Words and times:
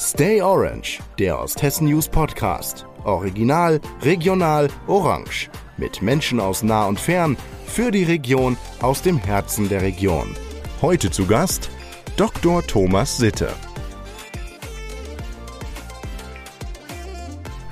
Stay 0.00 0.40
Orange, 0.40 1.00
der 1.18 1.40
Osthessen 1.40 1.88
News 1.88 2.08
Podcast. 2.08 2.86
Original, 3.02 3.80
regional, 4.02 4.68
orange. 4.86 5.50
Mit 5.76 6.02
Menschen 6.02 6.38
aus 6.38 6.62
nah 6.62 6.86
und 6.86 7.00
fern, 7.00 7.36
für 7.66 7.90
die 7.90 8.04
Region, 8.04 8.56
aus 8.80 9.02
dem 9.02 9.18
Herzen 9.18 9.68
der 9.68 9.82
Region. 9.82 10.36
Heute 10.80 11.10
zu 11.10 11.26
Gast 11.26 11.68
Dr. 12.16 12.64
Thomas 12.64 13.16
Sitte. 13.16 13.52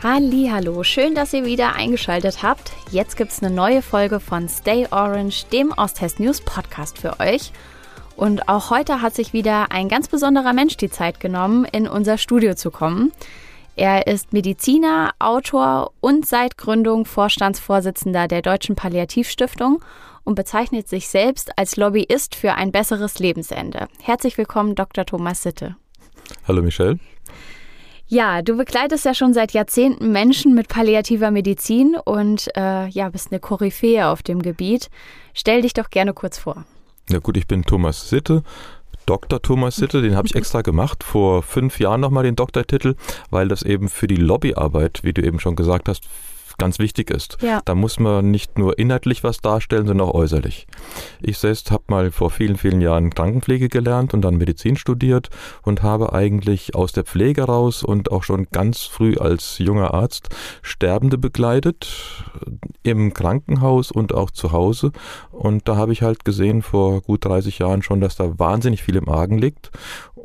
Hallo, 0.02 0.82
schön, 0.82 1.14
dass 1.14 1.32
ihr 1.32 1.44
wieder 1.44 1.76
eingeschaltet 1.76 2.42
habt. 2.42 2.72
Jetzt 2.90 3.16
gibt's 3.16 3.40
eine 3.40 3.54
neue 3.54 3.82
Folge 3.82 4.18
von 4.18 4.48
Stay 4.48 4.88
Orange, 4.90 5.46
dem 5.52 5.72
Osthessen 5.76 6.24
News 6.24 6.40
Podcast 6.40 6.98
für 6.98 7.20
euch. 7.20 7.52
Und 8.16 8.48
auch 8.48 8.70
heute 8.70 9.02
hat 9.02 9.14
sich 9.14 9.34
wieder 9.34 9.70
ein 9.70 9.88
ganz 9.88 10.08
besonderer 10.08 10.54
Mensch 10.54 10.78
die 10.78 10.90
Zeit 10.90 11.20
genommen, 11.20 11.66
in 11.66 11.86
unser 11.86 12.16
Studio 12.16 12.54
zu 12.54 12.70
kommen. 12.70 13.12
Er 13.76 14.06
ist 14.06 14.32
Mediziner, 14.32 15.12
Autor 15.18 15.92
und 16.00 16.26
seit 16.26 16.56
Gründung 16.56 17.04
Vorstandsvorsitzender 17.04 18.26
der 18.26 18.40
Deutschen 18.40 18.74
Palliativstiftung 18.74 19.84
und 20.24 20.34
bezeichnet 20.34 20.88
sich 20.88 21.08
selbst 21.08 21.58
als 21.58 21.76
Lobbyist 21.76 22.34
für 22.34 22.54
ein 22.54 22.72
besseres 22.72 23.18
Lebensende. 23.18 23.86
Herzlich 24.02 24.38
willkommen, 24.38 24.74
Dr. 24.74 25.04
Thomas 25.04 25.42
Sitte. 25.42 25.76
Hallo 26.48 26.62
Michelle. 26.62 26.98
Ja, 28.08 28.40
du 28.40 28.56
begleitest 28.56 29.04
ja 29.04 29.12
schon 29.12 29.34
seit 29.34 29.52
Jahrzehnten 29.52 30.10
Menschen 30.10 30.54
mit 30.54 30.68
palliativer 30.68 31.30
Medizin 31.30 31.96
und 32.02 32.48
äh, 32.56 32.86
ja, 32.86 33.10
bist 33.10 33.30
eine 33.30 33.40
Koryphäe 33.40 34.06
auf 34.06 34.22
dem 34.22 34.40
Gebiet. 34.40 34.88
Stell 35.34 35.60
dich 35.60 35.74
doch 35.74 35.90
gerne 35.90 36.14
kurz 36.14 36.38
vor. 36.38 36.64
Ja 37.08 37.20
gut, 37.20 37.36
ich 37.36 37.46
bin 37.46 37.62
Thomas 37.62 38.08
Sitte, 38.08 38.42
Dr. 39.06 39.40
Thomas 39.40 39.76
Sitte, 39.76 40.02
den 40.02 40.16
habe 40.16 40.26
ich 40.26 40.34
extra 40.34 40.62
gemacht, 40.62 41.04
vor 41.04 41.44
fünf 41.44 41.78
Jahren 41.78 42.00
nochmal 42.00 42.24
den 42.24 42.34
Doktortitel, 42.34 42.96
weil 43.30 43.46
das 43.46 43.62
eben 43.62 43.88
für 43.88 44.08
die 44.08 44.16
Lobbyarbeit, 44.16 45.00
wie 45.04 45.12
du 45.12 45.22
eben 45.22 45.38
schon 45.38 45.54
gesagt 45.54 45.88
hast, 45.88 46.02
ganz 46.58 46.78
wichtig 46.78 47.10
ist. 47.10 47.38
Ja. 47.40 47.60
Da 47.64 47.74
muss 47.74 47.98
man 47.98 48.30
nicht 48.30 48.58
nur 48.58 48.78
inhaltlich 48.78 49.24
was 49.24 49.38
darstellen, 49.38 49.86
sondern 49.86 50.08
auch 50.08 50.14
äußerlich. 50.14 50.66
Ich 51.20 51.38
selbst 51.38 51.70
habe 51.70 51.84
mal 51.88 52.10
vor 52.10 52.30
vielen, 52.30 52.56
vielen 52.56 52.80
Jahren 52.80 53.10
Krankenpflege 53.10 53.68
gelernt 53.68 54.14
und 54.14 54.22
dann 54.22 54.36
Medizin 54.36 54.76
studiert 54.76 55.30
und 55.62 55.82
habe 55.82 56.12
eigentlich 56.12 56.74
aus 56.74 56.92
der 56.92 57.04
Pflege 57.04 57.44
raus 57.44 57.82
und 57.82 58.12
auch 58.12 58.22
schon 58.22 58.46
ganz 58.52 58.82
früh 58.82 59.16
als 59.16 59.58
junger 59.58 59.94
Arzt 59.94 60.28
Sterbende 60.62 61.18
begleitet 61.18 62.24
im 62.82 63.14
Krankenhaus 63.14 63.90
und 63.90 64.14
auch 64.14 64.30
zu 64.30 64.52
Hause. 64.52 64.92
Und 65.30 65.68
da 65.68 65.76
habe 65.76 65.92
ich 65.92 66.02
halt 66.02 66.24
gesehen 66.24 66.62
vor 66.62 67.00
gut 67.00 67.24
30 67.24 67.58
Jahren 67.58 67.82
schon, 67.82 68.00
dass 68.00 68.16
da 68.16 68.38
wahnsinnig 68.38 68.82
viel 68.82 68.96
im 68.96 69.08
Argen 69.08 69.38
liegt 69.38 69.70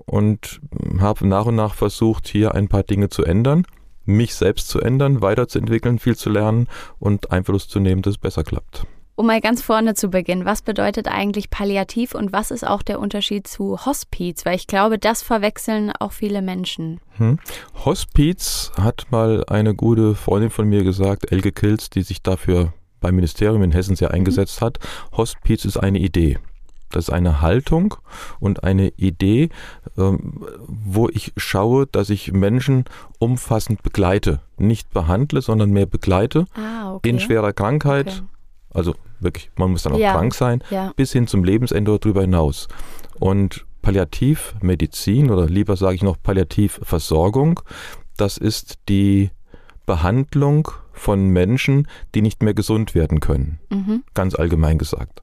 und 0.05 0.61
habe 0.99 1.27
nach 1.27 1.45
und 1.45 1.55
nach 1.55 1.73
versucht, 1.73 2.27
hier 2.27 2.53
ein 2.55 2.67
paar 2.67 2.83
Dinge 2.83 3.09
zu 3.09 3.23
ändern 3.23 3.66
mich 4.15 4.35
selbst 4.35 4.67
zu 4.69 4.79
ändern, 4.79 5.21
weiterzuentwickeln, 5.21 5.99
viel 5.99 6.15
zu 6.15 6.29
lernen 6.29 6.67
und 6.99 7.31
Einfluss 7.31 7.67
zu 7.67 7.79
nehmen, 7.79 8.01
dass 8.01 8.15
es 8.15 8.17
besser 8.17 8.43
klappt. 8.43 8.85
Um 9.15 9.27
mal 9.27 9.41
ganz 9.41 9.61
vorne 9.61 9.93
zu 9.93 10.09
beginnen, 10.09 10.45
was 10.45 10.61
bedeutet 10.61 11.07
eigentlich 11.07 11.49
Palliativ 11.49 12.15
und 12.15 12.33
was 12.33 12.49
ist 12.49 12.65
auch 12.65 12.81
der 12.81 12.99
Unterschied 12.99 13.45
zu 13.45 13.85
Hospiz? 13.85 14.45
Weil 14.45 14.55
ich 14.55 14.67
glaube, 14.67 14.97
das 14.97 15.21
verwechseln 15.21 15.91
auch 15.99 16.11
viele 16.11 16.41
Menschen. 16.41 16.99
Hm. 17.17 17.37
Hospiz 17.85 18.71
hat 18.77 19.05
mal 19.11 19.43
eine 19.45 19.75
gute 19.75 20.15
Freundin 20.15 20.49
von 20.49 20.67
mir 20.67 20.83
gesagt, 20.83 21.31
Elke 21.31 21.51
Kilz, 21.51 21.89
die 21.89 22.01
sich 22.01 22.23
dafür 22.23 22.73
beim 22.99 23.15
Ministerium 23.15 23.61
in 23.63 23.71
Hessen 23.71 23.95
sehr 23.95 24.11
eingesetzt 24.11 24.61
hat. 24.61 24.79
Hospiz 25.11 25.65
ist 25.65 25.77
eine 25.77 25.99
Idee. 25.99 26.39
Das 26.92 27.08
ist 27.08 27.14
eine 27.14 27.42
Haltung 27.42 27.95
und 28.39 28.64
eine 28.64 28.89
Idee, 28.97 29.50
ähm, 29.97 30.44
wo 30.67 31.09
ich 31.09 31.34
schaue, 31.38 31.88
dass 31.88 32.09
ich 32.09 32.31
Menschen 32.31 32.86
umfassend 33.20 33.84
begleite. 33.84 34.42
Nicht 34.58 34.92
behandle, 34.92 35.42
sondern 35.42 35.72
mehr 35.72 35.86
begleite 35.86 36.45
ah, 36.56 36.94
okay. 36.94 37.09
in 37.09 37.19
schwerer 37.19 37.53
Krankheit. 37.53 38.08
Okay. 38.08 38.22
Also 38.73 38.95
wirklich, 39.19 39.51
man 39.56 39.72
muss 39.72 39.84
dann 39.84 39.94
auch 39.94 40.00
ja. 40.00 40.13
krank 40.13 40.34
sein, 40.34 40.63
ja. 40.69 40.94
bis 40.96 41.12
hin 41.12 41.28
zum 41.28 41.44
Lebensende 41.44 41.91
oder 41.91 42.00
darüber 42.00 42.22
hinaus. 42.22 42.68
Und 43.19 43.66
Palliativmedizin 43.81 45.30
oder 45.30 45.47
lieber 45.47 45.75
sage 45.75 45.96
ich 45.96 46.03
noch 46.03 46.18
Palliativversorgung, 46.22 47.62
das 48.18 48.38
ist 48.38 48.80
die 48.88 49.31
Behandlung 49.85 50.69
von 50.94 51.30
Menschen, 51.30 51.88
die 52.13 52.22
nicht 52.22 52.44
mehr 52.44 52.53
gesund 52.53 52.94
werden 52.96 53.19
können. 53.19 53.59
Mhm. 53.69 54.03
Ganz 54.13 54.35
allgemein 54.35 54.78
gesagt. 54.78 55.22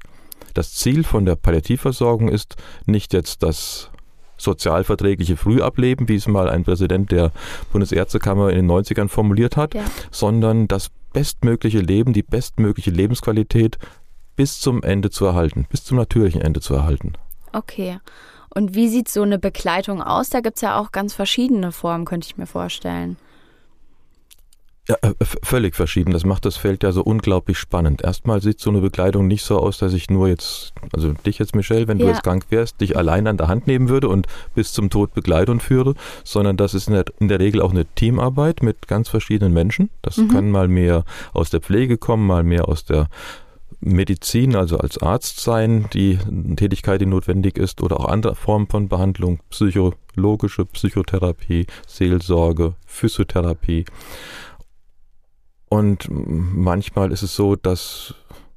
Das 0.54 0.74
Ziel 0.74 1.04
von 1.04 1.24
der 1.24 1.36
Palliativversorgung 1.36 2.28
ist 2.28 2.56
nicht 2.86 3.12
jetzt 3.12 3.42
das 3.42 3.90
sozialverträgliche 4.36 5.36
Frühableben, 5.36 6.08
wie 6.08 6.14
es 6.14 6.28
mal 6.28 6.48
ein 6.48 6.64
Präsident 6.64 7.10
der 7.10 7.32
Bundesärztekammer 7.72 8.50
in 8.50 8.56
den 8.56 8.70
90ern 8.70 9.08
formuliert 9.08 9.56
hat, 9.56 9.74
ja. 9.74 9.84
sondern 10.10 10.68
das 10.68 10.90
bestmögliche 11.12 11.80
Leben, 11.80 12.12
die 12.12 12.22
bestmögliche 12.22 12.90
Lebensqualität 12.90 13.78
bis 14.36 14.60
zum 14.60 14.82
Ende 14.82 15.10
zu 15.10 15.26
erhalten, 15.26 15.66
bis 15.68 15.84
zum 15.84 15.96
natürlichen 15.96 16.40
Ende 16.40 16.60
zu 16.60 16.74
erhalten. 16.74 17.14
Okay. 17.52 17.98
Und 18.54 18.74
wie 18.74 18.88
sieht 18.88 19.08
so 19.08 19.22
eine 19.22 19.38
Begleitung 19.38 20.02
aus? 20.02 20.30
Da 20.30 20.40
gibt 20.40 20.56
es 20.56 20.62
ja 20.62 20.78
auch 20.78 20.92
ganz 20.92 21.14
verschiedene 21.14 21.72
Formen, 21.72 22.04
könnte 22.04 22.26
ich 22.26 22.36
mir 22.36 22.46
vorstellen. 22.46 23.16
Ja, 24.88 24.96
äh, 25.02 25.12
völlig 25.20 25.76
verschieden. 25.76 26.12
Das 26.12 26.24
macht 26.24 26.46
das 26.46 26.56
Feld 26.56 26.82
ja 26.82 26.92
so 26.92 27.02
unglaublich 27.02 27.58
spannend. 27.58 28.02
Erstmal 28.02 28.40
sieht 28.40 28.58
so 28.58 28.70
eine 28.70 28.80
Begleitung 28.80 29.26
nicht 29.26 29.44
so 29.44 29.58
aus, 29.58 29.76
dass 29.76 29.92
ich 29.92 30.08
nur 30.08 30.28
jetzt, 30.28 30.72
also 30.94 31.12
dich 31.12 31.38
jetzt, 31.38 31.54
Michelle, 31.54 31.88
wenn 31.88 31.98
ja. 31.98 32.06
du 32.06 32.10
jetzt 32.12 32.22
krank 32.22 32.46
wärst, 32.48 32.80
dich 32.80 32.96
allein 32.96 33.26
an 33.26 33.36
der 33.36 33.48
Hand 33.48 33.66
nehmen 33.66 33.90
würde 33.90 34.08
und 34.08 34.26
bis 34.54 34.72
zum 34.72 34.88
Tod 34.88 35.12
Begleitung 35.12 35.60
führe, 35.60 35.94
sondern 36.24 36.56
das 36.56 36.72
ist 36.72 36.88
in 36.88 36.94
der, 36.94 37.04
in 37.20 37.28
der 37.28 37.38
Regel 37.38 37.60
auch 37.60 37.70
eine 37.70 37.84
Teamarbeit 37.84 38.62
mit 38.62 38.88
ganz 38.88 39.10
verschiedenen 39.10 39.52
Menschen. 39.52 39.90
Das 40.00 40.16
mhm. 40.16 40.28
kann 40.28 40.50
mal 40.50 40.68
mehr 40.68 41.04
aus 41.34 41.50
der 41.50 41.60
Pflege 41.60 41.98
kommen, 41.98 42.26
mal 42.26 42.42
mehr 42.42 42.66
aus 42.66 42.86
der 42.86 43.08
Medizin, 43.80 44.56
also 44.56 44.78
als 44.78 44.98
Arzt 44.98 45.40
sein, 45.40 45.86
die 45.92 46.18
Tätigkeit, 46.56 47.00
die 47.00 47.06
notwendig 47.06 47.58
ist, 47.58 47.82
oder 47.82 48.00
auch 48.00 48.06
andere 48.06 48.34
Formen 48.34 48.66
von 48.66 48.88
Behandlung, 48.88 49.40
psychologische 49.50 50.64
Psychotherapie, 50.64 51.66
Seelsorge, 51.86 52.74
Physiotherapie. 52.86 53.84
Und 55.68 56.08
manchmal 56.10 57.12
ist 57.12 57.22
es 57.22 57.34
so, 57.34 57.56
dass 57.56 58.14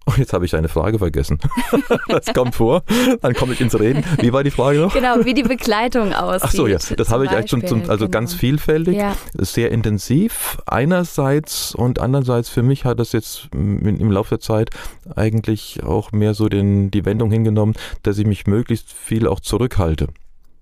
Oh, 0.08 0.14
jetzt 0.18 0.34
habe 0.34 0.46
ich 0.46 0.56
eine 0.56 0.68
Frage 0.68 0.98
vergessen. 0.98 1.38
das 2.08 2.34
kommt 2.34 2.56
vor. 2.56 2.84
Dann 3.22 3.36
komme 3.36 3.54
ich 3.54 3.62
ins 3.62 3.80
Reden. 3.80 4.04
Wie 4.20 4.34
war 4.34 4.44
die 4.44 4.50
Frage 4.50 4.80
noch? 4.80 4.94
Genau, 4.94 5.24
wie 5.26 5.36
die 5.36 5.44
Begleitung 5.44 6.14
aussieht. 6.14 6.42
Ach 6.44 6.52
so, 6.52 6.66
ja. 6.66 6.80
Das 6.98 7.10
habe 7.10 7.26
ich 7.26 7.32
eigentlich 7.32 7.52
zum, 7.52 7.66
zum, 7.68 7.82
also 7.82 8.06
genau. 8.06 8.10
ganz 8.10 8.34
vielfältig, 8.34 8.98
ja. 8.98 9.16
sehr 9.38 9.72
intensiv 9.72 10.58
einerseits 10.66 11.76
und 11.76 12.00
andererseits 12.00 12.50
für 12.50 12.64
mich 12.64 12.84
hat 12.84 13.00
das 13.00 13.12
jetzt 13.12 13.50
im 13.54 14.12
Laufe 14.12 14.30
der 14.30 14.40
Zeit 14.40 14.72
eigentlich 15.16 15.84
auch 15.84 16.12
mehr 16.12 16.34
so 16.34 16.50
den, 16.50 16.90
die 16.90 17.06
Wendung 17.06 17.30
hingenommen, 17.30 17.76
dass 18.02 18.18
ich 18.18 18.26
mich 18.26 18.48
möglichst 18.48 18.92
viel 18.92 19.28
auch 19.28 19.40
zurückhalte. 19.40 20.08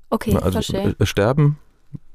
Okay, 0.10 0.36
also 0.36 0.52
verstehe. 0.52 0.96
Äh, 1.00 1.06
sterben 1.06 1.58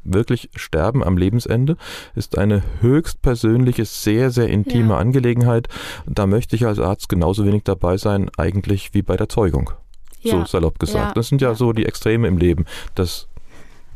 wirklich 0.05 0.51
sterben 0.55 1.03
am 1.03 1.17
Lebensende, 1.17 1.77
ist 2.15 2.39
eine 2.39 2.63
höchst 2.81 3.23
persönliche, 3.23 3.85
sehr, 3.85 4.31
sehr 4.31 4.49
intime 4.49 4.95
ja. 4.95 4.99
Angelegenheit. 4.99 5.69
Da 6.07 6.27
möchte 6.27 6.57
ich 6.57 6.67
als 6.67 6.79
Arzt 6.79 7.09
genauso 7.09 7.45
wenig 7.45 7.65
dabei 7.65 7.97
sein, 7.97 8.31
eigentlich 8.37 8.95
wie 8.95 9.03
bei 9.03 9.17
der 9.17 9.29
Zeugung. 9.29 9.71
Ja. 10.21 10.39
So 10.39 10.45
salopp 10.47 10.79
gesagt. 10.79 11.09
Ja. 11.09 11.15
Das 11.15 11.29
sind 11.29 11.43
ja 11.43 11.55
so 11.55 11.73
die 11.73 11.87
Extreme 11.87 12.29
im 12.29 12.39
Leben. 12.39 12.65
Das 12.95 13.29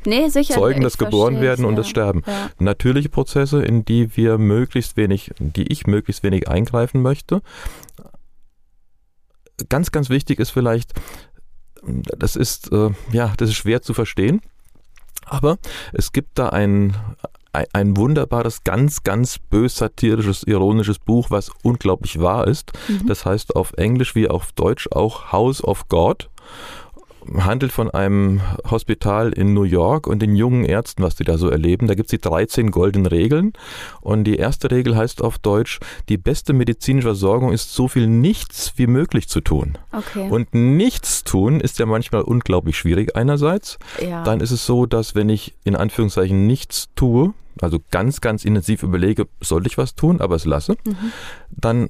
Nee, 0.05 0.29
Zeugen, 0.29 0.83
das 0.83 0.97
geboren 0.97 1.41
werden 1.41 1.65
und 1.65 1.77
das 1.77 1.89
Sterben. 1.89 2.23
Natürliche 2.59 3.09
Prozesse, 3.09 3.63
in 3.63 3.85
die 3.85 4.17
wir 4.17 4.39
möglichst 4.39 4.97
wenig, 4.97 5.33
die 5.39 5.65
ich 5.65 5.87
möglichst 5.87 6.23
wenig 6.23 6.49
eingreifen 6.49 7.03
möchte. 7.03 7.43
Ganz, 9.69 9.91
ganz 9.91 10.09
wichtig 10.09 10.39
ist 10.39 10.51
vielleicht, 10.51 10.95
das 11.83 12.37
ist, 12.37 12.73
äh, 12.73 12.91
ja, 13.13 13.33
das 13.37 13.51
ist 13.51 13.57
schwer 13.57 13.83
zu 13.83 13.93
verstehen. 13.93 14.41
Aber 15.31 15.59
es 15.93 16.13
gibt 16.13 16.39
da 16.39 16.51
ein, 16.51 16.97
ein 17.53 17.97
wunderbares, 17.97 18.65
ganz, 18.65 19.03
ganz 19.03 19.39
bös 19.39 19.77
satirisches, 19.77 20.43
ironisches 20.45 20.99
Buch, 20.99 21.31
was 21.31 21.51
unglaublich 21.63 22.21
wahr 22.21 22.47
ist. 22.47 22.73
Mhm. 22.89 23.07
Das 23.07 23.25
heißt 23.25 23.57
auf 23.57 23.73
Englisch 23.75 24.15
wie 24.15 24.29
auf 24.29 24.53
Deutsch 24.53 24.89
auch 24.93 25.33
House 25.33 25.63
of 25.63 25.89
God 25.89 26.31
handelt 27.37 27.73
von 27.73 27.91
einem 27.91 28.41
Hospital 28.71 29.33
in 29.33 29.55
New 29.55 29.65
York 29.65 30.07
und 30.07 30.21
den 30.21 30.37
jungen 30.37 30.65
Ärzten, 30.65 31.03
was 31.03 31.17
die 31.17 31.25
da 31.25 31.39
so 31.39 31.49
erleben. 31.49 31.87
Da 31.87 31.95
gibt 31.95 32.07
es 32.07 32.11
die 32.11 32.21
13 32.21 32.71
goldenen 32.71 33.07
Regeln. 33.07 33.53
Und 34.01 34.25
die 34.25 34.37
erste 34.37 34.71
Regel 34.71 34.97
heißt 34.97 35.23
auf 35.23 35.39
Deutsch, 35.39 35.81
die 36.09 36.17
beste 36.17 36.53
medizinische 36.53 37.09
Versorgung 37.09 37.53
ist 37.53 37.75
so 37.75 37.89
viel 37.89 38.07
nichts 38.07 38.73
wie 38.77 38.87
möglich 38.87 39.29
zu 39.29 39.41
tun. 39.41 39.79
Okay. 39.93 40.29
Und 40.31 40.55
nichts 40.55 41.25
tun 41.25 41.61
ist 41.61 41.79
ja 41.79 41.87
manchmal 41.87 42.23
unglaublich 42.23 42.77
schwierig 42.79 43.17
einerseits. 43.17 43.79
Ja. 44.01 44.25
Dann 44.25 44.41
ist 44.41 44.51
es 44.51 44.67
so, 44.67 44.87
dass 44.87 45.15
wenn 45.15 45.29
ich 45.29 45.55
in 45.65 45.77
Anführungszeichen 45.77 46.47
nichts 46.47 46.89
tue, 46.95 47.35
also 47.61 47.79
ganz, 47.91 48.21
ganz 48.21 48.45
intensiv 48.45 48.83
überlege, 48.83 49.27
soll 49.41 49.67
ich 49.67 49.79
was 49.79 49.95
tun, 49.95 50.21
aber 50.21 50.37
es 50.37 50.45
lasse, 50.45 50.77
mhm. 50.85 51.13
dann 51.51 51.89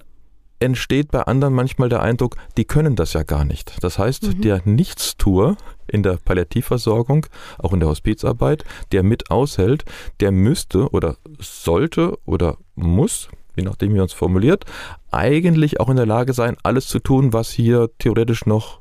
entsteht 0.60 1.10
bei 1.10 1.22
anderen 1.22 1.54
manchmal 1.54 1.88
der 1.88 2.02
Eindruck, 2.02 2.36
die 2.56 2.64
können 2.64 2.96
das 2.96 3.12
ja 3.12 3.22
gar 3.22 3.44
nicht. 3.44 3.82
Das 3.82 3.98
heißt, 3.98 4.24
mhm. 4.24 4.40
der 4.40 4.62
Nichtstuer 4.64 5.56
in 5.86 6.02
der 6.02 6.18
Palliativversorgung, 6.24 7.26
auch 7.58 7.72
in 7.72 7.80
der 7.80 7.88
Hospizarbeit, 7.88 8.64
der 8.92 9.02
mit 9.02 9.30
aushält, 9.30 9.84
der 10.20 10.32
müsste 10.32 10.90
oder 10.90 11.16
sollte 11.38 12.18
oder 12.26 12.58
muss, 12.74 13.28
je 13.56 13.64
nachdem 13.64 13.94
wie 13.94 13.98
man 13.98 14.06
es 14.06 14.12
formuliert, 14.12 14.64
eigentlich 15.10 15.80
auch 15.80 15.88
in 15.88 15.96
der 15.96 16.06
Lage 16.06 16.32
sein, 16.32 16.56
alles 16.62 16.88
zu 16.88 16.98
tun, 16.98 17.32
was 17.32 17.50
hier 17.50 17.90
theoretisch 17.98 18.46
noch 18.46 18.80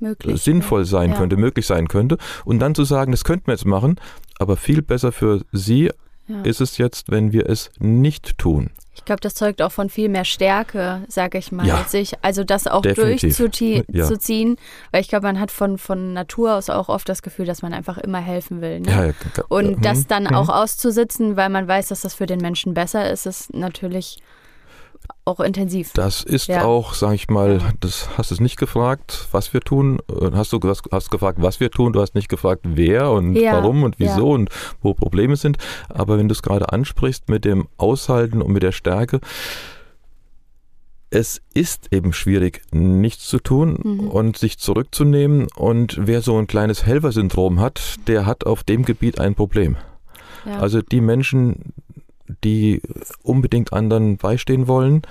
möglich, 0.00 0.42
sinnvoll 0.42 0.84
sein 0.84 1.10
ja. 1.10 1.16
könnte, 1.16 1.36
möglich 1.36 1.66
sein 1.66 1.88
könnte. 1.88 2.16
Und 2.44 2.58
dann 2.60 2.74
zu 2.74 2.84
sagen, 2.84 3.12
das 3.12 3.24
könnten 3.24 3.48
wir 3.48 3.54
jetzt 3.54 3.66
machen, 3.66 3.96
aber 4.38 4.56
viel 4.56 4.82
besser 4.82 5.12
für 5.12 5.44
Sie 5.52 5.90
ja. 6.30 6.42
ist 6.42 6.60
es 6.60 6.78
jetzt, 6.78 7.10
wenn 7.10 7.32
wir 7.32 7.48
es 7.48 7.70
nicht 7.78 8.38
tun. 8.38 8.70
Ich 8.94 9.04
glaube, 9.04 9.20
das 9.20 9.34
zeugt 9.34 9.62
auch 9.62 9.72
von 9.72 9.88
viel 9.88 10.08
mehr 10.08 10.24
Stärke, 10.24 11.02
sage 11.08 11.38
ich 11.38 11.52
mal, 11.52 11.66
ja, 11.66 11.84
sich, 11.84 12.12
also 12.22 12.44
das 12.44 12.66
auch 12.66 12.82
durchzuziehen, 12.82 13.84
ja. 13.90 14.06
weil 14.90 15.00
ich 15.00 15.08
glaube, 15.08 15.26
man 15.26 15.40
hat 15.40 15.50
von, 15.50 15.78
von 15.78 16.12
Natur 16.12 16.54
aus 16.54 16.68
auch 16.68 16.88
oft 16.88 17.08
das 17.08 17.22
Gefühl, 17.22 17.46
dass 17.46 17.62
man 17.62 17.72
einfach 17.72 17.96
immer 17.98 18.20
helfen 18.20 18.60
will. 18.60 18.80
Ne? 18.80 19.14
Ja, 19.14 19.42
Und 19.48 19.78
mhm. 19.78 19.82
das 19.82 20.06
dann 20.06 20.24
mhm. 20.24 20.34
auch 20.34 20.48
auszusitzen, 20.48 21.36
weil 21.36 21.48
man 21.48 21.66
weiß, 21.66 21.88
dass 21.88 22.02
das 22.02 22.14
für 22.14 22.26
den 22.26 22.40
Menschen 22.40 22.74
besser 22.74 23.10
ist, 23.10 23.26
ist 23.26 23.54
natürlich 23.54 24.18
auch 25.24 25.40
intensiv. 25.40 25.92
Das 25.94 26.22
ist 26.22 26.48
ja. 26.48 26.64
auch, 26.64 26.94
sage 26.94 27.14
ich 27.14 27.28
mal, 27.28 27.60
das 27.80 28.08
hast 28.16 28.30
du 28.30 28.42
nicht 28.42 28.56
gefragt, 28.56 29.28
was 29.32 29.52
wir 29.52 29.60
tun. 29.60 30.00
Hast 30.32 30.52
du 30.52 30.60
hast, 30.64 30.82
hast 30.90 31.10
gefragt, 31.10 31.38
was 31.40 31.60
wir 31.60 31.70
tun. 31.70 31.92
Du 31.92 32.00
hast 32.00 32.14
nicht 32.14 32.28
gefragt, 32.28 32.62
wer 32.64 33.10
und 33.10 33.34
ja. 33.34 33.52
warum 33.52 33.82
und 33.82 33.98
wieso 33.98 34.28
ja. 34.28 34.34
und 34.34 34.50
wo 34.82 34.94
Probleme 34.94 35.36
sind. 35.36 35.58
Aber 35.88 36.18
wenn 36.18 36.28
du 36.28 36.32
es 36.32 36.42
gerade 36.42 36.72
ansprichst 36.72 37.28
mit 37.28 37.44
dem 37.44 37.68
Aushalten 37.76 38.42
und 38.42 38.52
mit 38.52 38.62
der 38.62 38.72
Stärke, 38.72 39.20
es 41.10 41.42
ist 41.54 41.88
eben 41.92 42.12
schwierig, 42.12 42.62
nichts 42.72 43.26
zu 43.26 43.40
tun 43.40 43.78
mhm. 43.82 44.08
und 44.08 44.38
sich 44.38 44.58
zurückzunehmen. 44.58 45.48
Und 45.56 45.98
wer 46.00 46.22
so 46.22 46.38
ein 46.38 46.46
kleines 46.46 46.86
Helfersyndrom 46.86 47.60
hat, 47.60 47.96
der 48.06 48.26
hat 48.26 48.46
auf 48.46 48.62
dem 48.62 48.84
Gebiet 48.84 49.20
ein 49.20 49.34
Problem. 49.34 49.76
Also 50.46 50.80
die 50.80 51.00
Menschen, 51.00 51.74
die 52.44 52.80
unbedingt 53.22 53.72
anderen 53.72 54.16
beistehen 54.16 54.68
wollen, 54.68 55.02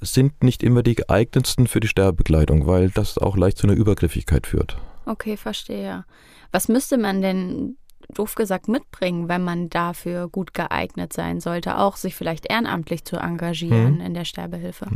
sind 0.00 0.42
nicht 0.42 0.62
immer 0.62 0.82
die 0.82 0.94
geeignetsten 0.94 1.66
für 1.66 1.80
die 1.80 1.88
Sterbebegleitung, 1.88 2.66
weil 2.66 2.90
das 2.90 3.18
auch 3.18 3.36
leicht 3.36 3.58
zu 3.58 3.66
einer 3.66 3.76
Übergriffigkeit 3.76 4.46
führt. 4.46 4.76
Okay, 5.06 5.36
verstehe. 5.36 6.04
Was 6.52 6.68
müsste 6.68 6.98
man 6.98 7.22
denn 7.22 7.76
doof 8.08 8.34
gesagt 8.34 8.68
mitbringen, 8.68 9.28
wenn 9.28 9.42
man 9.42 9.68
dafür 9.68 10.28
gut 10.28 10.54
geeignet 10.54 11.12
sein 11.12 11.40
sollte, 11.40 11.78
auch 11.78 11.96
sich 11.96 12.14
vielleicht 12.14 12.50
ehrenamtlich 12.50 13.04
zu 13.04 13.16
engagieren 13.16 13.98
hm. 13.98 14.00
in 14.00 14.14
der 14.14 14.24
Sterbehilfe? 14.24 14.86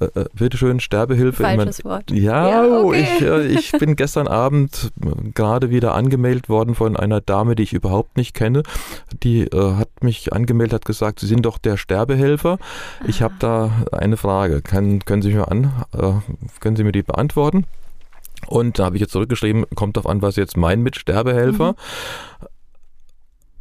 Äh, 0.00 0.20
äh 0.20 0.24
bitteschön, 0.34 0.80
Sterbehilfe. 0.80 1.42
Falsches 1.42 1.84
Wort. 1.84 2.10
Ja, 2.10 2.48
ja 2.48 2.64
oh, 2.64 2.88
okay. 2.88 3.02
ich, 3.02 3.22
äh, 3.22 3.46
ich 3.46 3.72
bin 3.72 3.96
gestern 3.96 4.28
Abend 4.28 4.92
gerade 5.34 5.70
wieder 5.70 5.94
angemeldet 5.94 6.48
worden 6.48 6.74
von 6.74 6.96
einer 6.96 7.20
Dame, 7.20 7.54
die 7.56 7.62
ich 7.62 7.72
überhaupt 7.72 8.16
nicht 8.16 8.34
kenne. 8.34 8.62
Die 9.22 9.42
äh, 9.42 9.74
hat 9.76 9.88
mich 10.02 10.32
angemeldet, 10.32 10.74
hat 10.74 10.84
gesagt, 10.84 11.20
Sie 11.20 11.26
sind 11.26 11.46
doch 11.46 11.58
der 11.58 11.76
Sterbehelfer. 11.76 12.58
Ich 13.06 13.22
habe 13.22 13.34
da 13.38 13.70
eine 13.92 14.16
Frage. 14.16 14.62
Kann, 14.62 15.04
können 15.04 15.22
Sie 15.22 15.32
mir 15.32 15.50
an, 15.50 15.72
äh, 15.92 16.12
können 16.60 16.76
Sie 16.76 16.84
mir 16.84 16.92
die 16.92 17.02
beantworten? 17.02 17.64
Und 18.46 18.78
da 18.78 18.84
habe 18.84 18.96
ich 18.96 19.00
jetzt 19.00 19.12
zurückgeschrieben, 19.12 19.64
kommt 19.74 19.96
darauf 19.96 20.10
an, 20.10 20.22
was 20.22 20.36
jetzt 20.36 20.56
mein 20.56 20.82
Mitsterbehelfer. 20.82 21.72
Mhm 21.72 22.46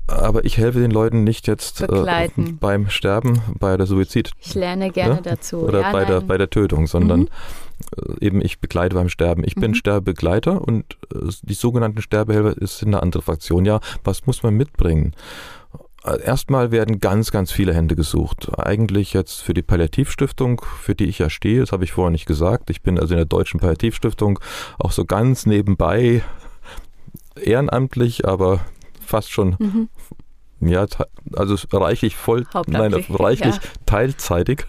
aber 0.08 0.46
ich 0.46 0.58
helfe 0.58 0.80
den 0.80 0.92
Leuten 0.92 1.24
nicht 1.24 1.48
jetzt 1.48 1.82
äh, 1.82 2.30
beim 2.60 2.90
Sterben, 2.90 3.42
bei 3.60 3.76
der 3.78 3.88
Suizid. 3.88 4.32
Ich 4.40 4.54
lerne 4.54 4.92
gerne 4.92 5.16
ja? 5.16 5.22
dazu. 5.22 5.58
Oder 5.58 5.82
ja, 5.82 5.92
bei, 5.92 6.06
der, 6.06 6.22
bei 6.22 6.38
der 6.38 6.50
Tötung, 6.50 6.88
sondern 6.88 7.22
mhm. 7.22 7.28
Äh, 7.98 8.26
eben 8.26 8.42
ich 8.42 8.60
begleite 8.60 8.96
beim 8.96 9.10
Sterben. 9.10 9.44
Ich 9.46 9.56
mhm. 9.56 9.62
bin 9.62 9.76
Sterbebegleiter 9.76 10.62
und 10.62 10.98
äh, 11.14 11.30
die 11.42 11.54
sogenannten 11.54 12.02
Sterbehelfer 12.02 12.56
sind 12.66 12.90
eine 12.90 13.02
andere 13.02 13.22
Fraktion. 13.22 13.66
Ja, 13.66 13.80
was 14.04 14.26
muss 14.26 14.44
man 14.44 14.54
mitbringen? 14.54 15.14
Äh, 16.06 16.22
erstmal 16.22 16.72
werden 16.72 17.00
ganz, 17.00 17.32
ganz 17.32 17.52
viele 17.52 17.74
Hände 17.74 17.96
gesucht. 17.96 18.50
Eigentlich 18.58 19.14
jetzt 19.14 19.42
für 19.42 19.54
die 19.54 19.62
Palliativstiftung, 19.62 20.62
für 20.82 20.96
die 20.96 21.06
ich 21.06 21.20
ja 21.20 21.30
stehe, 21.30 21.60
das 21.60 21.72
habe 21.72 21.84
ich 21.84 21.92
vorher 21.92 22.12
nicht 22.12 22.28
gesagt. 22.28 22.70
Ich 22.70 22.82
bin 22.82 23.00
also 23.00 23.14
in 23.14 23.18
der 23.18 23.26
Deutschen 23.26 23.60
Palliativstiftung 23.60 24.40
auch 24.78 24.92
so 24.92 25.06
ganz 25.06 25.46
nebenbei 25.46 26.22
ehrenamtlich, 27.36 28.26
aber 28.26 28.62
fast 29.06 29.32
schon 29.32 29.56
mhm. 29.60 29.90
ja, 30.62 30.86
also 31.36 31.56
reichlich 31.74 32.16
voll, 32.16 32.46
nein, 32.68 32.94
reichlich 33.10 33.56
ja. 33.56 33.62
teilzeitig. 33.86 34.66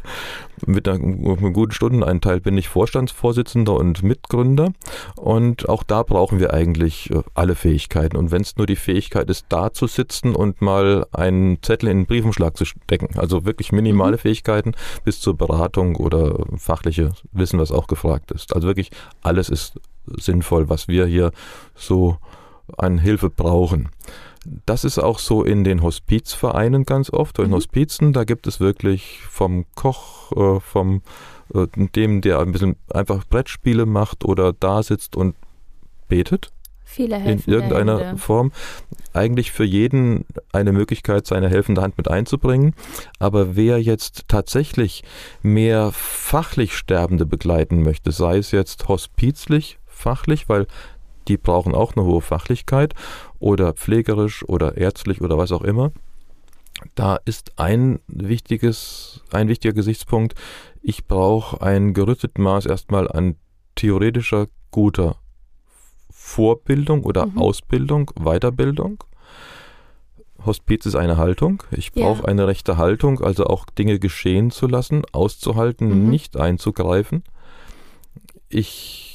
Mit 0.65 0.89
einem 0.89 1.53
guten 1.53 1.73
Stundeneinteil 1.73 2.41
bin 2.41 2.57
ich 2.57 2.69
Vorstandsvorsitzender 2.69 3.75
und 3.75 4.03
Mitgründer. 4.03 4.73
Und 5.15 5.69
auch 5.69 5.83
da 5.83 6.03
brauchen 6.03 6.41
wir 6.41 6.55
eigentlich 6.55 7.11
äh, 7.11 7.23
alle 7.35 7.55
Fähigkeiten. 7.55 8.17
Und 8.17 8.31
wenn 8.31 8.41
es 8.41 8.57
nur 8.57 8.67
die 8.67 8.77
Fähigkeit 8.77 9.29
ist, 9.29 9.47
da 9.51 9.75
zu 9.75 9.87
sitzen 9.87 10.35
und 10.35 10.63
mal 10.63 11.07
einen 11.13 11.63
Zettel 11.63 11.91
in 11.91 11.99
den 11.99 12.07
Briefumschlag 12.07 12.57
zu 12.57 12.65
stecken, 12.65 13.19
also 13.19 13.45
wirklich 13.45 13.71
minimale 13.71 14.17
mhm. 14.17 14.21
Fähigkeiten 14.21 14.73
bis 15.05 15.21
zur 15.21 15.37
Beratung 15.37 15.97
oder 15.97 16.47
fachliche 16.57 17.13
Wissen, 17.33 17.59
was 17.59 17.71
auch 17.71 17.87
gefragt 17.87 18.31
ist. 18.31 18.55
Also 18.55 18.67
wirklich 18.67 18.91
alles 19.23 19.51
ist 19.51 19.79
sinnvoll, 20.07 20.71
was 20.71 20.89
wir 20.89 21.05
hier 21.05 21.33
so 21.75 22.17
an 22.79 22.99
Hilfe 22.99 23.29
brauchen. 23.29 23.91
Das 24.65 24.85
ist 24.85 24.99
auch 24.99 25.19
so 25.19 25.43
in 25.43 25.65
den 25.65 25.83
Hospizvereinen 25.83 26.85
ganz 26.85 27.11
oft, 27.11 27.39
in 27.39 27.49
mhm. 27.49 27.55
Hospizen, 27.55 28.13
da 28.13 28.25
gibt 28.25 28.47
es 28.47 28.61
wirklich 28.61 29.21
vom 29.29 29.65
Koch, 29.75 30.33
äh, 30.33 30.61
vom 30.61 31.03
äh, 31.55 31.67
dem, 31.75 32.21
der 32.21 32.41
ein 32.41 32.53
bisschen 32.53 32.77
einfach 32.93 33.25
Brettspiele 33.27 33.87
macht 33.87 34.25
oder 34.25 34.53
da 34.53 34.83
sitzt 34.83 35.17
und 35.17 35.35
betet. 36.09 36.51
Viele 36.85 37.17
in 37.17 37.43
irgendeiner 37.47 37.99
Hände. 37.99 38.19
Form. 38.19 38.53
Eigentlich 39.13 39.51
für 39.51 39.65
jeden 39.65 40.25
eine 40.53 40.73
Möglichkeit, 40.73 41.27
seine 41.27 41.49
helfende 41.49 41.83
Hand 41.83 41.99
mit 41.99 42.09
einzubringen. 42.09 42.75
Aber 43.19 43.57
wer 43.57 43.83
jetzt 43.83 44.29
tatsächlich 44.29 45.03
mehr 45.43 45.91
fachlich 45.93 46.77
Sterbende 46.77 47.27
begleiten 47.27 47.83
möchte, 47.83 48.13
sei 48.13 48.39
es 48.39 48.53
jetzt 48.53 48.87
hospizlich, 48.87 49.79
fachlich, 49.87 50.49
weil 50.49 50.69
die 51.29 51.37
brauchen 51.37 51.75
auch 51.75 51.97
eine 51.97 52.05
hohe 52.05 52.21
Fachlichkeit 52.21 52.95
oder 53.39 53.73
pflegerisch 53.73 54.45
oder 54.49 54.77
ärztlich 54.77 55.21
oder 55.21 55.39
was 55.39 55.53
auch 55.53 55.63
immer. 55.63 55.93
Da 56.95 57.19
ist 57.25 57.59
ein 57.59 58.01
wichtiges, 58.07 59.23
ein 59.33 59.49
wichtiger 59.49 59.75
Gesichtspunkt. 59.75 60.35
Ich 60.83 61.07
brauche 61.07 61.61
ein 61.63 61.95
gerüstetes 61.95 62.39
Maß 62.39 62.67
erstmal 62.67 63.11
an 63.11 63.37
theoretischer 63.75 64.47
guter 64.71 65.17
Vorbildung 66.11 67.05
oder 67.05 67.27
mhm. 67.27 67.39
Ausbildung, 67.39 68.11
Weiterbildung. 68.17 69.05
Hospiz 70.45 70.87
ist 70.87 70.95
eine 70.95 71.17
Haltung. 71.17 71.63
Ich 71.71 71.93
brauche 71.93 72.23
ja. 72.23 72.25
eine 72.27 72.47
rechte 72.47 72.77
Haltung, 72.77 73.21
also 73.21 73.47
auch 73.47 73.65
Dinge 73.67 73.99
geschehen 73.99 74.51
zu 74.51 74.67
lassen, 74.67 75.03
auszuhalten, 75.13 76.05
mhm. 76.05 76.11
nicht 76.11 76.37
einzugreifen. 76.37 77.25
Ich 78.49 79.06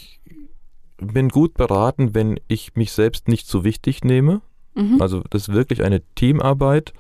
bin 1.01 1.29
gut 1.29 1.55
beraten, 1.55 2.13
wenn 2.13 2.39
ich 2.48 2.75
mich 2.75 2.91
selbst 2.91 3.27
nicht 3.27 3.48
so 3.48 3.63
wichtig 3.63 4.03
nehme. 4.03 4.41
Mhm. 4.75 5.01
Also 5.01 5.24
das 5.29 5.43
ist 5.48 5.53
wirklich 5.53 5.84
eine 5.84 6.01
Teamarbeit 6.15 6.93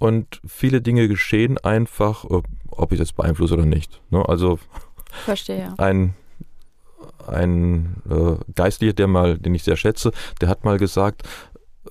und 0.00 0.40
viele 0.46 0.80
Dinge 0.80 1.08
geschehen 1.08 1.58
einfach, 1.58 2.24
ob 2.24 2.92
ich 2.92 2.98
das 2.98 3.12
beeinflusse 3.12 3.54
oder 3.54 3.66
nicht. 3.66 4.00
Ne? 4.10 4.26
Also 4.28 4.58
Verstehe. 5.24 5.74
ein 5.78 6.14
ein 7.26 8.02
äh, 8.08 8.36
Geistlicher, 8.54 8.94
der 8.94 9.06
mal, 9.06 9.38
den 9.38 9.54
ich 9.54 9.62
sehr 9.62 9.76
schätze, 9.76 10.12
der 10.40 10.48
hat 10.48 10.64
mal 10.64 10.78
gesagt, 10.78 11.28
äh, 11.86 11.90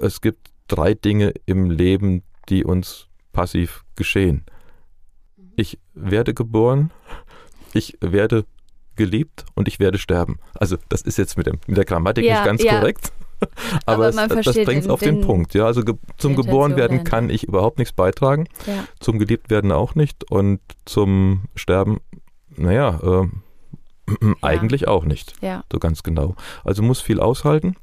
es 0.00 0.20
gibt 0.20 0.50
drei 0.68 0.94
Dinge 0.94 1.34
im 1.46 1.70
Leben, 1.70 2.22
die 2.48 2.64
uns 2.64 3.08
passiv 3.32 3.84
geschehen. 3.96 4.44
Mhm. 5.36 5.52
Ich 5.56 5.78
werde 5.94 6.32
geboren, 6.32 6.92
ich 7.72 7.98
werde 8.00 8.44
geliebt 8.98 9.46
und 9.54 9.66
ich 9.68 9.80
werde 9.80 9.96
sterben. 9.96 10.38
Also 10.54 10.76
das 10.90 11.00
ist 11.00 11.16
jetzt 11.16 11.38
mit, 11.38 11.46
dem, 11.46 11.58
mit 11.66 11.78
der 11.78 11.86
Grammatik 11.86 12.24
ja, 12.24 12.34
nicht 12.34 12.44
ganz 12.44 12.62
ja. 12.62 12.78
korrekt. 12.78 13.12
Aber, 13.86 14.08
Aber 14.08 14.08
es, 14.08 14.44
das 14.44 14.54
bringt 14.56 14.82
es 14.82 14.88
auf 14.88 15.00
den, 15.00 15.20
den, 15.20 15.26
Punkt. 15.26 15.54
Ja, 15.54 15.64
also 15.64 15.84
ge 15.84 15.94
zum 16.18 16.36
geboren 16.36 16.76
werden 16.76 17.04
kann 17.04 17.30
ich 17.30 17.44
überhaupt 17.44 17.78
nichts 17.78 17.92
beitragen. 17.92 18.48
Ja. 18.66 18.84
Zum 19.00 19.18
geliebt 19.18 19.48
werden 19.48 19.72
auch 19.72 19.94
nicht. 19.94 20.30
Und 20.30 20.60
zum 20.84 21.44
Sterben, 21.54 22.00
naja, 22.56 22.98
äh, 23.02 24.34
eigentlich 24.42 24.88
auch 24.88 25.04
nicht. 25.04 25.34
So 25.72 25.78
ganz 25.78 26.02
genau. 26.02 26.34
Also 26.64 26.82
muss 26.82 27.00
viel 27.00 27.20
aushalten, 27.20 27.76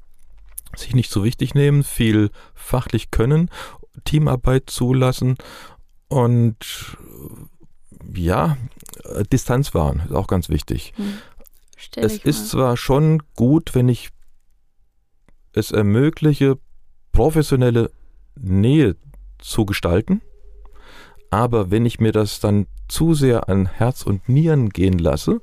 sich 0.76 0.94
nicht 0.94 1.10
so 1.10 1.24
wichtig 1.24 1.56
nehmen, 1.56 1.84
viel 1.84 2.32
fachlich 2.54 3.10
können, 3.12 3.50
Teamarbeit 4.04 4.70
zulassen 4.70 5.38
und 6.10 6.58
ja, 8.14 8.58
äh, 9.04 9.24
Distanz 9.24 9.74
wahren, 9.74 10.02
ist 10.06 10.14
auch 10.14 10.28
ganz 10.28 10.50
wichtig. 10.50 10.94
Hm. 10.96 11.14
Es 11.98 12.18
ist 12.18 12.50
zwar 12.50 12.78
schon 12.78 13.22
gut, 13.36 13.76
wenn 13.76 13.90
ich 13.90 14.10
es 15.54 15.72
ermögliche, 15.72 16.58
professionelle 17.12 17.92
Nähe 18.36 18.96
zu 19.40 19.66
gestalten, 19.66 20.22
aber 21.30 21.72
wenn 21.72 21.86
ich 21.86 22.00
mir 22.00 22.12
das 22.12 22.40
dann 22.40 22.68
zu 22.88 23.14
sehr 23.14 23.50
an 23.50 23.66
Herz 23.66 24.04
und 24.04 24.30
Nieren 24.30 24.70
gehen 24.70 25.00
lasse, 25.00 25.42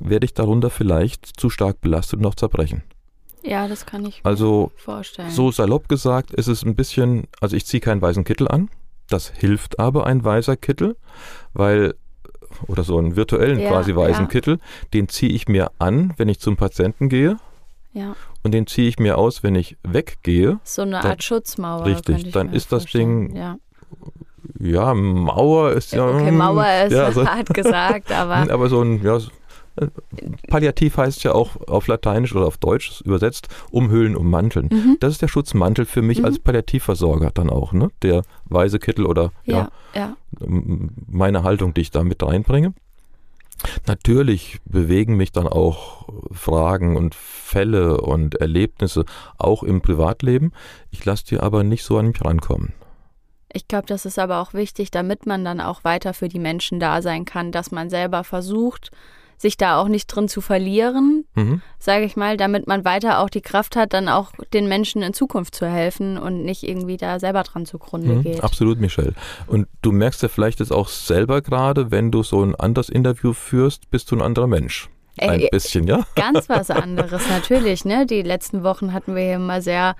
werde 0.00 0.24
ich 0.26 0.34
darunter 0.34 0.70
vielleicht 0.70 1.38
zu 1.38 1.50
stark 1.50 1.80
belastet 1.80 2.18
und 2.18 2.22
noch 2.22 2.34
zerbrechen. 2.34 2.82
Ja, 3.42 3.68
das 3.68 3.86
kann 3.86 4.04
ich 4.04 4.20
Also 4.24 4.72
mir 4.74 4.80
vorstellen. 4.82 5.30
so 5.30 5.50
salopp 5.52 5.88
gesagt 5.88 6.32
ist 6.32 6.48
es 6.48 6.64
ein 6.64 6.74
bisschen, 6.74 7.28
also 7.40 7.56
ich 7.56 7.66
ziehe 7.66 7.80
keinen 7.80 8.02
weißen 8.02 8.24
Kittel 8.24 8.48
an. 8.48 8.68
Das 9.10 9.28
hilft 9.28 9.78
aber 9.78 10.06
ein 10.06 10.22
weißer 10.24 10.56
Kittel, 10.56 10.96
weil, 11.54 11.94
oder 12.66 12.84
so 12.84 12.98
einen 12.98 13.16
virtuellen 13.16 13.58
Ja, 13.58 13.70
quasi 13.70 13.94
weißen 13.96 14.24
ja. 14.24 14.28
Kittel, 14.28 14.58
den 14.92 15.08
ziehe 15.08 15.32
ich 15.32 15.48
mir 15.48 15.70
an, 15.78 16.12
wenn 16.16 16.28
ich 16.28 16.40
zum 16.40 16.56
Patienten 16.56 17.08
gehe 17.08 17.36
ja, 17.94 18.14
und 18.42 18.52
den 18.52 18.66
ziehe 18.66 18.88
ich 18.88 18.98
mir 18.98 19.16
aus, 19.18 19.42
wenn 19.42 19.54
ich 19.54 19.76
weggehe. 19.82 20.60
so 20.62 20.82
eine 20.82 20.92
Dann- 21.00 21.06
Art 21.12 21.22
Schutzmauer. 21.24 21.86
Richtig, 21.86 22.30
dann 22.32 22.52
ist 22.52 22.70
das 22.70 22.82
vorstellen. 22.82 23.28
Ding- 23.28 23.36
Ja. 23.36 23.56
Ja, 24.60 24.94
Mauer 24.94 25.72
ist 25.72 25.92
ja. 25.92 26.06
Okay, 26.06 26.30
Mauer 26.30 26.66
ist 26.86 26.92
ja, 26.92 27.10
so, 27.12 27.26
hart 27.26 27.48
gesagt, 27.52 28.12
aber 28.12 28.50
aber 28.52 28.68
so 28.68 28.82
ein, 28.82 29.02
ja, 29.02 29.18
so- 29.18 29.30
Palliativ 30.48 30.96
heißt 30.96 31.24
ja 31.24 31.32
auch 31.32 31.56
auf 31.68 31.86
Lateinisch 31.86 32.34
oder 32.34 32.46
auf 32.46 32.58
Deutsch 32.58 33.00
übersetzt 33.02 33.48
umhüllen, 33.70 34.16
ummanteln. 34.16 34.68
Mhm. 34.70 34.96
Das 35.00 35.12
ist 35.12 35.22
der 35.22 35.28
Schutzmantel 35.28 35.84
für 35.84 36.02
mich 36.02 36.18
Mhm. 36.20 36.24
als 36.26 36.38
Palliativversorger 36.38 37.30
dann 37.32 37.50
auch, 37.50 37.72
ne? 37.72 37.90
Der 38.02 38.22
weiße 38.46 38.78
Kittel 38.78 39.06
oder 39.06 39.32
ja, 39.44 39.70
ja, 39.94 40.16
ja. 40.40 40.48
meine 41.06 41.42
Haltung, 41.42 41.74
die 41.74 41.82
ich 41.82 41.90
da 41.90 42.02
mit 42.04 42.22
reinbringe. 42.22 42.74
Natürlich 43.86 44.60
bewegen 44.64 45.16
mich 45.16 45.32
dann 45.32 45.48
auch 45.48 46.06
Fragen 46.30 46.96
und 46.96 47.14
Fälle 47.16 48.00
und 48.00 48.36
Erlebnisse 48.36 49.04
auch 49.36 49.62
im 49.64 49.80
Privatleben. 49.80 50.52
Ich 50.90 51.04
lasse 51.04 51.24
die 51.26 51.40
aber 51.40 51.64
nicht 51.64 51.82
so 51.82 51.98
an 51.98 52.08
mich 52.08 52.24
rankommen. 52.24 52.72
Ich 53.52 53.66
glaube, 53.66 53.86
das 53.86 54.04
ist 54.04 54.18
aber 54.18 54.40
auch 54.40 54.52
wichtig, 54.52 54.90
damit 54.90 55.26
man 55.26 55.44
dann 55.44 55.60
auch 55.60 55.82
weiter 55.82 56.14
für 56.14 56.28
die 56.28 56.38
Menschen 56.38 56.78
da 56.78 57.02
sein 57.02 57.24
kann, 57.24 57.50
dass 57.50 57.70
man 57.70 57.88
selber 57.90 58.22
versucht, 58.22 58.90
sich 59.38 59.56
da 59.56 59.80
auch 59.80 59.88
nicht 59.88 60.06
drin 60.08 60.28
zu 60.28 60.40
verlieren, 60.40 61.24
Mhm. 61.34 61.62
sage 61.78 62.04
ich 62.04 62.16
mal, 62.16 62.36
damit 62.36 62.66
man 62.66 62.84
weiter 62.84 63.20
auch 63.20 63.30
die 63.30 63.40
Kraft 63.40 63.76
hat, 63.76 63.92
dann 63.92 64.08
auch 64.08 64.32
den 64.52 64.68
Menschen 64.68 65.00
in 65.02 65.14
Zukunft 65.14 65.54
zu 65.54 65.66
helfen 65.66 66.18
und 66.18 66.44
nicht 66.44 66.64
irgendwie 66.64 66.96
da 66.96 67.18
selber 67.20 67.44
dran 67.44 67.64
zugrunde 67.64 68.16
Mhm, 68.16 68.22
geht. 68.22 68.42
absolut, 68.44 68.80
Michelle. 68.80 69.14
Und 69.46 69.68
du 69.82 69.92
merkst 69.92 70.22
ja 70.22 70.28
vielleicht 70.28 70.58
jetzt 70.60 70.72
auch 70.72 70.88
selber 70.88 71.40
gerade, 71.40 71.90
wenn 71.90 72.10
du 72.10 72.22
so 72.22 72.42
ein 72.42 72.54
anderes 72.56 72.88
Interview 72.88 73.32
führst, 73.32 73.90
bist 73.90 74.10
du 74.10 74.16
ein 74.16 74.22
anderer 74.22 74.48
Mensch. 74.48 74.88
Ein 75.20 75.40
Ey, 75.40 75.48
bisschen, 75.50 75.86
ja? 75.86 76.04
ganz 76.14 76.48
was 76.48 76.70
anderes 76.70 77.28
natürlich, 77.28 77.84
ne? 77.84 78.06
Die 78.06 78.22
letzten 78.22 78.62
Wochen 78.62 78.92
hatten 78.92 79.14
wir 79.16 79.22
hier 79.22 79.34
immer 79.36 79.60
sehr 79.62 79.96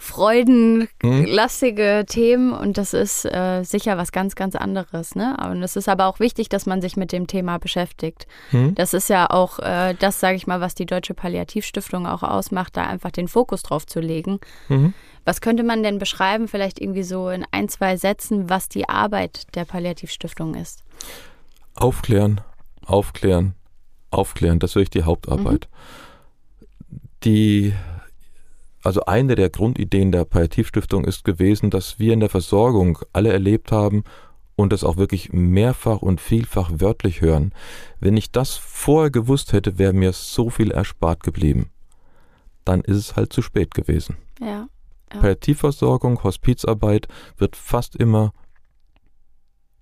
freudenlastige 0.00 2.04
Themen 2.08 2.52
und 2.52 2.78
das 2.78 2.94
ist 2.94 3.26
äh, 3.26 3.62
sicher 3.64 3.98
was 3.98 4.12
ganz, 4.12 4.34
ganz 4.34 4.56
anderes, 4.56 5.14
ne? 5.14 5.36
Und 5.50 5.62
es 5.62 5.76
ist 5.76 5.90
aber 5.90 6.06
auch 6.06 6.20
wichtig, 6.20 6.48
dass 6.48 6.64
man 6.64 6.80
sich 6.80 6.96
mit 6.96 7.12
dem 7.12 7.26
Thema 7.26 7.58
beschäftigt. 7.58 8.26
Hm? 8.50 8.74
Das 8.74 8.94
ist 8.94 9.10
ja 9.10 9.28
auch 9.28 9.58
äh, 9.58 9.94
das, 9.98 10.18
sage 10.18 10.36
ich 10.36 10.46
mal, 10.46 10.62
was 10.62 10.74
die 10.74 10.86
Deutsche 10.86 11.12
Palliativstiftung 11.12 12.06
auch 12.06 12.22
ausmacht, 12.22 12.78
da 12.78 12.86
einfach 12.86 13.10
den 13.10 13.28
Fokus 13.28 13.62
drauf 13.62 13.86
zu 13.86 14.00
legen. 14.00 14.40
Mhm. 14.68 14.94
Was 15.26 15.42
könnte 15.42 15.64
man 15.64 15.82
denn 15.82 15.98
beschreiben, 15.98 16.48
vielleicht 16.48 16.80
irgendwie 16.80 17.02
so 17.02 17.28
in 17.28 17.44
ein, 17.50 17.68
zwei 17.68 17.98
Sätzen, 17.98 18.48
was 18.48 18.70
die 18.70 18.88
Arbeit 18.88 19.54
der 19.54 19.66
Palliativstiftung 19.66 20.54
ist? 20.54 20.82
Aufklären, 21.74 22.40
aufklären, 22.86 23.54
aufklären, 24.10 24.60
das 24.60 24.70
ist 24.70 24.76
wirklich 24.76 24.90
die 24.90 25.02
Hauptarbeit. 25.02 25.68
Die, 27.22 27.74
also 28.82 29.04
eine 29.04 29.34
der 29.34 29.50
Grundideen 29.50 30.12
der 30.12 30.24
Palliativstiftung 30.24 31.04
ist 31.04 31.24
gewesen, 31.24 31.70
dass 31.70 31.98
wir 31.98 32.12
in 32.12 32.20
der 32.20 32.30
Versorgung 32.30 32.98
alle 33.12 33.32
erlebt 33.32 33.72
haben 33.72 34.04
und 34.56 34.72
das 34.72 34.84
auch 34.84 34.96
wirklich 34.96 35.32
mehrfach 35.32 36.02
und 36.02 36.20
vielfach 36.20 36.70
wörtlich 36.74 37.20
hören. 37.20 37.52
Wenn 37.98 38.16
ich 38.16 38.30
das 38.30 38.56
vorher 38.56 39.10
gewusst 39.10 39.52
hätte, 39.52 39.78
wäre 39.78 39.92
mir 39.92 40.12
so 40.12 40.50
viel 40.50 40.70
erspart 40.70 41.22
geblieben. 41.22 41.70
Dann 42.64 42.80
ist 42.82 42.96
es 42.96 43.16
halt 43.16 43.32
zu 43.32 43.42
spät 43.42 43.74
gewesen. 43.74 44.16
Ja. 44.40 44.68
Ja. 45.12 45.20
Palliativversorgung, 45.20 46.22
Hospizarbeit 46.22 47.08
wird 47.36 47.56
fast 47.56 47.96
immer, 47.96 48.32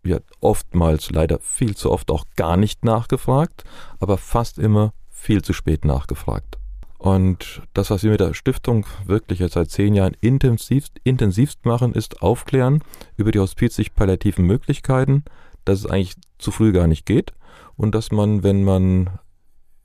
ja, 0.04 0.18
oftmals 0.40 1.10
leider 1.10 1.38
viel 1.40 1.76
zu 1.76 1.90
oft 1.90 2.10
auch 2.10 2.24
gar 2.36 2.56
nicht 2.56 2.84
nachgefragt, 2.84 3.64
aber 4.00 4.16
fast 4.16 4.58
immer 4.58 4.92
viel 5.10 5.42
zu 5.42 5.52
spät 5.52 5.84
nachgefragt. 5.84 6.58
Und 6.98 7.62
das, 7.74 7.90
was 7.90 8.02
wir 8.02 8.10
mit 8.10 8.20
der 8.20 8.34
Stiftung 8.34 8.84
wirklich 9.06 9.38
jetzt 9.38 9.54
seit 9.54 9.70
zehn 9.70 9.94
Jahren 9.94 10.16
intensivst, 10.20 10.98
intensivst 11.04 11.64
machen, 11.64 11.92
ist 11.92 12.22
aufklären 12.22 12.82
über 13.16 13.30
die 13.30 13.38
hospizig-palliativen 13.38 14.44
Möglichkeiten, 14.44 15.24
dass 15.64 15.80
es 15.80 15.86
eigentlich 15.86 16.16
zu 16.38 16.50
früh 16.50 16.72
gar 16.72 16.88
nicht 16.88 17.06
geht 17.06 17.32
und 17.76 17.94
dass 17.94 18.10
man, 18.10 18.42
wenn 18.42 18.64
man 18.64 19.10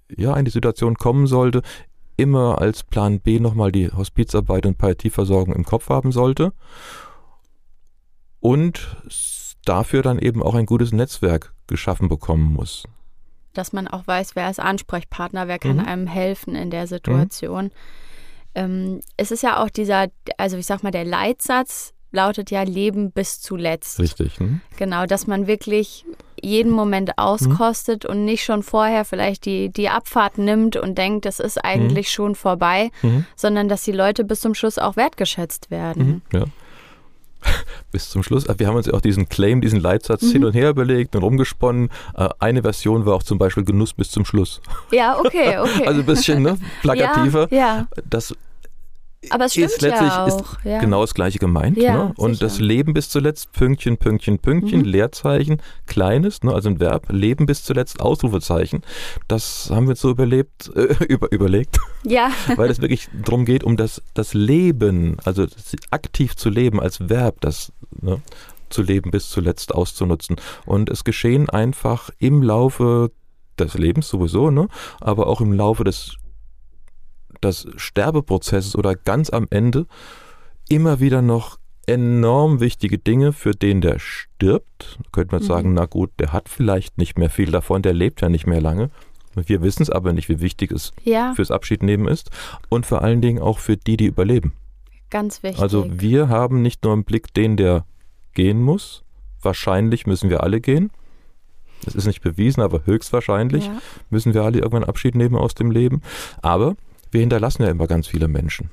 ja 0.09 0.35
in 0.35 0.45
die 0.45 0.51
Situation 0.51 0.95
kommen 0.95 1.27
sollte, 1.27 1.61
immer 2.17 2.59
als 2.59 2.83
Plan 2.83 3.19
B 3.19 3.39
nochmal 3.39 3.71
die 3.71 3.91
Hospizarbeit 3.91 4.65
und 4.65 4.77
Palliativversorgung 4.77 5.53
im 5.53 5.65
Kopf 5.65 5.89
haben 5.89 6.11
sollte 6.11 6.51
und 8.39 8.97
dafür 9.65 10.01
dann 10.01 10.19
eben 10.19 10.41
auch 10.41 10.55
ein 10.55 10.65
gutes 10.65 10.91
Netzwerk 10.91 11.53
geschaffen 11.67 12.09
bekommen 12.09 12.53
muss. 12.53 12.83
Dass 13.53 13.73
man 13.73 13.87
auch 13.87 14.05
weiß, 14.07 14.35
wer 14.35 14.49
ist 14.49 14.59
Ansprechpartner, 14.59 15.47
wer 15.47 15.59
kann 15.59 15.77
Mhm. 15.77 15.85
einem 15.85 16.07
helfen 16.07 16.55
in 16.55 16.69
der 16.69 16.87
Situation. 16.87 17.71
Ähm, 18.55 18.99
es 19.17 19.31
ist 19.31 19.43
ja 19.43 19.63
auch 19.63 19.69
dieser, 19.69 20.07
also 20.37 20.57
ich 20.57 20.65
sag 20.65 20.83
mal, 20.83 20.91
der 20.91 21.05
Leitsatz 21.05 21.93
lautet 22.11 22.51
ja 22.51 22.61
Leben 22.61 23.11
bis 23.11 23.41
zuletzt. 23.41 23.99
Richtig. 23.99 24.39
Hm? 24.39 24.61
Genau, 24.77 25.05
dass 25.07 25.25
man 25.25 25.47
wirklich 25.47 26.05
jeden 26.39 26.71
Moment 26.71 27.17
auskostet 27.17 28.05
und 28.05 28.25
nicht 28.25 28.43
schon 28.43 28.61
vorher 28.63 29.05
vielleicht 29.05 29.45
die, 29.45 29.69
die 29.69 29.89
Abfahrt 29.89 30.37
nimmt 30.37 30.75
und 30.75 30.97
denkt, 30.97 31.25
das 31.25 31.39
ist 31.39 31.57
eigentlich 31.63 32.11
schon 32.11 32.35
vorbei, 32.35 32.91
Mhm. 33.01 33.25
sondern 33.35 33.69
dass 33.69 33.83
die 33.83 33.93
Leute 33.93 34.23
bis 34.25 34.41
zum 34.41 34.53
Schluss 34.53 34.77
auch 34.77 34.95
wertgeschätzt 34.95 35.71
werden. 35.71 36.21
Mhm. 36.31 36.39
Ja. 36.39 36.45
Bis 37.91 38.09
zum 38.09 38.23
Schluss. 38.23 38.45
Wir 38.57 38.67
haben 38.67 38.75
uns 38.75 38.87
ja 38.87 38.93
auch 38.93 39.01
diesen 39.01 39.29
Claim, 39.29 39.61
diesen 39.61 39.79
Leitsatz 39.79 40.21
Mhm. 40.23 40.31
hin 40.31 40.45
und 40.45 40.53
her 40.53 40.69
überlegt 40.69 41.15
und 41.15 41.23
rumgesponnen. 41.23 41.89
Äh, 42.15 42.29
Eine 42.39 42.61
Version 42.63 43.05
war 43.05 43.15
auch 43.15 43.23
zum 43.23 43.37
Beispiel 43.37 43.63
Genuss 43.63 43.93
bis 43.93 44.11
zum 44.11 44.25
Schluss. 44.25 44.61
Ja, 44.91 45.17
okay, 45.19 45.57
okay. 45.57 45.83
Also 45.87 45.99
ein 46.01 46.05
bisschen 46.05 46.41
ne, 46.41 46.57
plakativer. 46.81 47.47
Ja, 47.51 47.57
ja. 47.57 47.87
Das 48.09 48.35
aber 49.29 49.45
es 49.45 49.55
ist 49.55 49.81
letztlich 49.81 50.09
ja 50.09 50.25
ist 50.25 50.43
ja. 50.63 50.79
genau 50.79 51.01
das 51.01 51.13
gleiche 51.13 51.39
gemeint. 51.39 51.77
Ja, 51.77 52.05
ne? 52.05 52.13
Und 52.17 52.33
sicher. 52.33 52.45
das 52.45 52.59
Leben 52.59 52.93
bis 52.93 53.09
zuletzt, 53.09 53.51
Pünktchen, 53.53 53.97
Pünktchen, 53.97 54.39
Pünktchen, 54.39 54.79
Mhm. 54.81 54.85
Leerzeichen, 54.85 55.61
kleines, 55.85 56.43
ne? 56.43 56.53
also 56.53 56.69
ein 56.69 56.79
Verb, 56.79 57.11
Leben 57.11 57.45
bis 57.45 57.63
zuletzt, 57.63 58.01
Ausrufezeichen. 58.01 58.81
Das 59.27 59.69
haben 59.69 59.85
wir 59.85 59.91
uns 59.91 60.01
so 60.01 60.09
überlebt, 60.09 60.71
äh, 60.75 61.03
über, 61.05 61.31
überlegt, 61.31 61.79
Ja, 62.03 62.31
weil 62.55 62.69
es 62.69 62.81
wirklich 62.81 63.09
darum 63.23 63.45
geht, 63.45 63.63
um 63.63 63.77
das, 63.77 64.01
das 64.13 64.33
Leben, 64.33 65.17
also 65.23 65.45
das 65.45 65.75
aktiv 65.91 66.35
zu 66.35 66.49
leben 66.49 66.79
als 66.79 67.09
Verb, 67.09 67.41
das 67.41 67.71
ne, 68.01 68.21
zu 68.69 68.81
leben 68.81 69.11
bis 69.11 69.29
zuletzt 69.29 69.73
auszunutzen. 69.73 70.37
Und 70.65 70.89
es 70.89 71.03
geschehen 71.03 71.49
einfach 71.49 72.09
im 72.19 72.41
Laufe 72.41 73.11
des 73.59 73.75
Lebens 73.75 74.09
sowieso, 74.09 74.49
ne? 74.49 74.67
aber 74.99 75.27
auch 75.27 75.41
im 75.41 75.53
Laufe 75.53 75.83
des, 75.83 76.15
des 77.43 77.67
Sterbeprozesses 77.75 78.75
oder 78.75 78.95
ganz 78.95 79.29
am 79.29 79.47
Ende 79.49 79.85
immer 80.69 80.99
wieder 80.99 81.21
noch 81.21 81.59
enorm 81.85 82.59
wichtige 82.61 82.97
Dinge 82.97 83.33
für 83.33 83.51
den, 83.51 83.81
der 83.81 83.99
stirbt. 83.99 84.97
Da 84.99 85.09
könnte 85.11 85.35
man 85.35 85.43
Mhm. 85.43 85.47
sagen, 85.47 85.73
na 85.73 85.85
gut, 85.85 86.11
der 86.19 86.31
hat 86.31 86.47
vielleicht 86.49 86.97
nicht 86.97 87.17
mehr 87.17 87.29
viel 87.29 87.51
davon, 87.51 87.81
der 87.81 87.93
lebt 87.93 88.21
ja 88.21 88.29
nicht 88.29 88.47
mehr 88.47 88.61
lange. 88.61 88.89
Wir 89.35 89.61
wissen 89.61 89.81
es 89.83 89.89
aber 89.89 90.13
nicht, 90.13 90.29
wie 90.29 90.39
wichtig 90.41 90.71
es 90.71 90.91
ja, 91.03 91.33
fürs 91.35 91.51
Abschiednehmen 91.51 92.07
ist 92.07 92.29
und 92.69 92.85
vor 92.85 93.01
allen 93.01 93.19
Dingen 93.19 93.41
auch 93.41 93.59
für 93.59 93.75
die, 93.77 93.97
die 93.97 94.05
überleben. 94.05 94.53
ganz 95.09 95.43
wichtig. 95.43 95.61
Also 95.61 95.85
wir 95.89 96.29
haben 96.29 96.61
nicht 96.61 96.83
nur 96.83 96.93
im 96.93 97.03
Blick 97.03 97.33
den, 97.33 97.57
der 97.57 97.85
gehen 98.33 98.61
muss. 98.61 99.03
Wahrscheinlich 99.41 100.07
müssen 100.07 100.29
wir 100.29 100.41
alle 100.43 100.61
gehen. 100.61 100.89
Das 101.83 101.95
ist 101.95 102.05
nicht 102.07 102.21
bewiesen, 102.21 102.61
aber 102.61 102.85
höchstwahrscheinlich 102.85 103.65
ja. 103.65 103.81
müssen 104.09 104.33
wir 104.33 104.43
alle 104.43 104.59
irgendwann 104.59 104.85
Abschied 104.85 105.15
nehmen 105.15 105.35
aus 105.35 105.53
dem 105.53 105.69
Leben. 105.69 106.01
Aber 106.41 106.75
wir 107.13 107.21
hinterlassen 107.21 107.63
ja 107.63 107.69
immer 107.69 107.87
ganz 107.87 108.07
viele 108.07 108.27
Menschen. 108.27 108.69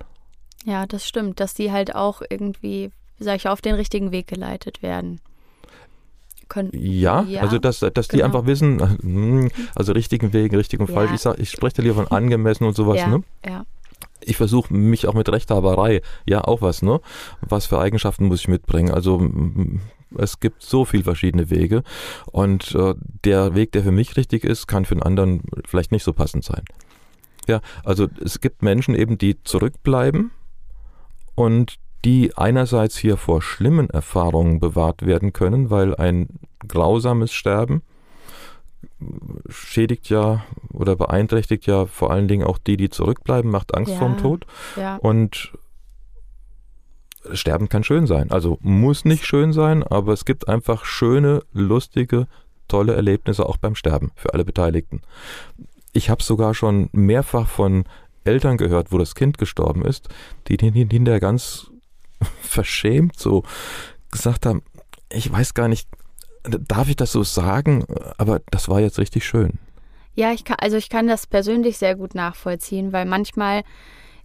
Ja, 0.64 0.87
das 0.87 1.06
stimmt, 1.06 1.40
dass 1.40 1.54
die 1.54 1.73
halt 1.73 1.94
auch 1.94 2.23
irgendwie, 2.28 2.90
sag 3.18 3.37
ich, 3.37 3.49
auf 3.49 3.61
den 3.61 3.75
richtigen 3.75 4.12
Weg 4.12 4.26
geleitet 4.26 4.82
werden. 4.82 5.20
Können, 6.49 6.70
Ja, 6.75 7.23
Ja, 7.23 7.42
also 7.42 7.59
dass, 7.59 7.78
dass 7.80 8.09
die 8.09 8.16
genau. 8.16 8.26
einfach 8.26 8.47
wissen, 8.47 8.99
hm, 9.02 9.50
also 9.75 9.92
richtigen 9.92 10.32
Wegen, 10.32 10.56
richtig 10.56 10.80
und 10.80 10.88
Ja. 10.88 10.94
falsch. 10.97 11.12
Ich, 11.14 11.20
sag, 11.20 11.38
ich 11.38 11.50
spreche 11.50 11.76
da 11.76 11.82
lieber 11.82 11.94
von 11.94 12.09
angemessen 12.09 12.64
und 12.64 12.75
sowas. 12.75 12.99
ja, 12.99 13.09
Ne? 13.09 13.23
ja, 13.47 13.64
ich 14.23 14.37
versuche 14.37 14.73
mich 14.75 15.06
auch 15.06 15.14
mit 15.14 15.30
Rechthaberei, 15.30 16.02
ja 16.26 16.42
auch 16.44 16.61
was, 16.61 16.82
ne? 16.82 17.00
Was 17.40 17.66
für 17.66 17.78
Eigenschaften 17.78 18.26
muss 18.26 18.40
ich 18.40 18.49
mitbringen? 18.49 18.90
Also 18.90 19.30
es 20.18 20.40
gibt 20.40 20.62
so 20.62 20.85
viel 20.85 21.04
verschiedene 21.04 21.50
Wege 21.50 21.82
und 22.26 22.75
äh, 22.75 22.94
der 23.25 23.54
Weg, 23.54 23.73
der 23.73 23.82
für 23.82 23.92
mich 23.92 24.16
richtig 24.16 24.44
ist, 24.44 24.66
kann 24.66 24.85
für 24.85 24.94
einen 24.94 25.02
anderen 25.02 25.42
vielleicht 25.66 25.92
nicht 25.92 26.02
so 26.02 26.12
passend 26.12 26.44
sein. 26.44 26.64
Ja, 27.50 27.61
also 27.85 28.07
es 28.25 28.40
gibt 28.40 28.62
Menschen 28.62 28.95
eben, 28.95 29.19
die 29.19 29.42
zurückbleiben 29.42 30.30
und 31.35 31.78
die 32.04 32.37
einerseits 32.37 32.97
hier 32.97 33.16
vor 33.16 33.42
schlimmen 33.42 33.90
Erfahrungen 33.90 34.61
bewahrt 34.61 35.04
werden 35.04 35.33
können, 35.33 35.69
weil 35.69 35.95
ein 35.97 36.28
grausames 36.66 37.33
Sterben 37.33 37.83
schädigt 39.49 40.09
ja 40.09 40.45
oder 40.73 40.95
beeinträchtigt 40.97 41.66
ja 41.66 41.87
vor 41.87 42.11
allen 42.11 42.28
Dingen 42.28 42.45
auch 42.47 42.59
die, 42.59 42.76
die 42.76 42.88
zurückbleiben, 42.88 43.50
macht 43.50 43.75
Angst 43.75 43.92
Ja. 43.92 43.99
vorm 43.99 44.16
Tod. 44.16 44.47
Ja. 44.76 44.97
Und 44.97 45.52
Sterben 47.33 47.69
kann 47.69 47.85
schön 47.85 48.07
sein. 48.07 48.30
Also 48.30 48.59
muss 48.62 49.04
nicht 49.04 49.26
schön 49.26 49.52
sein, 49.52 49.83
aber 49.83 50.12
es 50.12 50.25
gibt 50.25 50.49
einfach 50.49 50.85
schöne, 50.85 51.42
lustige, 51.52 52.28
tolle 52.69 52.95
Erlebnisse 52.95 53.45
auch 53.45 53.57
beim 53.57 53.75
Sterben 53.75 54.12
für 54.14 54.33
alle 54.33 54.45
Beteiligten. 54.45 55.02
Ich 55.92 56.11
habe 56.11 56.23
sogar 56.23 56.54
schon 56.54 56.88
mehrfach 56.92 57.49
von 57.49 57.85
Eltern 58.25 58.56
gehört, 58.56 58.92
wo 58.92 58.99
das 58.99 59.14
Kind 59.14 59.38
gestorben 59.38 59.85
ist, 59.85 60.09
die 60.49 60.56
hinterher 60.59 61.20
ganz 61.20 61.70
verschämt 62.42 63.18
so 63.18 63.44
gesagt 64.11 64.47
haben, 64.47 64.62
ich 65.11 65.30
weiß 65.30 65.54
gar 65.54 65.68
nicht, 65.68 65.88
darf 66.42 66.88
ich 66.88 66.97
das 66.97 67.12
so 67.12 67.23
sagen, 67.23 67.85
aber 68.18 68.40
das 68.50 68.68
war 68.68 68.80
jetzt 68.80 68.99
richtig 68.99 69.25
schön. 69.25 69.59
Ja, 70.14 70.32
ich 70.32 70.44
kann, 70.44 70.56
also 70.61 70.76
ich 70.76 70.88
kann 70.88 71.06
das 71.06 71.26
persönlich 71.26 71.78
sehr 71.78 71.97
gut 71.97 72.14
nachvollziehen, 72.14 72.92
weil 72.92 73.06
manchmal 73.06 73.62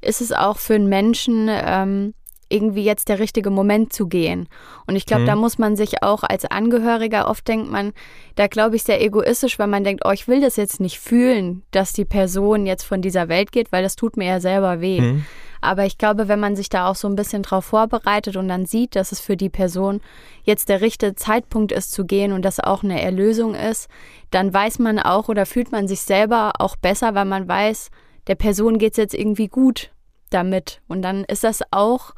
ist 0.01 0.22
es 0.22 0.31
auch 0.31 0.57
für 0.57 0.75
einen 0.75 0.89
Menschen 0.89 1.48
ähm, 1.50 2.13
irgendwie 2.49 2.83
jetzt 2.83 3.09
der 3.09 3.19
richtige 3.19 3.49
Moment 3.49 3.91
zu 3.93 4.07
gehen. 4.07 4.47
Und 4.87 4.95
ich 4.95 5.05
glaube, 5.05 5.23
Mhm. 5.23 5.27
da 5.27 5.35
muss 5.35 5.57
man 5.57 5.75
sich 5.75 6.03
auch 6.03 6.23
als 6.23 6.45
Angehöriger, 6.45 7.27
oft 7.27 7.47
denkt 7.47 7.71
man, 7.71 7.93
da 8.35 8.47
glaube 8.47 8.75
ich 8.75 8.83
sehr 8.83 9.01
egoistisch, 9.03 9.57
weil 9.59 9.67
man 9.67 9.83
denkt, 9.83 10.03
oh, 10.05 10.11
ich 10.11 10.27
will 10.27 10.41
das 10.41 10.55
jetzt 10.55 10.79
nicht 10.79 10.99
fühlen, 10.99 11.63
dass 11.71 11.93
die 11.93 12.05
Person 12.05 12.65
jetzt 12.65 12.83
von 12.83 13.01
dieser 13.01 13.27
Welt 13.29 13.51
geht, 13.51 13.71
weil 13.71 13.83
das 13.83 13.95
tut 13.95 14.17
mir 14.17 14.27
ja 14.27 14.39
selber 14.39 14.81
weh. 14.81 15.01
Mhm. 15.01 15.25
Aber 15.61 15.85
ich 15.85 15.97
glaube, 15.97 16.27
wenn 16.27 16.39
man 16.39 16.55
sich 16.55 16.69
da 16.69 16.87
auch 16.87 16.95
so 16.95 17.07
ein 17.07 17.15
bisschen 17.15 17.41
drauf 17.41 17.65
vorbereitet 17.65 18.35
und 18.37 18.47
dann 18.47 18.67
sieht, 18.67 18.95
dass 18.95 19.11
es 19.11 19.19
für 19.19 19.35
die 19.35 19.49
Person 19.49 19.99
jetzt 20.43 20.69
der 20.69 20.81
richtige 20.81 21.15
Zeitpunkt 21.15 21.71
ist 21.71 21.91
zu 21.91 22.05
gehen 22.05 22.33
und 22.33 22.43
das 22.45 22.59
auch 22.59 22.83
eine 22.83 23.01
Erlösung 23.01 23.55
ist, 23.55 23.87
dann 24.29 24.53
weiß 24.53 24.77
man 24.77 24.99
auch 24.99 25.27
oder 25.27 25.47
fühlt 25.47 25.71
man 25.71 25.87
sich 25.87 26.01
selber 26.01 26.53
auch 26.59 26.75
besser, 26.75 27.15
weil 27.15 27.25
man 27.25 27.47
weiß, 27.47 27.89
der 28.27 28.35
Person 28.35 28.77
geht 28.77 28.91
es 28.91 28.97
jetzt 28.97 29.15
irgendwie 29.15 29.47
gut 29.47 29.91
damit. 30.29 30.81
Und 30.87 31.01
dann 31.01 31.23
ist 31.23 31.43
das 31.43 31.61
auch 31.71 32.11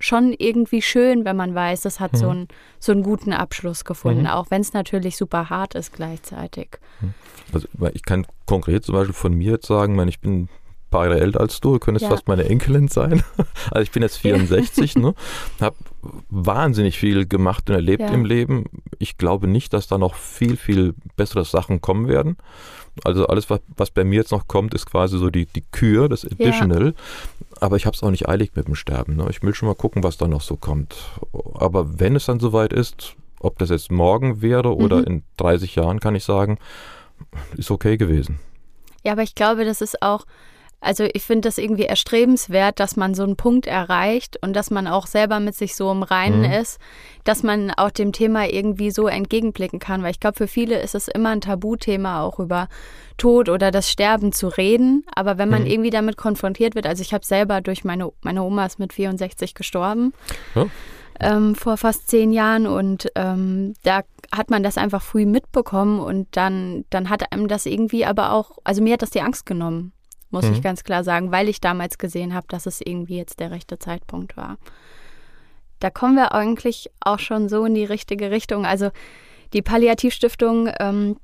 schon 0.00 0.32
irgendwie 0.36 0.80
schön, 0.82 1.24
wenn 1.24 1.36
man 1.36 1.54
weiß, 1.54 1.84
es 1.84 1.98
hat 2.00 2.16
so, 2.16 2.28
einen, 2.28 2.48
so 2.78 2.92
einen 2.92 3.02
guten 3.02 3.32
Abschluss 3.32 3.84
gefunden, 3.84 4.22
Mhm. 4.22 4.26
auch 4.28 4.50
wenn 4.50 4.60
es 4.60 4.72
natürlich 4.72 5.16
super 5.16 5.50
hart 5.50 5.74
ist 5.74 5.92
gleichzeitig. 5.92 6.78
Also 7.52 7.66
weil 7.72 7.92
ich 7.94 8.02
kann 8.04 8.26
konkret 8.46 8.84
zum 8.84 8.94
Beispiel 8.94 9.14
von 9.14 9.32
mir 9.34 9.52
jetzt 9.52 9.66
sagen, 9.66 9.96
ich 10.08 10.20
bin 10.20 10.48
paar 10.90 11.06
Jahre 11.06 11.20
älter 11.20 11.40
als 11.40 11.60
du, 11.60 11.72
du 11.74 11.78
könntest 11.78 12.04
Ja. 12.04 12.10
fast 12.10 12.28
meine 12.28 12.44
Enkelin 12.44 12.88
sein. 12.88 13.22
Also 13.70 13.82
ich 13.82 13.90
bin 13.90 14.02
jetzt 14.02 14.16
64, 14.18 14.96
ne? 14.96 15.14
Habe 15.60 15.76
wahnsinnig 16.30 16.98
viel 16.98 17.26
gemacht 17.26 17.68
und 17.68 17.76
erlebt 17.76 18.02
Ja. 18.02 18.08
im 18.08 18.24
Leben. 18.24 18.64
Ich 18.98 19.18
glaube 19.18 19.46
nicht, 19.48 19.72
dass 19.72 19.86
da 19.86 19.98
noch 19.98 20.14
viel, 20.14 20.56
viel 20.56 20.94
bessere 21.16 21.44
Sachen 21.44 21.80
kommen 21.80 22.08
werden. 22.08 22.36
Also 23.04 23.26
alles, 23.26 23.48
was, 23.50 23.60
was 23.76 23.90
bei 23.90 24.02
mir 24.04 24.16
jetzt 24.16 24.32
noch 24.32 24.48
kommt, 24.48 24.74
ist 24.74 24.86
quasi 24.86 25.18
so 25.18 25.30
die, 25.30 25.46
die 25.46 25.62
Kür, 25.70 26.08
das 26.08 26.24
Additional. 26.24 26.94
Aber 27.60 27.76
ich 27.76 27.86
habe 27.86 27.94
es 27.94 28.02
auch 28.02 28.10
nicht 28.10 28.28
eilig 28.28 28.52
mit 28.54 28.66
dem 28.66 28.74
Sterben. 28.74 29.16
Ne? 29.16 29.26
Ich 29.30 29.42
will 29.42 29.54
schon 29.54 29.68
mal 29.68 29.74
gucken, 29.74 30.02
was 30.02 30.16
da 30.16 30.26
noch 30.26 30.40
so 30.40 30.56
kommt. 30.56 30.96
Aber 31.54 32.00
wenn 32.00 32.16
es 32.16 32.26
dann 32.26 32.40
soweit 32.40 32.72
ist, 32.72 33.14
ob 33.40 33.58
das 33.58 33.70
jetzt 33.70 33.92
morgen 33.92 34.42
wäre 34.42 34.74
oder 34.76 34.98
Mhm. 34.98 35.04
in 35.04 35.22
30 35.36 35.76
Jahren, 35.76 36.00
kann 36.00 36.16
ich 36.16 36.24
sagen, 36.24 36.58
ist 37.56 37.70
okay 37.70 37.96
gewesen. 37.96 38.40
Ja, 39.04 39.12
aber 39.12 39.22
ich 39.22 39.34
glaube, 39.36 39.64
das 39.64 39.80
ist 39.80 40.02
auch, 40.02 40.24
also 40.80 41.04
ich 41.12 41.22
finde 41.24 41.48
das 41.48 41.58
irgendwie 41.58 41.84
erstrebenswert, 41.84 42.78
dass 42.78 42.96
man 42.96 43.14
so 43.14 43.24
einen 43.24 43.36
Punkt 43.36 43.66
erreicht 43.66 44.38
und 44.42 44.54
dass 44.54 44.70
man 44.70 44.86
auch 44.86 45.06
selber 45.06 45.40
mit 45.40 45.54
sich 45.56 45.74
so 45.74 45.90
im 45.90 46.02
Reinen 46.04 46.42
Mhm. 46.42 46.52
ist, 46.52 46.78
dass 47.24 47.42
man 47.42 47.72
auch 47.72 47.90
dem 47.90 48.12
Thema 48.12 48.48
irgendwie 48.48 48.90
so 48.90 49.08
entgegenblicken 49.08 49.80
kann. 49.80 50.02
Weil 50.02 50.12
ich 50.12 50.20
glaube, 50.20 50.36
für 50.36 50.46
viele 50.48 50.80
ist 50.80 50.94
es 50.94 51.08
immer 51.08 51.30
ein 51.30 51.40
Tabuthema, 51.40 52.22
auch 52.22 52.38
über 52.38 52.68
Tod 53.16 53.48
oder 53.48 53.70
das 53.72 53.90
Sterben 53.90 54.30
zu 54.32 54.46
reden. 54.48 55.04
Aber 55.14 55.36
wenn 55.38 55.48
man 55.48 55.62
Mhm. 55.62 55.68
irgendwie 55.70 55.90
damit 55.90 56.16
konfrontiert 56.16 56.76
wird, 56.76 56.86
also 56.86 57.02
ich 57.02 57.12
habe 57.12 57.24
selber 57.24 57.60
durch 57.60 57.82
meine, 57.84 58.12
meine 58.22 58.42
Oma 58.44 58.64
ist 58.66 58.78
mit 58.78 58.92
64 58.92 59.54
gestorben. 59.54 60.12
Ja. 60.54 60.66
Ähm, 61.20 61.56
vor 61.56 61.76
fast 61.76 62.08
zehn 62.08 62.30
Jahren 62.30 62.68
und 62.68 63.08
ähm, 63.16 63.74
da 63.82 64.02
hat 64.30 64.50
man 64.50 64.62
das 64.62 64.78
einfach 64.78 65.02
früh 65.02 65.26
mitbekommen 65.26 65.98
und 65.98 66.28
dann, 66.36 66.84
dann 66.90 67.10
hat 67.10 67.32
einem 67.32 67.48
das 67.48 67.66
irgendwie 67.66 68.04
aber 68.06 68.30
auch, 68.32 68.52
also 68.62 68.80
mir 68.82 68.92
hat 68.92 69.02
das 69.02 69.10
die 69.10 69.20
Angst 69.22 69.44
genommen, 69.44 69.92
muss 70.30 70.44
Mhm. 70.46 70.52
ich 70.54 70.62
ganz 70.62 70.84
klar 70.84 71.04
sagen, 71.04 71.30
weil 71.32 71.48
ich 71.48 71.60
damals 71.60 71.98
gesehen 71.98 72.34
habe, 72.34 72.46
dass 72.48 72.66
es 72.66 72.80
irgendwie 72.80 73.16
jetzt 73.16 73.40
der 73.40 73.50
rechte 73.50 73.78
Zeitpunkt 73.78 74.36
war. 74.36 74.56
Da 75.80 75.90
kommen 75.90 76.16
wir 76.16 76.34
eigentlich 76.34 76.90
auch 77.00 77.18
schon 77.20 77.48
so 77.48 77.64
in 77.64 77.74
die 77.74 77.84
richtige 77.84 78.30
Richtung. 78.30 78.66
Also 78.66 78.90
die 79.52 79.62
Palliativstiftung 79.62 80.68
ähm, 80.80 81.16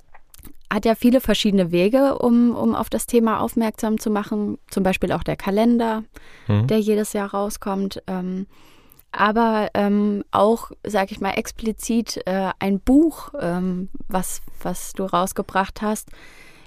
hat 0.73 0.85
ja 0.85 0.95
viele 0.95 1.21
verschiedene 1.21 1.73
Wege, 1.73 2.19
um, 2.19 2.55
um 2.55 2.75
auf 2.75 2.89
das 2.89 3.07
Thema 3.07 3.41
aufmerksam 3.41 3.99
zu 3.99 4.11
machen. 4.11 4.59
Zum 4.71 4.83
Beispiel 4.83 5.13
auch 5.13 5.23
der 5.25 5.37
Kalender, 5.37 6.05
Mhm. 6.49 6.67
der 6.69 6.79
jedes 6.81 7.13
Jahr 7.13 7.31
rauskommt. 7.33 8.03
Ähm, 8.07 8.47
aber 9.13 9.69
ähm, 9.75 10.25
auch, 10.33 10.71
sag 10.85 11.13
ich 11.13 11.21
mal, 11.21 11.33
explizit 11.33 12.21
äh, 12.27 12.51
ein 12.59 12.81
Buch, 12.81 13.33
ähm, 13.41 13.89
was, 14.09 14.41
was 14.63 14.93
du 14.93 15.05
rausgebracht 15.05 15.83
hast, 15.83 16.11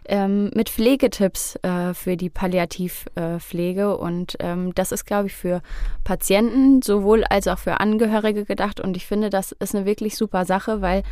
ähm, 0.08 0.52
mit 0.54 0.70
Pflegetipps 0.70 1.58
äh, 1.63 1.93
für 1.93 2.17
die 2.17 2.30
Palliativpflege. 2.30 3.98
und 3.98 4.38
ähm, 4.39 4.74
das 4.76 4.91
ist, 4.91 5.06
glaube 5.06 5.28
ich, 5.28 5.36
für 5.36 5.62
Patienten 6.04 6.82
sowohl 6.82 7.24
als 7.24 7.48
auch 7.48 7.60
für 7.60 7.80
Angehörige 7.80 8.46
gedacht. 8.46 8.80
Und 8.80 8.98
ich 8.98 9.06
finde, 9.06 9.30
das 9.30 9.52
ist 9.54 9.76
eine 9.76 9.86
wirklich 9.86 10.15
super 10.15 10.46
Sache, 10.46 10.82
weil 10.82 11.04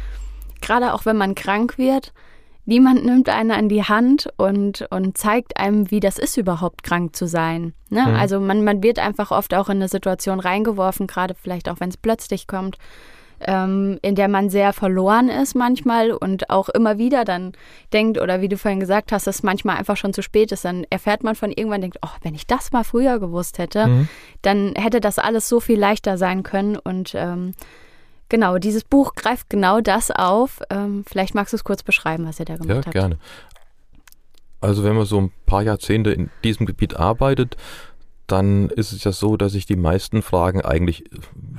gerade 0.62 0.93
auch 0.93 1.05
wenn 1.05 1.17
man 1.17 1.36
krank 1.36 1.77
wird, 1.77 2.13
niemand 2.65 3.05
nimmt 3.05 3.29
einen 3.29 3.51
an 3.51 3.69
die 3.69 3.84
Hand 3.84 4.29
und, 4.38 4.88
und 4.89 5.17
zeigt 5.17 5.58
einem, 5.58 5.91
wie 5.91 5.99
das 5.99 6.17
ist, 6.17 6.38
überhaupt 6.38 6.84
krank 6.84 7.15
zu 7.15 7.27
sein. 7.27 7.73
Ne? 7.89 8.05
Mhm. 8.08 8.15
Also 8.15 8.39
man, 8.39 8.63
man 8.63 8.84
wird 8.84 8.99
einfach 8.99 9.31
oft 9.31 9.53
auch 9.53 9.69
in 9.69 9.77
eine 9.77 9.88
Situation 9.88 10.39
reingeworfen, 10.39 11.08
gerade 11.08 11.36
vielleicht 11.36 11.69
auch, 11.69 11.79
wenn 11.79 11.89
es 11.89 11.97
plötzlich 11.97 12.47
kommt, 12.47 12.77
ähm, 13.47 13.99
in 14.01 14.15
der 14.15 14.27
man 14.27 14.49
sehr 14.49 14.73
verloren 14.73 15.29
ist 15.29 15.55
manchmal 15.55 16.12
und 16.12 16.49
auch 16.49 16.69
immer 16.69 16.97
wieder 16.97 17.25
dann 17.25 17.53
denkt, 17.93 18.19
oder 18.19 18.41
wie 18.41 18.47
du 18.49 18.58
vorhin 18.58 18.79
gesagt 18.79 19.12
hast, 19.12 19.27
dass 19.27 19.43
manchmal 19.43 19.77
einfach 19.77 19.97
schon 19.97 20.13
zu 20.13 20.21
spät 20.21 20.51
ist, 20.51 20.65
dann 20.65 20.86
erfährt 20.89 21.23
man 21.23 21.36
von 21.36 21.51
irgendwann, 21.51 21.81
denkt, 21.81 21.97
oh, 22.03 22.10
wenn 22.23 22.36
ich 22.36 22.47
das 22.47 22.71
mal 22.71 22.84
früher 22.84 23.19
gewusst 23.19 23.58
hätte, 23.58 23.88
Mhm. 23.88 24.10
dann 24.41 24.73
hätte 24.75 24.99
das 24.99 25.19
alles 25.19 25.47
so 25.49 25.60
viel 25.60 25.79
leichter 25.79 26.17
sein 26.17 26.43
können 26.43 26.77
und 26.77 27.13
ähm, 27.15 27.53
Genau, 28.27 28.58
dieses 28.58 28.84
Buch 28.84 29.13
greift 29.13 29.51
genau 29.51 29.81
das 29.81 30.10
auf. 30.10 30.60
Ähm, 30.71 31.03
vielleicht 31.08 31.36
magst 31.36 31.53
du 31.53 31.58
es 31.58 31.63
kurz 31.63 31.84
beschreiben, 31.84 32.25
was 32.27 32.39
ihr 32.39 32.45
da 32.45 32.53
Ja, 32.53 32.60
gemacht 32.60 32.86
habt. 32.88 32.91
gerne. 32.95 33.19
Also 34.62 34.84
wenn 34.84 34.95
man 34.95 35.05
so 35.05 35.19
ein 35.21 35.31
paar 35.45 35.62
Jahrzehnte 35.62 36.10
in 36.12 36.31
diesem 36.43 36.65
Gebiet 36.65 36.95
arbeitet, 36.95 37.55
dann 38.25 38.69
ist 38.71 38.93
es 38.93 39.03
ja 39.03 39.12
so, 39.12 39.38
dass 39.38 39.51
sich 39.51 39.67
die 39.67 39.75
meisten 39.75 40.23
Fragen 40.23 40.62
eigentlich 40.62 41.03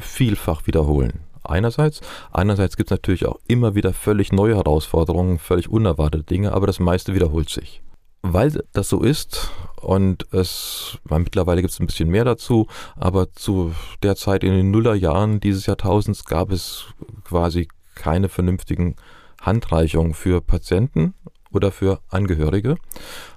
vielfach 0.01 0.67
wiederholen. 0.67 1.21
Einerseits, 1.51 2.01
andererseits 2.31 2.77
gibt 2.77 2.91
es 2.91 2.97
natürlich 2.97 3.27
auch 3.27 3.39
immer 3.47 3.75
wieder 3.75 3.93
völlig 3.93 4.33
neue 4.33 4.57
Herausforderungen, 4.57 5.39
völlig 5.39 5.69
unerwartete 5.69 6.25
Dinge, 6.25 6.53
aber 6.53 6.67
das 6.67 6.81
meiste 6.81 7.15
wiederholt 7.15 7.49
sich. 7.49 7.83
Weil 8.23 8.65
das 8.73 8.89
so 8.89 9.03
ist 9.03 9.51
und 9.81 10.27
es, 10.33 10.99
weil 11.05 11.21
mittlerweile 11.21 11.63
gibt 11.63 11.73
es 11.73 11.81
ein 11.81 11.87
bisschen 11.87 12.09
mehr 12.09 12.25
dazu, 12.25 12.67
aber 12.97 13.33
zu 13.33 13.73
der 14.03 14.17
Zeit 14.17 14.43
in 14.43 14.53
den 14.53 14.71
Nullerjahren 14.71 15.39
dieses 15.39 15.67
Jahrtausends 15.67 16.25
gab 16.25 16.51
es 16.51 16.87
quasi 17.25 17.69
keine 17.95 18.29
vernünftigen 18.29 18.97
Handreichungen 19.41 20.15
für 20.15 20.41
Patienten 20.41 21.15
oder 21.53 21.71
für 21.71 22.01
Angehörige, 22.09 22.77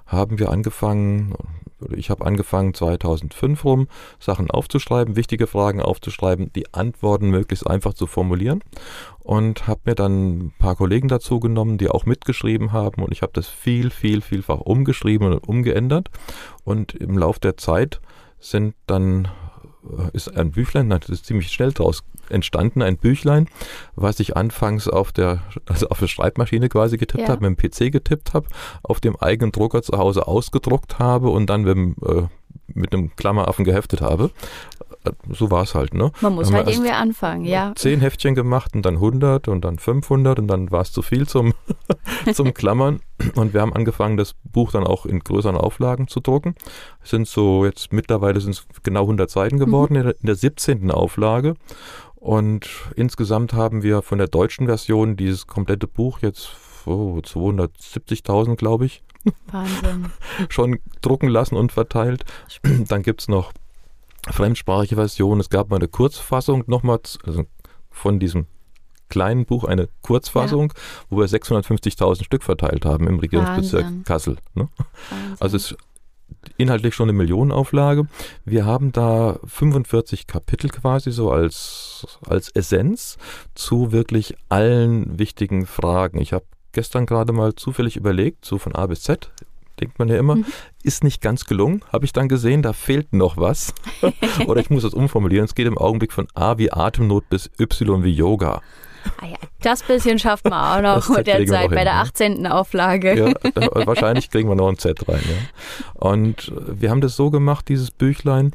haben 0.06 0.38
wir 0.38 0.50
angefangen, 0.50 1.34
ich 1.96 2.10
habe 2.10 2.24
angefangen 2.24 2.74
2005 2.74 3.64
rum, 3.64 3.88
Sachen 4.18 4.50
aufzuschreiben, 4.50 5.16
wichtige 5.16 5.46
Fragen 5.46 5.80
aufzuschreiben, 5.80 6.52
die 6.52 6.72
Antworten 6.74 7.30
möglichst 7.30 7.66
einfach 7.66 7.94
zu 7.94 8.06
formulieren. 8.06 8.62
Und 9.20 9.66
habe 9.66 9.80
mir 9.84 9.94
dann 9.94 10.38
ein 10.38 10.54
paar 10.58 10.76
Kollegen 10.76 11.08
dazu 11.08 11.40
genommen, 11.40 11.78
die 11.78 11.88
auch 11.88 12.06
mitgeschrieben 12.06 12.72
haben. 12.72 13.02
Und 13.02 13.12
ich 13.12 13.22
habe 13.22 13.32
das 13.34 13.48
viel, 13.48 13.90
viel, 13.90 14.22
vielfach 14.22 14.60
umgeschrieben 14.60 15.32
und 15.32 15.46
umgeändert. 15.46 16.08
Und 16.64 16.94
im 16.94 17.16
Lauf 17.16 17.38
der 17.38 17.56
Zeit 17.56 18.00
sind 18.38 18.74
dann 18.86 19.28
äh, 19.84 20.10
ist 20.12 20.36
ein 20.36 20.50
Büchlein, 20.50 20.90
das 20.90 21.08
ist 21.08 21.26
ziemlich 21.26 21.52
schnell 21.52 21.72
draus 21.72 22.04
entstanden, 22.32 22.82
ein 22.82 22.96
Büchlein, 22.96 23.48
was 23.96 24.20
ich 24.20 24.36
anfangs 24.36 24.88
auf 24.88 25.12
der, 25.12 25.42
also 25.66 25.88
auf 25.88 25.98
der 25.98 26.06
Schreibmaschine 26.08 26.68
quasi 26.68 26.96
getippt 26.96 27.22
Ja. 27.24 27.28
habe, 27.28 27.48
mit 27.48 27.58
dem 27.62 27.70
PC 27.70 27.92
getippt 27.92 28.34
habe, 28.34 28.46
auf 28.82 29.00
dem 29.00 29.16
eigenen 29.16 29.52
Drucker 29.52 29.82
zu 29.82 29.98
Hause 29.98 30.26
ausgedruckt 30.26 30.98
habe 30.98 31.30
und 31.30 31.48
dann 31.48 31.62
mit, 31.62 31.74
dem, 31.76 31.96
äh, 32.04 32.22
mit 32.74 32.92
einem 32.92 33.14
Klammeraffen 33.16 33.64
geheftet 33.64 34.00
habe. 34.00 34.30
So 35.30 35.50
war 35.50 35.62
es 35.62 35.74
halt, 35.74 35.94
ne? 35.94 36.12
Man 36.20 36.34
muss 36.34 36.52
halt 36.52 36.68
irgendwie 36.68 36.90
anfangen, 36.90 37.46
ja. 37.46 37.72
Zehn 37.74 38.00
Heftchen 38.00 38.34
gemacht 38.34 38.74
und 38.74 38.82
dann 38.82 38.96
100 38.96 39.48
und 39.48 39.62
dann 39.64 39.78
500 39.78 40.38
und 40.38 40.46
dann 40.46 40.70
war 40.70 40.82
es 40.82 40.92
zu 40.92 41.00
viel 41.00 41.26
zum, 41.26 41.54
zum 42.34 42.52
Klammern. 42.52 43.00
Und 43.34 43.54
wir 43.54 43.62
haben 43.62 43.72
angefangen, 43.72 44.18
das 44.18 44.34
Buch 44.44 44.72
dann 44.72 44.84
auch 44.84 45.06
in 45.06 45.20
größeren 45.20 45.56
Auflagen 45.56 46.06
zu 46.06 46.20
drucken. 46.20 46.54
Es 47.02 47.10
sind 47.10 47.26
so, 47.28 47.64
jetzt 47.64 47.94
mittlerweile 47.94 48.40
sind 48.40 48.52
es 48.52 48.66
genau 48.82 49.02
100 49.02 49.30
Seiten 49.30 49.58
geworden 49.58 49.94
in, 49.96 50.02
der, 50.04 50.16
in 50.20 50.26
der 50.26 50.34
17. 50.34 50.90
Auflage. 50.90 51.54
Und 52.16 52.68
insgesamt 52.96 53.54
haben 53.54 53.82
wir 53.82 54.02
von 54.02 54.18
der 54.18 54.28
deutschen 54.28 54.66
Version 54.66 55.16
dieses 55.16 55.46
komplette 55.46 55.86
Buch 55.86 56.18
jetzt 56.20 56.50
oh, 56.84 57.18
270.000, 57.24 58.56
glaube 58.56 58.84
ich. 58.84 59.02
Wahnsinn. 59.50 60.10
schon 60.48 60.78
drucken 61.00 61.28
lassen 61.28 61.56
und 61.56 61.72
verteilt. 61.72 62.24
Dann 62.88 63.02
gibt 63.02 63.22
es 63.22 63.28
noch 63.28 63.52
fremdsprachige 64.28 64.96
Versionen. 64.96 65.40
Es 65.40 65.50
gab 65.50 65.70
mal 65.70 65.76
eine 65.76 65.88
Kurzfassung 65.88 66.64
nochmal 66.66 67.00
also 67.24 67.44
von 67.90 68.18
diesem 68.18 68.46
kleinen 69.08 69.44
Buch, 69.44 69.64
eine 69.64 69.88
Kurzfassung, 70.02 70.72
ja. 70.74 70.82
wo 71.10 71.18
wir 71.18 71.26
650.000 71.26 72.24
Stück 72.24 72.42
verteilt 72.42 72.84
haben 72.84 73.06
im 73.08 73.18
Regierungsbezirk 73.18 73.84
Wahnsinn. 73.84 74.04
Kassel. 74.04 74.36
Ne? 74.54 74.68
Also 75.40 75.56
es 75.56 75.72
ist 75.72 75.78
inhaltlich 76.56 76.94
schon 76.94 77.08
eine 77.08 77.18
Millionenauflage. 77.18 78.06
Wir 78.44 78.64
haben 78.64 78.92
da 78.92 79.38
45 79.44 80.26
Kapitel 80.26 80.70
quasi 80.70 81.10
so 81.10 81.30
als, 81.30 82.06
als 82.26 82.50
Essenz 82.50 83.18
zu 83.54 83.92
wirklich 83.92 84.36
allen 84.48 85.18
wichtigen 85.18 85.66
Fragen. 85.66 86.20
Ich 86.20 86.32
habe 86.32 86.44
gestern 86.72 87.06
gerade 87.06 87.32
mal 87.32 87.54
zufällig 87.54 87.96
überlegt, 87.96 88.44
so 88.44 88.58
von 88.58 88.74
A 88.74 88.86
bis 88.86 89.02
Z, 89.02 89.30
denkt 89.80 89.98
man 89.98 90.08
ja 90.08 90.18
immer, 90.18 90.36
mhm. 90.36 90.46
ist 90.82 91.04
nicht 91.04 91.20
ganz 91.20 91.46
gelungen, 91.46 91.82
habe 91.92 92.04
ich 92.04 92.12
dann 92.12 92.28
gesehen, 92.28 92.62
da 92.62 92.72
fehlt 92.72 93.12
noch 93.12 93.36
was. 93.36 93.74
Oder 94.46 94.60
ich 94.60 94.70
muss 94.70 94.82
das 94.82 94.94
umformulieren, 94.94 95.44
es 95.44 95.54
geht 95.54 95.66
im 95.66 95.78
Augenblick 95.78 96.12
von 96.12 96.28
A 96.34 96.58
wie 96.58 96.72
Atemnot 96.72 97.28
bis 97.28 97.50
Y 97.58 98.04
wie 98.04 98.12
Yoga. 98.12 98.60
Ah 99.18 99.26
ja, 99.26 99.36
das 99.62 99.82
bisschen 99.82 100.18
schafft 100.18 100.44
man 100.44 100.52
auch 100.52 100.82
noch 100.82 101.16
mit 101.16 101.26
der 101.26 101.46
Zeit 101.46 101.70
bei 101.70 101.84
der 101.84 101.94
18. 101.94 102.42
Ne? 102.42 102.54
Auflage. 102.54 103.16
Ja, 103.16 103.32
da, 103.54 103.86
wahrscheinlich 103.86 104.30
kriegen 104.30 104.48
wir 104.48 104.56
noch 104.56 104.68
ein 104.68 104.76
Z 104.76 105.08
rein. 105.08 105.22
Ja. 105.22 106.06
Und 106.06 106.52
wir 106.54 106.90
haben 106.90 107.00
das 107.00 107.16
so 107.16 107.30
gemacht, 107.30 107.68
dieses 107.68 107.90
Büchlein, 107.90 108.52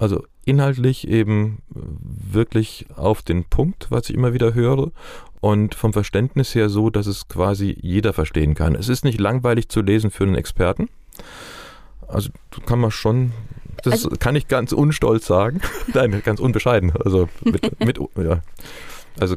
also 0.00 0.24
inhaltlich 0.44 1.06
eben 1.06 1.58
wirklich 1.68 2.86
auf 2.96 3.22
den 3.22 3.44
Punkt, 3.44 3.86
was 3.90 4.08
ich 4.08 4.16
immer 4.16 4.32
wieder 4.32 4.54
höre 4.54 4.90
und 5.40 5.74
vom 5.74 5.92
Verständnis 5.92 6.54
her 6.54 6.68
so, 6.68 6.90
dass 6.90 7.06
es 7.06 7.28
quasi 7.28 7.76
jeder 7.80 8.12
verstehen 8.12 8.54
kann. 8.54 8.74
Es 8.74 8.88
ist 8.88 9.04
nicht 9.04 9.20
langweilig 9.20 9.68
zu 9.68 9.80
lesen 9.80 10.10
für 10.10 10.24
einen 10.24 10.34
Experten. 10.34 10.88
Also 12.06 12.30
kann 12.66 12.78
man 12.78 12.90
schon, 12.90 13.32
das 13.82 14.04
also, 14.04 14.10
kann 14.10 14.36
ich 14.36 14.48
ganz 14.48 14.72
unstolz 14.72 15.26
sagen. 15.26 15.60
Nein, 15.94 16.20
ganz 16.24 16.40
unbescheiden. 16.40 16.92
Also 17.04 17.28
mit, 17.44 17.80
mit 17.84 17.98
ja. 18.16 18.42
Also 19.18 19.36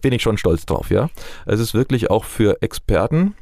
bin 0.00 0.12
ich 0.12 0.22
schon 0.22 0.38
stolz 0.38 0.64
drauf, 0.64 0.90
ja. 0.90 1.10
Es 1.44 1.60
ist 1.60 1.74
wirklich 1.74 2.10
auch 2.10 2.24
für 2.24 2.62
Experten, 2.62 3.34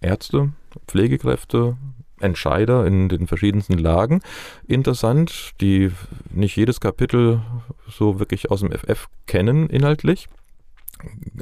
Ärzte, 0.00 0.50
Pflegekräfte, 0.86 1.76
Entscheider 2.20 2.86
in 2.86 3.08
den 3.08 3.26
verschiedensten 3.26 3.78
Lagen 3.78 4.20
interessant, 4.68 5.52
die 5.60 5.90
nicht 6.30 6.56
jedes 6.56 6.78
Kapitel 6.78 7.40
so 7.88 8.18
wirklich 8.18 8.50
aus 8.50 8.60
dem 8.60 8.72
FF 8.72 9.08
kennen 9.26 9.70
inhaltlich. 9.70 10.28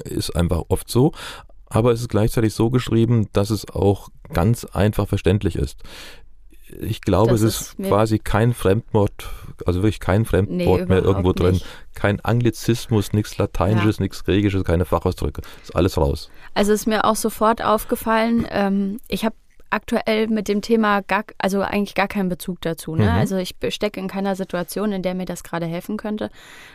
Ist 0.05 0.35
einfach 0.35 0.62
oft 0.68 0.90
so. 0.90 1.12
Aber 1.66 1.92
es 1.92 2.01
ist 2.01 2.09
gleichzeitig 2.09 2.55
so 2.55 2.71
geschrieben, 2.71 3.29
dass 3.33 3.51
es 3.51 3.68
auch 3.68 4.09
ganz 4.33 4.64
einfach 4.64 5.07
verständlich 5.07 5.57
ist. 5.57 5.83
Ich 6.81 7.01
glaube, 7.01 7.33
das 7.33 7.42
es 7.42 7.61
ist, 7.61 7.79
ist 7.79 7.88
quasi 7.88 8.18
kein 8.18 8.53
Fremdwort, 8.53 9.27
also 9.64 9.81
wirklich 9.81 10.01
kein 10.01 10.27
Fremdwort 10.27 10.81
nee, 10.81 10.87
mehr 10.87 11.03
irgendwo 11.03 11.33
drin. 11.33 11.53
Nicht. 11.53 11.66
Kein 11.94 12.21
Anglizismus, 12.21 13.12
nichts 13.12 13.38
Lateinisches, 13.38 13.97
ja. 13.99 14.03
nichts 14.03 14.25
Griechisches, 14.25 14.64
keine 14.64 14.85
Fachausdrücke. 14.85 15.42
Ist 15.62 15.75
alles 15.75 15.97
raus. 15.97 16.31
Also 16.55 16.73
ist 16.73 16.87
mir 16.87 17.05
auch 17.05 17.16
sofort 17.16 17.62
aufgefallen, 17.62 18.47
ähm, 18.51 19.01
ich 19.09 19.25
habe 19.25 19.35
aktuell 19.70 20.28
mit 20.28 20.48
dem 20.48 20.62
Thema 20.62 21.02
gar, 21.02 21.24
also 21.38 21.61
eigentlich 21.61 21.94
gar 21.94 22.09
keinen 22.09 22.28
Bezug 22.28 22.61
dazu. 22.61 22.96
Ne? 22.96 23.04
Mhm. 23.04 23.11
Also 23.11 23.37
ich 23.37 23.54
stecke 23.70 24.00
in 24.00 24.09
keiner 24.09 24.37
Situation, 24.37 24.92
in 24.92 25.02
der 25.02 25.14
mir 25.14 25.24
das 25.24 25.42
gerade 25.42 25.66
helfen 25.66 25.96
könnte. 25.96 26.31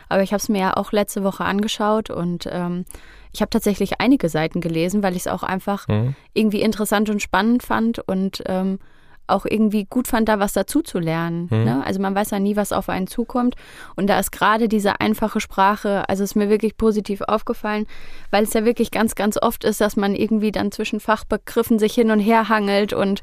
Aber 0.08 0.22
ich 0.22 0.32
habe 0.32 0.40
es 0.40 0.48
mir 0.48 0.60
ja 0.60 0.76
auch 0.76 0.92
letzte 0.92 1.24
Woche 1.24 1.44
angeschaut 1.44 2.10
und 2.10 2.48
ähm, 2.50 2.84
ich 3.32 3.40
habe 3.40 3.50
tatsächlich 3.50 4.00
einige 4.00 4.28
Seiten 4.28 4.60
gelesen, 4.60 5.02
weil 5.02 5.16
ich 5.16 5.22
es 5.22 5.26
auch 5.26 5.42
einfach 5.42 5.88
mhm. 5.88 6.14
irgendwie 6.34 6.62
interessant 6.62 7.10
und 7.10 7.20
spannend 7.20 7.62
fand 7.62 7.98
und 7.98 8.42
ähm, 8.46 8.78
auch 9.26 9.46
irgendwie 9.46 9.84
gut 9.84 10.08
fand, 10.08 10.28
da 10.28 10.38
was 10.38 10.52
dazu 10.52 10.82
zu 10.82 10.98
lernen. 10.98 11.48
Mhm. 11.50 11.64
Ne? 11.64 11.82
Also 11.84 12.00
man 12.00 12.14
weiß 12.14 12.30
ja 12.30 12.38
nie, 12.38 12.56
was 12.56 12.72
auf 12.72 12.88
einen 12.88 13.06
zukommt. 13.06 13.54
Und 13.96 14.08
da 14.08 14.18
ist 14.18 14.32
gerade 14.32 14.68
diese 14.68 15.00
einfache 15.00 15.40
Sprache, 15.40 16.08
also 16.08 16.24
ist 16.24 16.34
mir 16.34 16.48
wirklich 16.48 16.76
positiv 16.76 17.22
aufgefallen, 17.22 17.86
weil 18.30 18.44
es 18.44 18.52
ja 18.52 18.64
wirklich 18.64 18.90
ganz, 18.90 19.14
ganz 19.14 19.38
oft 19.40 19.64
ist, 19.64 19.80
dass 19.80 19.96
man 19.96 20.14
irgendwie 20.14 20.52
dann 20.52 20.72
zwischen 20.72 21.00
Fachbegriffen 21.00 21.78
sich 21.78 21.94
hin 21.94 22.10
und 22.10 22.20
her 22.20 22.48
hangelt 22.48 22.92
und 22.92 23.22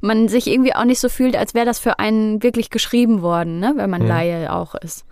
man 0.00 0.28
sich 0.28 0.48
irgendwie 0.48 0.74
auch 0.74 0.84
nicht 0.84 1.00
so 1.00 1.08
fühlt, 1.08 1.36
als 1.36 1.54
wäre 1.54 1.66
das 1.66 1.78
für 1.78 1.98
einen 1.98 2.42
wirklich 2.42 2.70
geschrieben 2.70 3.22
worden, 3.22 3.60
ne? 3.60 3.72
wenn 3.76 3.90
man 3.90 4.02
mhm. 4.02 4.08
Laie 4.08 4.52
auch 4.52 4.74
ist. 4.74 5.04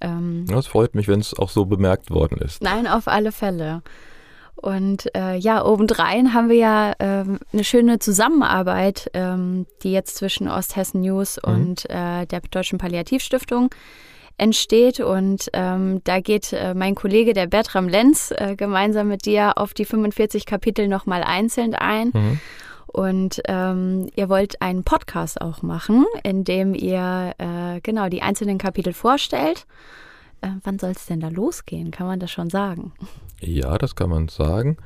Ähm, 0.00 0.46
das 0.48 0.66
freut 0.66 0.94
mich, 0.94 1.08
wenn 1.08 1.20
es 1.20 1.34
auch 1.34 1.50
so 1.50 1.66
bemerkt 1.66 2.10
worden 2.10 2.38
ist. 2.38 2.62
Nein, 2.62 2.86
auf 2.86 3.06
alle 3.08 3.32
Fälle. 3.32 3.82
Und 4.56 5.14
äh, 5.14 5.36
ja, 5.36 5.64
obendrein 5.64 6.32
haben 6.32 6.48
wir 6.48 6.56
ja 6.56 6.92
ähm, 6.98 7.38
eine 7.52 7.64
schöne 7.64 7.98
Zusammenarbeit, 7.98 9.10
ähm, 9.12 9.66
die 9.82 9.92
jetzt 9.92 10.16
zwischen 10.16 10.48
Osthessen 10.48 11.00
News 11.00 11.38
mhm. 11.44 11.52
und 11.52 11.90
äh, 11.90 12.26
der 12.26 12.40
Deutschen 12.50 12.78
Palliativstiftung 12.78 13.70
entsteht. 14.38 15.00
Und 15.00 15.50
ähm, 15.52 16.00
da 16.04 16.20
geht 16.20 16.52
äh, 16.52 16.74
mein 16.74 16.94
Kollege, 16.94 17.34
der 17.34 17.46
Bertram 17.46 17.88
Lenz, 17.88 18.32
äh, 18.36 18.56
gemeinsam 18.56 19.08
mit 19.08 19.26
dir 19.26 19.58
auf 19.58 19.74
die 19.74 19.84
45 19.84 20.46
Kapitel 20.46 20.88
nochmal 20.88 21.22
einzeln 21.22 21.74
ein. 21.74 22.10
Mhm. 22.12 22.40
Und 22.86 23.42
ähm, 23.48 24.08
ihr 24.14 24.28
wollt 24.28 24.62
einen 24.62 24.84
Podcast 24.84 25.40
auch 25.40 25.62
machen, 25.62 26.06
in 26.22 26.44
dem 26.44 26.74
ihr 26.74 27.34
äh, 27.38 27.80
genau 27.80 28.08
die 28.08 28.22
einzelnen 28.22 28.56
Kapitel 28.56 28.92
vorstellt. 28.92 29.66
Äh, 30.44 30.60
wann 30.62 30.78
soll 30.78 30.90
es 30.90 31.06
denn 31.06 31.20
da 31.20 31.28
losgehen? 31.28 31.90
Kann 31.90 32.06
man 32.06 32.20
das 32.20 32.30
schon 32.30 32.50
sagen? 32.50 32.92
Ja, 33.40 33.78
das 33.78 33.96
kann 33.96 34.10
man 34.10 34.28
sagen. 34.28 34.76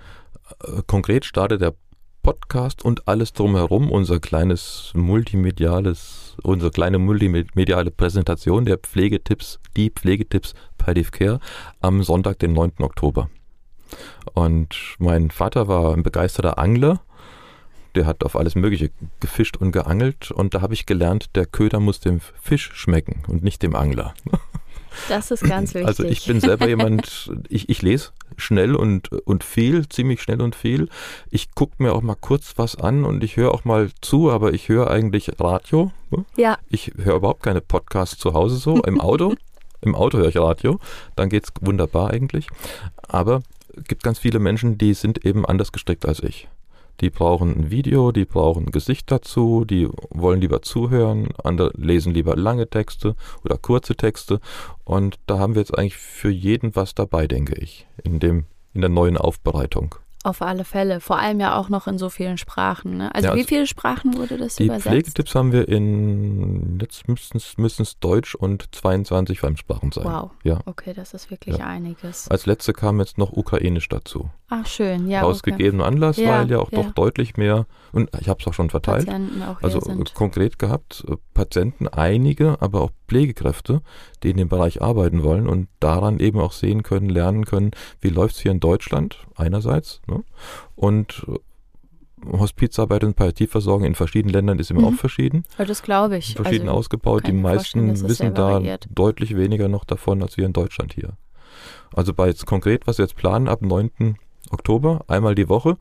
Äh, 0.62 0.82
konkret 0.86 1.24
startet 1.24 1.60
der 1.60 1.74
Podcast 2.22 2.84
und 2.84 3.08
alles 3.08 3.32
drumherum, 3.32 3.90
unser 3.90 4.20
kleines 4.20 4.92
multimediales, 4.94 6.36
unsere 6.42 6.70
kleine 6.70 6.98
multimediale 6.98 7.90
Präsentation 7.90 8.66
der 8.66 8.78
Pflegetipps, 8.78 9.58
die 9.76 9.90
Pflegetipps 9.90 10.54
Palliative 10.76 11.10
Care 11.10 11.40
am 11.80 12.02
Sonntag, 12.02 12.38
den 12.38 12.52
9. 12.52 12.74
Oktober. 12.80 13.28
Und 14.34 14.76
mein 14.98 15.30
Vater 15.30 15.66
war 15.66 15.92
ein 15.92 16.02
begeisterter 16.02 16.58
Angler. 16.58 17.00
Der 17.94 18.06
hat 18.06 18.22
auf 18.22 18.36
alles 18.36 18.54
Mögliche 18.54 18.90
gefischt 19.18 19.56
und 19.56 19.72
geangelt. 19.72 20.30
Und 20.30 20.54
da 20.54 20.60
habe 20.60 20.74
ich 20.74 20.86
gelernt, 20.86 21.34
der 21.34 21.46
Köder 21.46 21.80
muss 21.80 21.98
dem 21.98 22.20
Fisch 22.20 22.70
schmecken 22.74 23.22
und 23.26 23.42
nicht 23.42 23.62
dem 23.62 23.74
Angler. 23.74 24.14
Das 25.08 25.30
ist 25.30 25.42
ganz 25.44 25.74
wichtig. 25.74 25.88
Also 25.88 26.04
ich 26.04 26.26
bin 26.26 26.40
selber 26.40 26.68
jemand, 26.68 27.30
ich, 27.48 27.68
ich 27.68 27.82
lese 27.82 28.10
schnell 28.36 28.74
und, 28.74 29.10
und 29.10 29.44
viel, 29.44 29.88
ziemlich 29.88 30.22
schnell 30.22 30.40
und 30.40 30.54
viel. 30.54 30.88
Ich 31.30 31.54
gucke 31.54 31.82
mir 31.82 31.94
auch 31.94 32.02
mal 32.02 32.16
kurz 32.20 32.54
was 32.56 32.76
an 32.76 33.04
und 33.04 33.24
ich 33.24 33.36
höre 33.36 33.52
auch 33.52 33.64
mal 33.64 33.90
zu, 34.00 34.30
aber 34.30 34.52
ich 34.52 34.68
höre 34.68 34.90
eigentlich 34.90 35.30
Radio. 35.38 35.92
Ne? 36.10 36.24
Ja. 36.36 36.58
Ich 36.68 36.92
höre 36.96 37.16
überhaupt 37.16 37.42
keine 37.42 37.60
Podcasts 37.60 38.18
zu 38.18 38.34
Hause 38.34 38.56
so, 38.56 38.82
im 38.82 39.00
Auto. 39.00 39.34
Im 39.80 39.94
Auto 39.94 40.18
höre 40.18 40.28
ich 40.28 40.36
Radio, 40.36 40.80
dann 41.14 41.28
geht 41.28 41.44
es 41.44 41.50
wunderbar 41.60 42.10
eigentlich. 42.10 42.48
Aber 43.06 43.42
es 43.76 43.84
gibt 43.84 44.02
ganz 44.02 44.18
viele 44.18 44.40
Menschen, 44.40 44.76
die 44.76 44.92
sind 44.92 45.24
eben 45.24 45.46
anders 45.46 45.70
gestrickt 45.70 46.04
als 46.04 46.20
ich. 46.20 46.48
Die 47.00 47.10
brauchen 47.10 47.56
ein 47.56 47.70
Video, 47.70 48.10
die 48.10 48.24
brauchen 48.24 48.66
ein 48.66 48.72
Gesicht 48.72 49.10
dazu, 49.10 49.64
die 49.64 49.88
wollen 50.10 50.40
lieber 50.40 50.62
zuhören, 50.62 51.28
andere 51.42 51.70
lesen 51.76 52.12
lieber 52.12 52.36
lange 52.36 52.68
Texte 52.68 53.14
oder 53.44 53.56
kurze 53.56 53.94
Texte. 53.94 54.40
Und 54.84 55.16
da 55.26 55.38
haben 55.38 55.54
wir 55.54 55.60
jetzt 55.60 55.76
eigentlich 55.78 55.96
für 55.96 56.30
jeden 56.30 56.74
was 56.74 56.94
dabei, 56.94 57.26
denke 57.26 57.54
ich, 57.54 57.86
in 58.02 58.18
dem, 58.18 58.46
in 58.74 58.80
der 58.80 58.90
neuen 58.90 59.16
Aufbereitung. 59.16 59.94
Auf 60.24 60.42
alle 60.42 60.64
Fälle. 60.64 61.00
Vor 61.00 61.18
allem 61.18 61.38
ja 61.38 61.56
auch 61.56 61.68
noch 61.68 61.86
in 61.86 61.96
so 61.96 62.10
vielen 62.10 62.38
Sprachen. 62.38 62.96
Ne? 62.96 63.14
Also, 63.14 63.28
ja, 63.28 63.34
wie 63.34 63.38
also 63.38 63.48
viele 63.48 63.66
Sprachen 63.68 64.16
wurde 64.16 64.36
das 64.36 64.56
die 64.56 64.64
übersetzt? 64.64 64.86
Die 64.86 64.90
Pflegetipps 64.90 65.34
haben 65.36 65.52
wir 65.52 65.68
in, 65.68 66.78
jetzt 66.80 67.06
müssen 67.06 67.82
es 67.82 67.98
Deutsch 68.00 68.34
und 68.34 68.74
22 68.74 69.38
Fremdsprachen 69.38 69.92
sein. 69.92 70.04
Wow. 70.04 70.30
Ja. 70.42 70.58
Okay, 70.66 70.92
das 70.92 71.14
ist 71.14 71.30
wirklich 71.30 71.58
ja. 71.58 71.66
einiges. 71.66 72.28
Als 72.28 72.46
letzte 72.46 72.72
kam 72.72 72.98
jetzt 72.98 73.16
noch 73.16 73.32
Ukrainisch 73.32 73.88
dazu. 73.88 74.28
Ach, 74.50 74.66
schön. 74.66 75.08
Ja, 75.08 75.22
Aus 75.22 75.40
okay. 75.40 75.50
gegebenem 75.50 75.82
Anlass, 75.82 76.16
ja, 76.16 76.30
weil 76.30 76.50
ja 76.50 76.58
auch 76.58 76.70
doch 76.70 76.90
deutlich 76.92 77.36
mehr, 77.36 77.66
und 77.92 78.08
ich 78.18 78.28
habe 78.30 78.40
es 78.40 78.46
auch 78.46 78.54
schon 78.54 78.70
verteilt. 78.70 79.06
Patienten 79.06 79.42
auch 79.42 79.62
also 79.62 79.80
sind. 79.80 80.14
konkret 80.14 80.58
gehabt, 80.58 81.04
äh, 81.06 81.16
Patienten, 81.34 81.86
einige, 81.86 82.60
aber 82.62 82.80
auch 82.80 82.90
Pflegekräfte, 83.08 83.82
die 84.22 84.30
in 84.30 84.38
dem 84.38 84.48
Bereich 84.48 84.80
arbeiten 84.80 85.22
wollen 85.22 85.46
und 85.46 85.68
daran 85.80 86.18
eben 86.18 86.40
auch 86.40 86.52
sehen 86.52 86.82
können, 86.82 87.10
lernen 87.10 87.44
können, 87.44 87.72
wie 88.00 88.08
läuft 88.08 88.36
es 88.36 88.40
hier 88.40 88.50
in 88.50 88.60
Deutschland 88.60 89.18
einerseits 89.36 90.00
ne? 90.06 90.24
und 90.76 91.26
äh, 91.28 91.38
Hospizarbeit 92.26 93.04
und 93.04 93.16
Palliativversorgung 93.16 93.84
in 93.84 93.94
verschiedenen 93.94 94.32
Ländern 94.32 94.58
ist 94.58 94.70
immer 94.70 94.80
mhm. 94.80 94.86
auch 94.88 94.94
verschieden. 94.94 95.44
Ja, 95.58 95.64
das 95.64 95.82
glaube 95.82 96.16
ich. 96.16 96.34
Verschieden 96.34 96.68
also, 96.68 96.78
ausgebaut. 96.78 97.26
Die 97.26 97.32
meisten 97.32 98.08
wissen 98.08 98.34
da 98.34 98.60
deutlich 98.90 99.36
weniger 99.36 99.68
noch 99.68 99.84
davon 99.84 100.22
als 100.22 100.36
wir 100.36 100.44
in 100.44 100.52
Deutschland 100.52 100.94
hier. 100.94 101.16
Also 101.94 102.12
bei 102.14 102.26
jetzt 102.26 102.44
konkret, 102.44 102.86
was 102.86 102.98
wir 102.98 103.04
jetzt 103.04 103.14
planen, 103.14 103.46
ab 103.48 103.62
9. 103.62 104.16
Oktober, 104.50 105.04
einmal 105.08 105.34
die 105.34 105.48
Woche, 105.48 105.76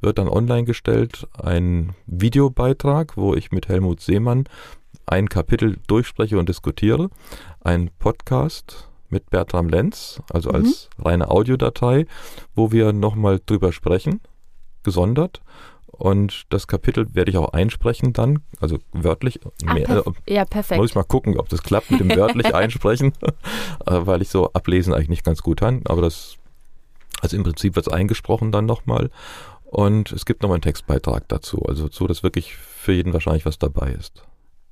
wird 0.00 0.18
dann 0.18 0.28
online 0.28 0.64
gestellt 0.64 1.26
ein 1.40 1.94
Videobeitrag, 2.06 3.16
wo 3.16 3.34
ich 3.34 3.52
mit 3.52 3.68
Helmut 3.68 4.00
Seemann 4.00 4.44
ein 5.06 5.28
Kapitel 5.28 5.78
durchspreche 5.86 6.38
und 6.38 6.48
diskutiere. 6.48 7.10
Ein 7.60 7.90
Podcast 7.98 8.88
mit 9.08 9.30
Bertram 9.30 9.68
Lenz, 9.68 10.20
also 10.32 10.50
mhm. 10.50 10.56
als 10.56 10.88
reine 10.98 11.30
Audiodatei, 11.30 12.06
wo 12.54 12.72
wir 12.72 12.92
nochmal 12.92 13.40
drüber 13.44 13.72
sprechen, 13.72 14.20
gesondert. 14.82 15.42
Und 15.86 16.44
das 16.48 16.66
Kapitel 16.66 17.14
werde 17.14 17.30
ich 17.30 17.36
auch 17.36 17.52
einsprechen 17.52 18.12
dann, 18.12 18.40
also 18.60 18.78
wörtlich. 18.92 19.38
Ach, 19.66 19.74
mehr, 19.74 19.84
perf 19.84 20.06
äh, 20.26 20.34
ja, 20.34 20.44
perfekt. 20.44 20.80
Muss 20.80 20.90
ich 20.90 20.96
mal 20.96 21.04
gucken, 21.04 21.38
ob 21.38 21.48
das 21.50 21.62
klappt 21.62 21.90
mit 21.90 22.00
dem 22.00 22.08
wörtlich 22.16 22.54
einsprechen, 22.54 23.12
äh, 23.86 24.00
weil 24.00 24.22
ich 24.22 24.30
so 24.30 24.50
ablesen 24.52 24.94
eigentlich 24.94 25.10
nicht 25.10 25.24
ganz 25.24 25.42
gut 25.42 25.60
kann. 25.60 25.82
Aber 25.84 26.00
das, 26.00 26.36
also 27.22 27.36
im 27.36 27.44
Prinzip 27.44 27.76
wird 27.76 27.86
es 27.86 27.92
eingesprochen 27.92 28.52
dann 28.52 28.66
nochmal. 28.66 29.10
Und 29.64 30.12
es 30.12 30.26
gibt 30.26 30.42
nochmal 30.42 30.56
einen 30.56 30.62
Textbeitrag 30.62 31.28
dazu, 31.28 31.62
also 31.66 31.88
so, 31.90 32.06
dass 32.06 32.22
wirklich 32.22 32.56
für 32.56 32.92
jeden 32.92 33.14
wahrscheinlich 33.14 33.46
was 33.46 33.58
dabei 33.58 33.92
ist. 33.92 34.22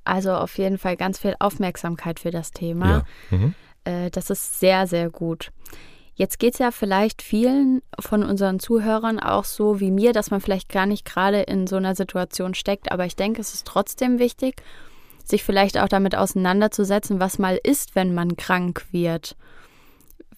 Also 0.03 0.33
auf 0.33 0.57
jeden 0.57 0.77
Fall 0.77 0.97
ganz 0.97 1.17
viel 1.17 1.35
Aufmerksamkeit 1.39 2.19
für 2.19 2.29
das 2.29 2.51
Thema. 2.51 3.05
Ja. 3.31 3.37
Mhm. 3.37 3.55
Äh, 3.85 4.11
das 4.11 4.29
ist 4.29 4.59
sehr, 4.59 4.85
sehr 4.85 5.09
gut. 5.09 5.51
Jetzt 6.13 6.39
geht 6.39 6.53
es 6.53 6.59
ja 6.59 6.71
vielleicht 6.71 7.21
vielen 7.21 7.81
von 7.99 8.23
unseren 8.23 8.59
Zuhörern 8.59 9.19
auch 9.19 9.45
so 9.45 9.79
wie 9.79 9.91
mir, 9.91 10.13
dass 10.13 10.29
man 10.29 10.41
vielleicht 10.41 10.69
gar 10.69 10.85
nicht 10.85 11.05
gerade 11.05 11.41
in 11.41 11.65
so 11.67 11.77
einer 11.77 11.95
Situation 11.95 12.53
steckt. 12.53 12.91
Aber 12.91 13.05
ich 13.05 13.15
denke, 13.15 13.41
es 13.41 13.53
ist 13.53 13.65
trotzdem 13.65 14.19
wichtig, 14.19 14.61
sich 15.23 15.43
vielleicht 15.43 15.79
auch 15.79 15.87
damit 15.87 16.15
auseinanderzusetzen, 16.15 17.19
was 17.19 17.39
mal 17.39 17.59
ist, 17.63 17.95
wenn 17.95 18.13
man 18.13 18.35
krank 18.35 18.85
wird. 18.91 19.35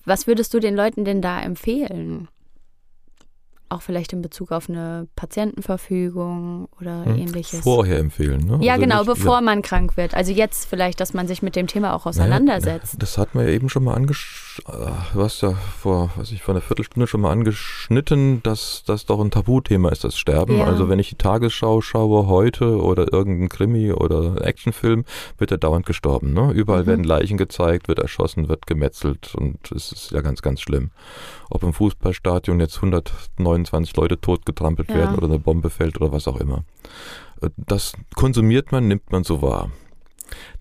Was 0.06 0.28
würdest 0.28 0.54
du 0.54 0.60
den 0.60 0.76
Leuten 0.76 1.06
denn 1.06 1.22
da 1.22 1.42
empfehlen? 1.42 2.28
Auch 3.74 3.82
vielleicht 3.82 4.14
in 4.14 4.22
Bezug 4.22 4.52
auf 4.52 4.70
eine 4.70 5.08
Patientenverfügung 5.16 6.68
oder 6.80 7.06
hm, 7.06 7.18
ähnliches. 7.18 7.62
Vorher 7.62 8.00
empfehlen, 8.00 8.46
ne? 8.46 8.60
Ja, 8.62 8.74
also 8.74 8.84
genau, 8.86 9.00
nicht, 9.00 9.08
bevor 9.08 9.36
ja. 9.36 9.42
man 9.42 9.62
krank 9.62 9.98
wird. 9.98 10.14
Also 10.14 10.32
jetzt 10.32 10.66
vielleicht, 10.66 11.00
dass 11.00 11.14
man 11.14 11.28
sich 11.28 11.42
mit 11.42 11.56
dem 11.56 11.68
Thema 11.68 11.94
auch 11.94 12.06
auseinandersetzt. 12.06 12.94
Naja, 12.94 13.00
das 13.00 13.18
hat 13.18 13.36
man 13.36 13.46
ja 13.46 13.52
eben 13.52 13.70
schon 13.70 13.84
mal 13.84 13.94
angeschnitten. 13.94 14.44
Du 15.14 15.22
hast 15.22 15.42
ja 15.42 15.54
vor, 15.54 16.12
weiß 16.16 16.32
ich, 16.32 16.44
vor 16.44 16.54
einer 16.54 16.62
Viertelstunde 16.62 17.08
schon 17.08 17.22
mal 17.22 17.32
angeschnitten, 17.32 18.44
dass 18.44 18.84
das 18.86 19.06
doch 19.06 19.20
ein 19.20 19.32
Tabuthema 19.32 19.90
ist, 19.90 20.04
das 20.04 20.18
Sterben. 20.18 20.60
Ja. 20.60 20.66
Also 20.66 20.90
wenn 20.90 21.00
ich 21.00 21.10
die 21.10 21.16
Tagesschau 21.16 21.82
schaue 21.82 22.28
heute 22.28 22.80
oder 22.82 23.12
irgendein 23.12 23.50
Krimi 23.50 23.92
oder 23.92 24.46
Actionfilm, 24.46 25.06
wird 25.38 25.52
er 25.52 25.58
dauernd 25.58 25.86
gestorben. 25.86 26.34
Ne? 26.34 26.52
Überall 26.52 26.84
mhm. 26.84 26.88
werden 26.88 27.04
Leichen 27.04 27.38
gezeigt, 27.38 27.88
wird 27.88 28.00
erschossen, 28.00 28.48
wird 28.50 28.68
gemetzelt 28.68 29.34
und 29.36 29.72
es 29.72 29.92
ist 29.92 30.12
ja 30.12 30.22
ganz, 30.22 30.42
ganz 30.42 30.62
schlimm. 30.62 30.92
Ob 31.50 31.64
im 31.64 31.74
Fußballstadion 31.74 32.60
jetzt 32.60 32.78
109 32.78 33.63
22 33.66 33.96
Leute 33.96 34.20
totgetrampelt 34.20 34.90
ja. 34.90 34.96
werden 34.96 35.16
oder 35.16 35.28
eine 35.28 35.40
Bombe 35.40 35.70
fällt 35.70 36.00
oder 36.00 36.12
was 36.12 36.28
auch 36.28 36.38
immer. 36.38 36.64
Äh, 37.42 37.50
das 37.58 37.94
konsumiert 38.16 38.72
man, 38.72 38.88
nimmt 38.88 39.12
man 39.12 39.24
so 39.24 39.42
wahr. 39.42 39.72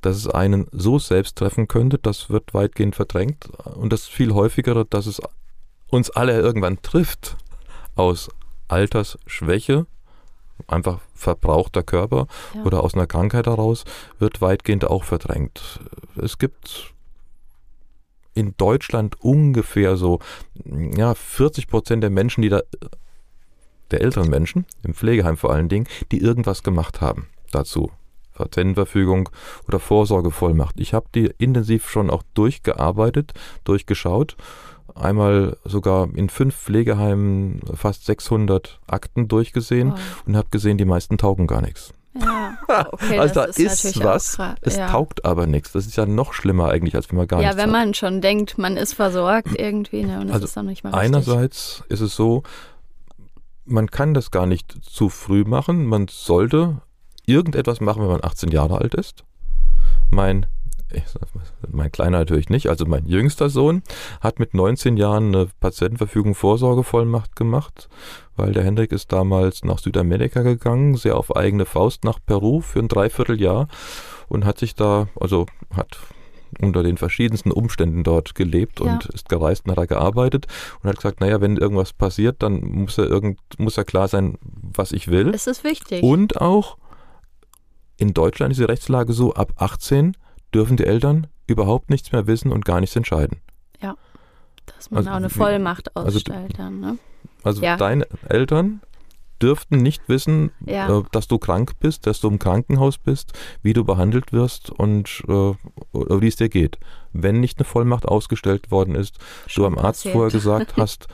Dass 0.00 0.16
es 0.16 0.26
einen 0.28 0.66
so 0.72 0.98
selbst 0.98 1.36
treffen 1.36 1.68
könnte, 1.68 1.98
das 1.98 2.28
wird 2.28 2.52
weitgehend 2.52 2.94
verdrängt. 2.94 3.48
Und 3.74 3.92
das 3.92 4.06
viel 4.06 4.34
häufigere, 4.34 4.84
dass 4.84 5.06
es 5.06 5.20
uns 5.88 6.10
alle 6.10 6.38
irgendwann 6.40 6.82
trifft 6.82 7.36
aus 7.94 8.30
Altersschwäche, 8.68 9.86
einfach 10.66 11.00
verbrauchter 11.14 11.82
Körper 11.82 12.26
ja. 12.54 12.62
oder 12.62 12.82
aus 12.82 12.94
einer 12.94 13.06
Krankheit 13.06 13.46
heraus, 13.46 13.84
wird 14.18 14.40
weitgehend 14.40 14.84
auch 14.84 15.04
verdrängt. 15.04 15.80
Es 16.16 16.38
gibt 16.38 16.92
in 18.34 18.54
Deutschland 18.56 19.20
ungefähr 19.20 19.96
so 19.96 20.20
ja, 20.64 21.14
40 21.14 21.68
Prozent 21.68 22.02
der 22.02 22.10
Menschen, 22.10 22.42
die 22.42 22.48
da, 22.48 22.62
der 23.90 24.00
älteren 24.00 24.30
Menschen, 24.30 24.66
im 24.82 24.94
Pflegeheim 24.94 25.36
vor 25.36 25.52
allen 25.52 25.68
Dingen, 25.68 25.86
die 26.10 26.22
irgendwas 26.22 26.62
gemacht 26.62 27.00
haben 27.00 27.28
dazu. 27.50 27.90
Patientenverfügung 28.34 29.28
oder 29.68 29.78
Vorsorgevollmacht. 29.78 30.80
Ich 30.80 30.94
habe 30.94 31.06
die 31.14 31.30
intensiv 31.38 31.88
schon 31.88 32.10
auch 32.10 32.22
durchgearbeitet, 32.34 33.34
durchgeschaut. 33.64 34.36
Einmal 34.94 35.56
sogar 35.64 36.08
in 36.14 36.28
fünf 36.28 36.56
Pflegeheimen 36.56 37.60
fast 37.74 38.04
600 38.06 38.80
Akten 38.86 39.28
durchgesehen 39.28 39.92
wow. 39.92 40.00
und 40.26 40.36
habe 40.36 40.48
gesehen, 40.50 40.78
die 40.78 40.84
meisten 40.84 41.18
taugen 41.18 41.46
gar 41.46 41.62
nichts. 41.62 41.94
Ja, 42.14 42.58
okay, 42.92 43.18
also 43.18 43.34
da 43.34 43.44
ist, 43.44 43.58
ist 43.58 44.02
was, 44.02 44.38
es 44.60 44.76
ja. 44.76 44.88
taugt 44.88 45.24
aber 45.24 45.46
nichts. 45.46 45.72
Das 45.72 45.86
ist 45.86 45.96
ja 45.96 46.04
noch 46.04 46.34
schlimmer 46.34 46.68
eigentlich, 46.68 46.94
als 46.94 47.10
wenn 47.10 47.16
man 47.16 47.26
gar 47.26 47.40
ja, 47.40 47.48
nichts 47.48 47.56
Ja, 47.56 47.66
wenn 47.66 47.74
hat. 47.74 47.86
man 47.86 47.94
schon 47.94 48.20
denkt, 48.20 48.58
man 48.58 48.76
ist 48.76 48.94
versorgt 48.94 49.48
irgendwie, 49.58 50.04
ne, 50.04 50.20
und 50.20 50.26
das 50.26 50.34
also 50.34 50.44
ist 50.46 50.56
dann 50.56 50.66
nicht 50.66 50.84
mal 50.84 50.90
richtig. 50.90 51.06
Einerseits 51.06 51.82
ist 51.88 52.00
es 52.00 52.14
so, 52.14 52.42
man 53.64 53.90
kann 53.90 54.12
das 54.12 54.30
gar 54.30 54.46
nicht 54.46 54.76
zu 54.82 55.08
früh 55.08 55.44
machen. 55.44 55.86
Man 55.86 56.08
sollte 56.08 56.82
irgendetwas 57.24 57.80
machen, 57.80 58.02
wenn 58.02 58.10
man 58.10 58.24
18 58.24 58.50
Jahre 58.50 58.78
alt 58.78 58.94
ist. 58.94 59.24
Mein 60.10 60.46
mein 61.70 61.92
kleiner 61.92 62.18
natürlich 62.18 62.48
nicht, 62.48 62.68
also 62.68 62.84
mein 62.86 63.06
jüngster 63.06 63.48
Sohn 63.48 63.82
hat 64.20 64.38
mit 64.38 64.54
19 64.54 64.96
Jahren 64.96 65.34
eine 65.34 65.48
Patientenverfügung 65.60 66.34
Vorsorgevollmacht 66.34 67.36
gemacht, 67.36 67.88
weil 68.36 68.52
der 68.52 68.64
Hendrik 68.64 68.92
ist 68.92 69.12
damals 69.12 69.64
nach 69.64 69.78
Südamerika 69.78 70.42
gegangen, 70.42 70.96
sehr 70.96 71.16
auf 71.16 71.34
eigene 71.36 71.64
Faust 71.64 72.04
nach 72.04 72.18
Peru 72.24 72.60
für 72.60 72.80
ein 72.80 72.88
Dreivierteljahr 72.88 73.68
und 74.28 74.44
hat 74.44 74.58
sich 74.58 74.74
da, 74.74 75.08
also 75.18 75.46
hat 75.74 75.98
unter 76.60 76.82
den 76.82 76.96
verschiedensten 76.98 77.50
Umständen 77.50 78.04
dort 78.04 78.34
gelebt 78.34 78.80
ja. 78.80 78.92
und 78.92 79.06
ist 79.06 79.28
gereist 79.28 79.64
und 79.64 79.72
hat 79.72 79.78
da 79.78 79.86
gearbeitet 79.86 80.46
und 80.82 80.88
hat 80.88 80.96
gesagt, 80.96 81.20
naja, 81.20 81.40
wenn 81.40 81.56
irgendwas 81.56 81.92
passiert, 81.92 82.42
dann 82.42 82.60
muss 82.62 82.98
er 82.98 83.06
irgend, 83.06 83.38
muss 83.58 83.78
er 83.78 83.84
klar 83.84 84.08
sein, 84.08 84.38
was 84.42 84.92
ich 84.92 85.08
will. 85.08 85.32
Das 85.32 85.46
ist 85.46 85.64
wichtig. 85.64 86.02
Und 86.02 86.40
auch 86.40 86.76
in 87.96 88.14
Deutschland 88.14 88.52
ist 88.52 88.58
die 88.58 88.64
Rechtslage 88.64 89.12
so, 89.12 89.34
ab 89.34 89.52
18 89.56 90.16
dürfen 90.54 90.76
die 90.76 90.84
Eltern 90.84 91.26
überhaupt 91.46 91.90
nichts 91.90 92.12
mehr 92.12 92.26
wissen 92.26 92.52
und 92.52 92.64
gar 92.64 92.80
nichts 92.80 92.96
entscheiden. 92.96 93.40
Ja, 93.80 93.96
dass 94.66 94.90
man 94.90 94.98
also, 94.98 95.10
auch 95.10 95.14
eine 95.16 95.30
Vollmacht 95.30 95.96
also 95.96 96.16
ausstellt 96.16 96.58
dann, 96.58 96.80
ne? 96.80 96.98
Also 97.42 97.62
ja. 97.62 97.76
deine 97.76 98.06
Eltern 98.28 98.80
dürften 99.42 99.78
nicht 99.78 100.08
wissen, 100.08 100.52
ja. 100.64 100.98
äh, 100.98 101.02
dass 101.10 101.26
du 101.26 101.38
krank 101.38 101.72
bist, 101.80 102.06
dass 102.06 102.20
du 102.20 102.28
im 102.28 102.38
Krankenhaus 102.38 102.96
bist, 102.98 103.32
wie 103.62 103.72
du 103.72 103.84
behandelt 103.84 104.32
wirst 104.32 104.70
und 104.70 105.24
äh, 105.28 105.54
wie 105.92 106.28
es 106.28 106.36
dir 106.36 106.48
geht. 106.48 106.78
Wenn 107.12 107.40
nicht 107.40 107.58
eine 107.58 107.64
Vollmacht 107.64 108.06
ausgestellt 108.06 108.70
worden 108.70 108.94
ist, 108.94 109.18
Schon 109.48 109.62
du 109.62 109.66
am 109.66 109.84
Arzt 109.84 110.08
vorher 110.08 110.30
gesagt 110.32 110.76
hast, 110.76 111.08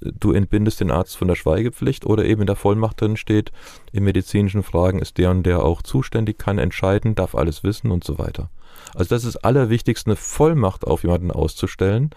du 0.00 0.32
entbindest 0.32 0.80
den 0.80 0.90
Arzt 0.90 1.16
von 1.16 1.28
der 1.28 1.36
Schweigepflicht 1.36 2.04
oder 2.04 2.24
eben 2.24 2.42
in 2.42 2.46
der 2.46 2.56
Vollmacht 2.56 3.00
drin 3.00 3.16
steht, 3.16 3.50
in 3.92 4.04
medizinischen 4.04 4.62
Fragen 4.62 4.98
ist 4.98 5.16
der 5.16 5.30
und 5.30 5.44
der 5.44 5.64
auch 5.64 5.80
zuständig, 5.80 6.38
kann 6.38 6.58
entscheiden, 6.58 7.14
darf 7.14 7.34
alles 7.34 7.64
wissen 7.64 7.90
und 7.90 8.04
so 8.04 8.18
weiter. 8.18 8.50
Also 8.94 9.14
das 9.14 9.24
ist 9.24 9.34
das 9.34 9.44
Allerwichtigste, 9.44 10.10
eine 10.10 10.16
Vollmacht 10.16 10.86
auf 10.86 11.02
jemanden 11.02 11.30
auszustellen 11.30 12.10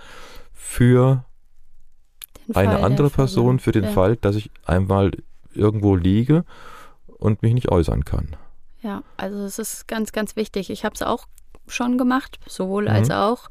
für 0.53 1.25
eine 2.53 2.83
andere 2.83 3.09
Person, 3.09 3.59
für 3.59 3.71
den 3.71 3.85
ja. 3.85 3.91
Fall, 3.91 4.17
dass 4.17 4.35
ich 4.35 4.51
einmal 4.65 5.11
irgendwo 5.53 5.95
liege 5.95 6.43
und 7.07 7.41
mich 7.41 7.53
nicht 7.53 7.69
äußern 7.69 8.05
kann. 8.05 8.35
Ja, 8.81 9.03
also 9.17 9.39
es 9.43 9.59
ist 9.59 9.87
ganz, 9.87 10.11
ganz 10.11 10.35
wichtig. 10.35 10.69
Ich 10.69 10.83
habe 10.83 10.95
es 10.95 11.01
auch 11.01 11.25
schon 11.67 11.97
gemacht, 11.97 12.39
sowohl 12.47 12.83
mhm. 12.83 12.89
als 12.89 13.11
auch. 13.11 13.49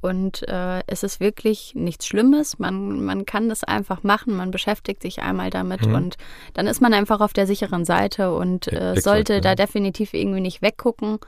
Und 0.00 0.48
äh, 0.48 0.82
es 0.86 1.02
ist 1.02 1.20
wirklich 1.20 1.74
nichts 1.74 2.06
Schlimmes. 2.06 2.58
Man, 2.58 3.04
man 3.04 3.26
kann 3.26 3.50
das 3.50 3.64
einfach 3.64 4.02
machen. 4.02 4.34
Man 4.34 4.50
beschäftigt 4.50 5.02
sich 5.02 5.20
einmal 5.20 5.50
damit 5.50 5.86
mhm. 5.86 5.94
und 5.94 6.16
dann 6.54 6.66
ist 6.66 6.80
man 6.80 6.94
einfach 6.94 7.20
auf 7.20 7.34
der 7.34 7.46
sicheren 7.46 7.84
Seite 7.84 8.32
und 8.34 8.68
äh, 8.68 8.92
Exakt, 8.92 9.02
sollte 9.02 9.34
ja. 9.34 9.40
da 9.40 9.54
definitiv 9.54 10.14
irgendwie 10.14 10.40
nicht 10.40 10.62
weggucken, 10.62 11.18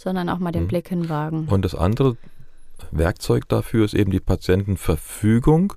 sondern 0.00 0.30
auch 0.30 0.38
mal 0.38 0.52
den 0.52 0.64
mhm. 0.64 0.68
Blick 0.68 0.88
hinwagen. 0.88 1.46
Und 1.48 1.64
das 1.64 1.74
andere 1.74 2.16
Werkzeug 2.90 3.48
dafür 3.48 3.84
ist 3.84 3.94
eben 3.94 4.10
die 4.10 4.20
Patientenverfügung, 4.20 5.74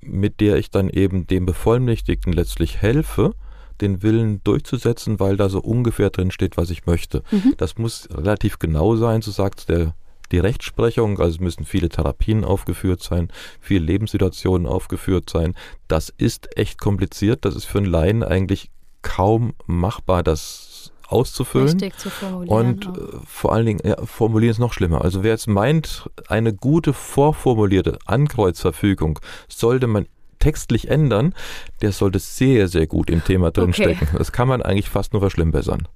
mit 0.00 0.40
der 0.40 0.56
ich 0.56 0.70
dann 0.70 0.88
eben 0.88 1.26
dem 1.26 1.46
Bevollmächtigten 1.46 2.32
letztlich 2.32 2.82
helfe, 2.82 3.34
den 3.80 4.02
Willen 4.02 4.42
durchzusetzen, 4.44 5.20
weil 5.20 5.36
da 5.36 5.48
so 5.48 5.60
ungefähr 5.60 6.10
drin 6.10 6.32
steht, 6.32 6.56
was 6.56 6.70
ich 6.70 6.86
möchte. 6.86 7.22
Mhm. 7.30 7.54
Das 7.58 7.78
muss 7.78 8.08
relativ 8.12 8.58
genau 8.58 8.96
sein, 8.96 9.22
so 9.22 9.30
sagt 9.30 9.68
der 9.68 9.94
die 10.32 10.38
Rechtsprechung, 10.38 11.18
also 11.18 11.34
es 11.34 11.40
müssen 11.40 11.64
viele 11.64 11.88
Therapien 11.88 12.44
aufgeführt 12.44 13.02
sein, 13.02 13.32
viele 13.60 13.84
Lebenssituationen 13.84 14.66
aufgeführt 14.66 15.28
sein. 15.28 15.54
Das 15.88 16.08
ist 16.08 16.56
echt 16.56 16.80
kompliziert. 16.80 17.44
Das 17.44 17.56
ist 17.56 17.64
für 17.64 17.78
einen 17.78 17.88
Laien 17.88 18.22
eigentlich 18.22 18.70
kaum 19.02 19.54
machbar, 19.66 20.22
das 20.22 20.69
auszufüllen. 21.12 21.68
Richtig 21.68 21.98
zu 21.98 22.10
formulieren. 22.10 22.56
Und 22.56 22.86
äh, 22.86 22.90
vor 23.26 23.52
allen 23.52 23.66
Dingen, 23.66 23.80
ja, 23.84 23.96
formulieren 24.04 24.52
ist 24.52 24.58
noch 24.58 24.72
schlimmer. 24.72 25.02
Also 25.02 25.22
wer 25.22 25.32
jetzt 25.32 25.48
meint, 25.48 26.08
eine 26.28 26.54
gute 26.54 26.92
vorformulierte 26.92 27.98
Ankreuzverfügung 28.06 29.18
sollte 29.48 29.86
man 29.86 30.06
textlich 30.38 30.88
ändern, 30.88 31.34
der 31.82 31.92
sollte 31.92 32.18
sehr, 32.18 32.66
sehr 32.66 32.86
gut 32.86 33.10
im 33.10 33.22
Thema 33.22 33.50
drinstecken. 33.50 34.08
Okay. 34.08 34.18
Das 34.18 34.32
kann 34.32 34.48
man 34.48 34.62
eigentlich 34.62 34.88
fast 34.88 35.12
nur 35.12 35.20
verschlimmbessern. 35.20 35.86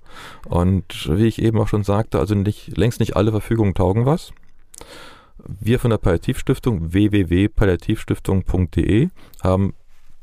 Und 0.46 1.08
wie 1.10 1.26
ich 1.26 1.42
eben 1.42 1.58
auch 1.58 1.68
schon 1.68 1.82
sagte, 1.82 2.20
also 2.20 2.34
nicht, 2.34 2.76
längst 2.76 3.00
nicht 3.00 3.16
alle 3.16 3.32
Verfügungen 3.32 3.74
taugen 3.74 4.04
was. 4.06 4.32
Wir 5.46 5.78
von 5.80 5.90
der 5.90 5.98
Palliativstiftung 5.98 6.92
www.palliativstiftung.de 6.92 9.08
haben 9.42 9.74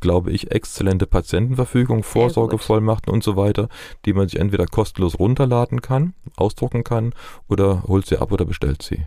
glaube 0.02 0.32
ich, 0.32 0.52
exzellente 0.52 1.08
Patientenverfügung, 1.08 2.04
Vorsorgevollmachten 2.04 3.14
und 3.14 3.24
so 3.24 3.38
weiter, 3.38 3.70
die 4.06 4.14
man 4.14 4.28
sich 4.28 4.40
entweder 4.40 4.66
kostenlos 4.66 5.18
runterladen 5.18 5.82
kann, 5.82 6.14
ausdrucken 6.36 6.84
kann 6.84 7.14
oder 7.48 7.84
holt 7.84 8.06
sie 8.06 8.18
ab 8.18 8.32
oder 8.32 8.46
bestellt 8.46 8.82
sie. 8.82 9.06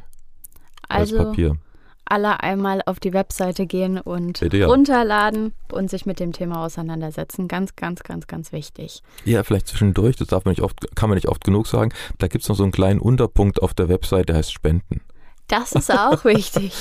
Also, 0.89 1.19
als 1.19 1.27
Papier. 1.27 1.57
alle 2.05 2.43
einmal 2.43 2.83
auf 2.87 3.01
die 3.01 3.13
Webseite 3.13 3.67
gehen 3.67 3.99
und 3.99 4.41
Bitte, 4.41 4.59
ja. 4.59 4.67
runterladen 4.67 5.53
und 5.73 5.91
sich 5.91 6.07
mit 6.07 6.21
dem 6.21 6.33
Thema 6.33 6.65
auseinandersetzen. 6.65 7.49
Ganz, 7.49 7.75
ganz, 7.77 8.03
ganz, 8.03 8.27
ganz 8.27 8.53
wichtig. 8.53 9.03
Ja, 9.25 9.43
vielleicht 9.43 9.67
zwischendurch, 9.67 10.17
das 10.17 10.29
darf 10.29 10.45
man 10.45 10.53
nicht 10.53 10.63
oft, 10.63 10.95
kann 10.95 11.09
man 11.09 11.17
nicht 11.17 11.29
oft 11.29 11.43
genug 11.43 11.67
sagen. 11.67 11.93
Da 12.19 12.29
gibt 12.29 12.43
es 12.43 12.49
noch 12.49 12.57
so 12.57 12.63
einen 12.63 12.73
kleinen 12.73 13.01
Unterpunkt 13.01 13.63
auf 13.63 13.75
der 13.75 13.89
Webseite, 13.89 14.27
der 14.27 14.37
heißt 14.37 14.53
Spenden. 14.53 15.01
Das 15.49 15.73
ist 15.73 15.91
auch 15.91 16.25
wichtig, 16.25 16.73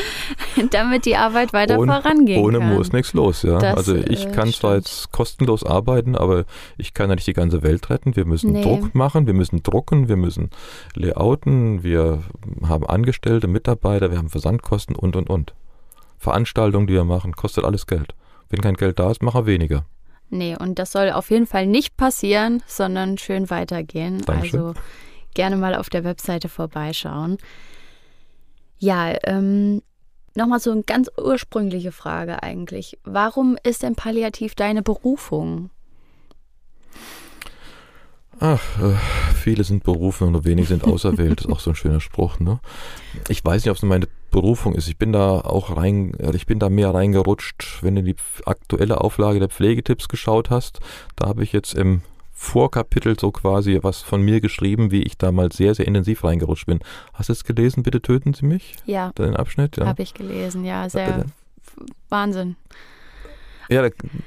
damit 0.70 1.06
die 1.06 1.16
Arbeit 1.16 1.52
weiter 1.52 1.78
ohne, 1.78 1.92
vorangehen 1.92 2.44
Ohne 2.44 2.58
kann. 2.58 2.74
Mo 2.74 2.80
ist 2.80 2.92
nichts 2.92 3.12
los, 3.14 3.42
ja. 3.42 3.58
Das, 3.58 3.76
also 3.76 3.96
ich 3.96 4.26
äh, 4.26 4.30
kann 4.30 4.52
zwar 4.52 4.76
jetzt 4.76 5.10
kostenlos 5.12 5.64
arbeiten, 5.64 6.16
aber 6.16 6.44
ich 6.78 6.94
kann 6.94 7.08
ja 7.10 7.16
nicht 7.16 7.26
die 7.26 7.32
ganze 7.32 7.62
Welt 7.62 7.90
retten. 7.90 8.14
Wir 8.14 8.24
müssen 8.24 8.52
Nee. 8.52 8.62
Druck 8.62 8.94
machen, 8.94 9.26
wir 9.26 9.34
müssen 9.34 9.62
drucken, 9.62 10.08
wir 10.08 10.16
müssen 10.16 10.50
layouten, 10.94 11.82
wir 11.82 12.22
haben 12.66 12.86
Angestellte, 12.86 13.48
Mitarbeiter, 13.48 14.10
wir 14.10 14.18
haben 14.18 14.28
Versandkosten 14.30 14.94
und 14.94 15.16
und 15.16 15.28
und. 15.28 15.54
Veranstaltungen, 16.18 16.86
die 16.86 16.94
wir 16.94 17.04
machen, 17.04 17.32
kostet 17.34 17.64
alles 17.64 17.86
Geld. 17.86 18.14
Wenn 18.48 18.60
kein 18.60 18.74
Geld 18.74 18.98
da 18.98 19.10
ist, 19.10 19.22
machen 19.22 19.46
wir 19.46 19.52
weniger. 19.52 19.84
Nee, 20.30 20.56
und 20.56 20.78
das 20.78 20.92
soll 20.92 21.10
auf 21.10 21.30
jeden 21.30 21.46
Fall 21.46 21.66
nicht 21.66 21.96
passieren, 21.96 22.62
sondern 22.66 23.18
schön 23.18 23.50
weitergehen. 23.50 24.22
Dankeschön. 24.24 24.60
Also 24.60 24.80
gerne 25.34 25.56
mal 25.56 25.74
auf 25.74 25.88
der 25.90 26.04
Webseite 26.04 26.48
vorbeischauen. 26.48 27.38
Ja, 28.78 29.14
ähm, 29.24 29.82
nochmal 30.34 30.60
so 30.60 30.70
eine 30.70 30.82
ganz 30.82 31.10
ursprüngliche 31.16 31.92
Frage 31.92 32.42
eigentlich. 32.42 32.98
Warum 33.04 33.56
ist 33.62 33.82
denn 33.82 33.94
Palliativ 33.94 34.54
deine 34.54 34.82
Berufung? 34.82 35.70
Ach, 38.38 38.60
äh, 38.82 38.94
viele 39.34 39.64
sind 39.64 39.82
berufen 39.82 40.26
und 40.26 40.32
nur 40.32 40.44
wenige 40.44 40.68
sind 40.68 40.84
auserwählt. 40.84 41.40
Ist 41.40 41.50
auch 41.50 41.60
so 41.60 41.70
ein 41.70 41.76
schöner 41.76 42.00
Spruch, 42.00 42.38
ne? 42.38 42.60
Ich 43.28 43.42
weiß 43.42 43.64
nicht, 43.64 43.70
ob 43.70 43.78
es 43.78 43.82
meine 43.82 44.08
Berufung 44.30 44.74
ist. 44.74 44.88
Ich 44.88 44.98
bin 44.98 45.12
da 45.12 45.40
auch 45.40 45.74
rein, 45.74 46.12
äh, 46.18 46.36
ich 46.36 46.44
bin 46.44 46.58
da 46.58 46.68
mehr 46.68 46.92
reingerutscht, 46.92 47.78
wenn 47.82 47.94
du 47.94 48.02
die 48.02 48.16
aktuelle 48.44 49.00
Auflage 49.00 49.38
der 49.38 49.48
Pflegetipps 49.48 50.08
geschaut 50.08 50.50
hast. 50.50 50.80
Da 51.16 51.28
habe 51.28 51.44
ich 51.44 51.52
jetzt 51.52 51.72
im 51.72 52.02
Vorkapitel 52.38 53.18
so 53.18 53.32
quasi 53.32 53.78
was 53.82 54.02
von 54.02 54.20
mir 54.20 54.42
geschrieben, 54.42 54.90
wie 54.90 55.02
ich 55.02 55.16
damals 55.16 55.56
sehr, 55.56 55.74
sehr 55.74 55.88
intensiv 55.88 56.22
reingerutscht 56.22 56.66
bin. 56.66 56.80
Hast 57.14 57.30
du 57.30 57.32
es 57.32 57.44
gelesen? 57.44 57.82
Bitte 57.82 58.02
töten 58.02 58.34
Sie 58.34 58.44
mich? 58.44 58.76
Ja, 58.84 59.10
Den 59.16 59.34
Abschnitt? 59.34 59.78
Ja. 59.78 59.86
habe 59.86 60.02
ich 60.02 60.12
gelesen. 60.12 60.64
Ja, 60.64 60.88
sehr. 60.88 61.24
Wahnsinn. 62.10 62.56
Ja, 63.68 63.82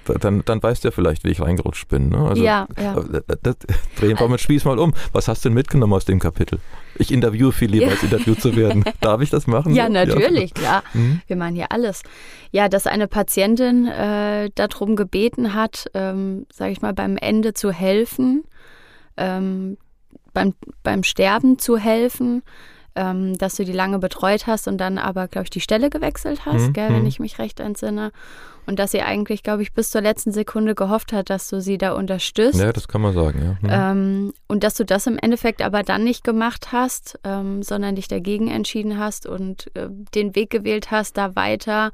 da- 0.05 0.13
dann, 0.15 0.43
dann 0.45 0.61
weißt 0.61 0.83
du 0.83 0.87
ja 0.89 0.91
vielleicht, 0.91 1.23
wie 1.23 1.29
ich 1.29 1.41
reingerutscht 1.41 1.87
bin. 1.87 2.09
Ne? 2.09 2.17
Also, 2.17 2.43
ja, 2.43 2.67
ja. 2.81 2.97
äh, 2.97 3.21
Das, 3.27 3.37
das, 3.41 3.55
drehen 3.99 4.19
wir 4.19 4.27
mal 4.27 4.37
Spieß 4.37 4.65
mal 4.65 4.79
um. 4.79 4.93
Was 5.13 5.27
hast 5.27 5.43
du 5.45 5.49
denn 5.49 5.53
mitgenommen 5.55 5.93
aus 5.93 6.05
dem 6.05 6.19
Kapitel? 6.19 6.59
Ich 6.95 7.11
interviewe 7.11 7.51
viel 7.51 7.71
lieber, 7.71 7.85
Ja. 7.85 7.91
als 7.91 8.03
interviewt 8.03 8.41
zu 8.41 8.55
werden. 8.55 8.83
Darf 9.01 9.21
ich 9.21 9.29
das 9.29 9.47
machen? 9.47 9.73
Ja, 9.73 9.87
natürlich, 9.89 10.53
klar. 10.53 10.83
Mhm. 10.93 11.21
Wir 11.27 11.35
machen 11.35 11.55
hier 11.55 11.71
alles. 11.71 12.01
Ja, 12.51 12.67
dass 12.69 12.87
eine 12.87 13.07
Patientin 13.07 13.87
äh, 13.87 14.49
darum 14.55 14.95
gebeten 14.95 15.53
hat, 15.53 15.85
ähm, 15.93 16.45
sage 16.51 16.71
ich 16.71 16.81
mal, 16.81 16.93
beim 16.93 17.15
Ende 17.17 17.53
zu 17.53 17.71
helfen, 17.71 18.43
ähm, 19.17 19.77
beim, 20.33 20.53
beim 20.83 21.03
Sterben 21.03 21.59
zu 21.59 21.77
helfen, 21.77 22.43
ähm, 22.95 23.37
dass 23.37 23.55
du 23.55 23.65
die 23.65 23.71
lange 23.71 23.99
betreut 23.99 24.47
hast 24.47 24.67
und 24.67 24.77
dann 24.77 24.97
aber, 24.97 25.27
glaube 25.27 25.43
ich, 25.45 25.49
die 25.49 25.61
Stelle 25.61 25.89
gewechselt 25.89 26.45
hast, 26.45 26.67
Mhm, 26.69 26.73
gell, 26.73 26.89
wenn 26.89 27.01
mhm. 27.01 27.07
ich 27.07 27.19
mich 27.19 27.39
recht 27.39 27.59
entsinne. 27.59 28.11
Und 28.69 28.77
dass 28.77 28.91
sie 28.91 29.01
eigentlich, 29.01 29.41
glaube 29.41 29.63
ich, 29.63 29.73
bis 29.73 29.89
zur 29.89 30.01
letzten 30.01 30.31
Sekunde 30.31 30.75
gehofft 30.75 31.11
hat, 31.11 31.31
dass 31.31 31.49
du 31.49 31.59
sie 31.59 31.79
da 31.79 31.93
unterstützt. 31.93 32.59
Ja, 32.59 32.71
das 32.71 32.87
kann 32.87 33.01
man 33.01 33.13
sagen, 33.15 33.57
ja. 33.63 33.93
Mhm. 33.93 33.97
Ähm, 33.97 34.33
und 34.47 34.63
dass 34.63 34.75
du 34.75 34.85
das 34.85 35.07
im 35.07 35.17
Endeffekt 35.17 35.63
aber 35.63 35.81
dann 35.81 36.03
nicht 36.03 36.23
gemacht 36.23 36.71
hast, 36.71 37.19
ähm, 37.23 37.63
sondern 37.63 37.95
dich 37.95 38.07
dagegen 38.07 38.47
entschieden 38.47 38.99
hast 38.99 39.25
und 39.25 39.75
äh, 39.75 39.87
den 40.13 40.35
Weg 40.35 40.51
gewählt 40.51 40.91
hast, 40.91 41.17
da 41.17 41.35
weiter, 41.35 41.91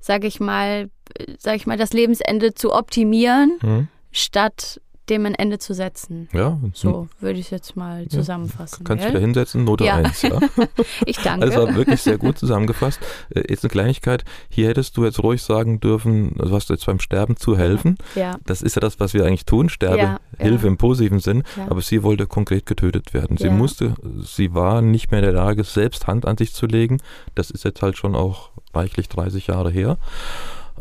sage 0.00 0.26
ich 0.26 0.38
mal, 0.38 0.90
äh, 1.18 1.32
sag 1.38 1.56
ich 1.56 1.66
mal, 1.66 1.78
das 1.78 1.94
Lebensende 1.94 2.52
zu 2.52 2.74
optimieren, 2.74 3.58
Mhm. 3.62 3.88
statt 4.10 4.81
dem 5.08 5.26
ein 5.26 5.34
Ende 5.34 5.58
zu 5.58 5.74
setzen. 5.74 6.28
Ja, 6.32 6.58
So 6.74 7.08
würde 7.18 7.38
ich 7.40 7.46
es 7.46 7.50
jetzt 7.50 7.76
mal 7.76 8.06
zusammenfassen. 8.08 8.84
kannst 8.84 9.02
gell? 9.02 9.12
wieder 9.12 9.20
hinsetzen, 9.20 9.64
Note 9.64 9.84
Ja. 9.84 9.96
1, 9.96 10.22
ja. 10.22 10.38
Ich 11.06 11.18
danke. 11.18 11.44
Also 11.46 11.66
war 11.66 11.74
wirklich 11.74 12.00
sehr 12.02 12.18
gut 12.18 12.38
zusammengefasst. 12.38 13.00
Äh, 13.34 13.42
Jetzt 13.48 13.64
eine 13.64 13.70
Kleinigkeit. 13.70 14.24
Hier 14.48 14.68
hättest 14.68 14.96
du 14.96 15.04
jetzt 15.04 15.22
ruhig 15.22 15.42
sagen 15.42 15.80
dürfen, 15.80 16.36
also 16.38 16.54
hast 16.54 16.68
du 16.70 16.74
jetzt 16.74 16.86
beim 16.86 17.00
Sterben 17.00 17.36
zu 17.36 17.56
helfen. 17.58 17.96
ja, 18.14 18.36
Das 18.46 18.62
ist 18.62 18.76
ja 18.76 18.80
das, 18.80 19.00
was 19.00 19.12
wir 19.12 19.24
eigentlich 19.26 19.44
tun. 19.44 19.68
Sterbe, 19.68 20.18
Hilfe 20.38 20.68
im 20.68 20.76
positiven 20.78 21.18
Sinn. 21.18 21.42
Aber 21.68 21.80
sie 21.80 22.02
wollte 22.04 22.26
konkret 22.26 22.66
getötet 22.66 23.12
werden. 23.12 23.36
Sie 23.36 23.50
musste, 23.50 23.94
sie 24.22 24.54
war 24.54 24.82
nicht 24.82 25.10
mehr 25.10 25.18
in 25.20 25.24
der 25.26 25.34
Lage, 25.34 25.64
selbst 25.64 26.06
Hand 26.06 26.26
an 26.26 26.36
sich 26.38 26.54
zu 26.54 26.66
legen. 26.66 26.98
Das 27.34 27.50
ist 27.50 27.64
jetzt 27.64 27.82
halt 27.82 27.96
schon 27.96 28.14
auch 28.14 28.50
reichlich 28.72 29.08
30 29.08 29.48
Jahre 29.48 29.70
her. 29.70 29.98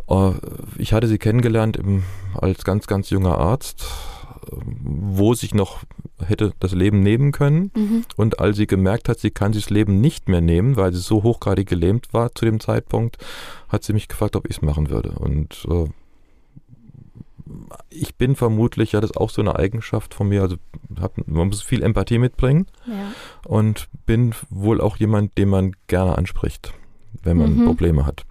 Äh, 0.10 0.32
Ich 0.77 0.93
hatte 0.93 1.08
sie 1.08 1.17
kennengelernt 1.17 1.77
im, 1.77 2.04
als 2.36 2.63
ganz, 2.63 2.88
ganz 2.88 3.10
junger 3.10 3.38
Arzt, 3.38 3.84
äh, 4.51 4.56
wo 4.56 5.34
sich 5.34 5.54
noch 5.54 5.80
hätte 6.23 6.54
das 6.60 6.73
Leben 6.73 7.01
nehmen 7.01 7.32
können. 7.32 7.71
mhm. 7.75 8.04
Und 8.15 8.39
als 8.39 8.58
sie 8.58 8.67
gemerkt 8.67 9.10
hat, 9.10 9.19
sie 9.19 9.32
kann 9.32 9.54
sich 9.54 9.63
das 9.63 9.69
Leben 9.71 10.01
nicht 10.01 10.30
mehr 10.30 10.41
nehmen, 10.41 10.75
weil 10.77 10.93
sie 10.93 10.99
so 10.99 11.23
hochgradig 11.23 11.67
gelähmt 11.67 12.13
war 12.13 12.34
zu 12.36 12.45
dem 12.45 12.60
Zeitpunkt, 12.60 13.17
hat 13.69 13.84
sie 13.84 13.93
mich 13.93 14.08
gefragt, 14.08 14.36
ob 14.36 14.45
ich 14.47 14.58
es 14.58 14.62
machen 14.62 14.89
würde. 14.91 15.12
Und 15.13 15.65
äh, 15.69 15.88
ich 17.89 18.15
bin 18.15 18.36
vermutlich, 18.36 18.93
ja, 18.93 19.01
das 19.01 19.12
ist 19.12 19.17
auch 19.17 19.30
so 19.30 19.41
eine 19.41 19.56
Eigenschaft 19.56 20.13
von 20.13 20.30
mir, 20.30 20.41
also 20.41 20.56
hab, 20.99 21.17
man 21.27 21.47
muss 21.47 21.62
viel 21.62 21.84
Empathie 21.84 22.17
mitbringen 22.19 22.67
ja, 22.86 23.12
und 23.45 23.89
bin 24.06 24.34
wohl 24.49 24.80
auch 24.80 24.97
jemand, 24.97 25.38
den 25.38 25.49
man 25.49 25.75
gerne 25.88 26.17
anspricht, 26.17 26.73
wenn 27.23 27.38
man 27.38 27.58
Mhm. 27.58 27.65
Probleme 27.65 28.06
hat. 28.06 28.23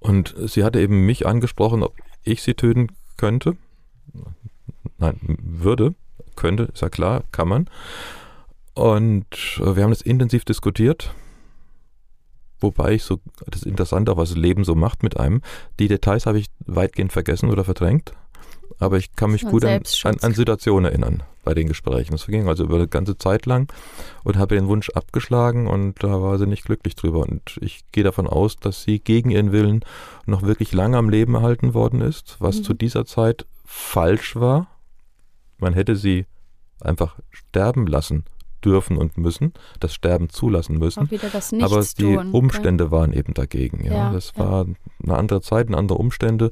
Und 0.00 0.34
sie 0.46 0.64
hatte 0.64 0.80
eben 0.80 1.06
mich 1.06 1.26
angesprochen, 1.26 1.82
ob 1.82 1.94
ich 2.22 2.42
sie 2.42 2.54
töten 2.54 2.88
könnte. 3.16 3.56
Nein, 4.98 5.18
würde, 5.20 5.94
könnte, 6.36 6.64
ist 6.72 6.82
ja 6.82 6.88
klar, 6.88 7.24
kann 7.32 7.48
man. 7.48 7.70
Und 8.74 9.26
äh, 9.58 9.76
wir 9.76 9.82
haben 9.82 9.90
das 9.90 10.02
intensiv 10.02 10.44
diskutiert. 10.44 11.14
Wobei 12.60 12.92
ich 12.94 13.02
so, 13.02 13.18
das 13.46 13.62
ist 13.62 13.66
interessant, 13.66 14.08
auch 14.08 14.16
was 14.16 14.30
das 14.30 14.38
Leben 14.38 14.64
so 14.64 14.74
macht 14.74 15.02
mit 15.02 15.18
einem. 15.18 15.42
Die 15.78 15.88
Details 15.88 16.26
habe 16.26 16.38
ich 16.38 16.46
weitgehend 16.66 17.12
vergessen 17.12 17.50
oder 17.50 17.64
verdrängt. 17.64 18.12
Aber 18.78 18.96
ich 18.96 19.14
kann 19.14 19.32
mich 19.32 19.42
gut 19.42 19.64
an, 19.64 19.82
an, 20.04 20.16
an 20.20 20.34
Situationen 20.34 20.90
erinnern 20.90 21.22
bei 21.44 21.54
den 21.54 21.68
Gesprächen. 21.68 22.12
Das 22.12 22.26
ging 22.26 22.48
also 22.48 22.64
über 22.64 22.76
eine 22.76 22.88
ganze 22.88 23.16
Zeit 23.18 23.46
lang 23.46 23.72
und 24.24 24.36
habe 24.36 24.54
den 24.56 24.66
Wunsch 24.68 24.90
abgeschlagen 24.90 25.66
und 25.66 26.02
da 26.02 26.20
war 26.22 26.38
sie 26.38 26.46
nicht 26.46 26.64
glücklich 26.64 26.94
drüber. 26.96 27.20
Und 27.20 27.58
ich 27.60 27.84
gehe 27.92 28.04
davon 28.04 28.26
aus, 28.26 28.56
dass 28.56 28.82
sie 28.82 28.98
gegen 28.98 29.30
ihren 29.30 29.52
Willen 29.52 29.84
noch 30.26 30.42
wirklich 30.42 30.72
lange 30.72 30.96
am 30.96 31.08
Leben 31.08 31.34
erhalten 31.34 31.74
worden 31.74 32.00
ist, 32.00 32.36
was 32.40 32.58
Mhm. 32.58 32.64
zu 32.64 32.74
dieser 32.74 33.04
Zeit 33.04 33.46
falsch 33.64 34.36
war. 34.36 34.68
Man 35.58 35.74
hätte 35.74 35.96
sie 35.96 36.26
einfach 36.80 37.16
sterben 37.30 37.86
lassen 37.86 38.24
dürfen 38.64 38.96
und 38.96 39.18
müssen, 39.18 39.52
das 39.78 39.94
Sterben 39.94 40.30
zulassen 40.30 40.78
müssen. 40.78 41.00
Aber 41.62 41.82
die 41.98 42.14
tun. 42.14 42.32
Umstände 42.32 42.90
waren 42.90 43.12
eben 43.12 43.34
dagegen. 43.34 43.84
Ja, 43.84 43.92
Ja, 43.92 44.12
das 44.12 44.32
ja. 44.36 44.44
war 44.44 44.66
eine 45.02 45.16
andere 45.16 45.42
Zeit, 45.42 45.66
eine 45.68 45.76
andere 45.76 45.98
Umstände. 45.98 46.50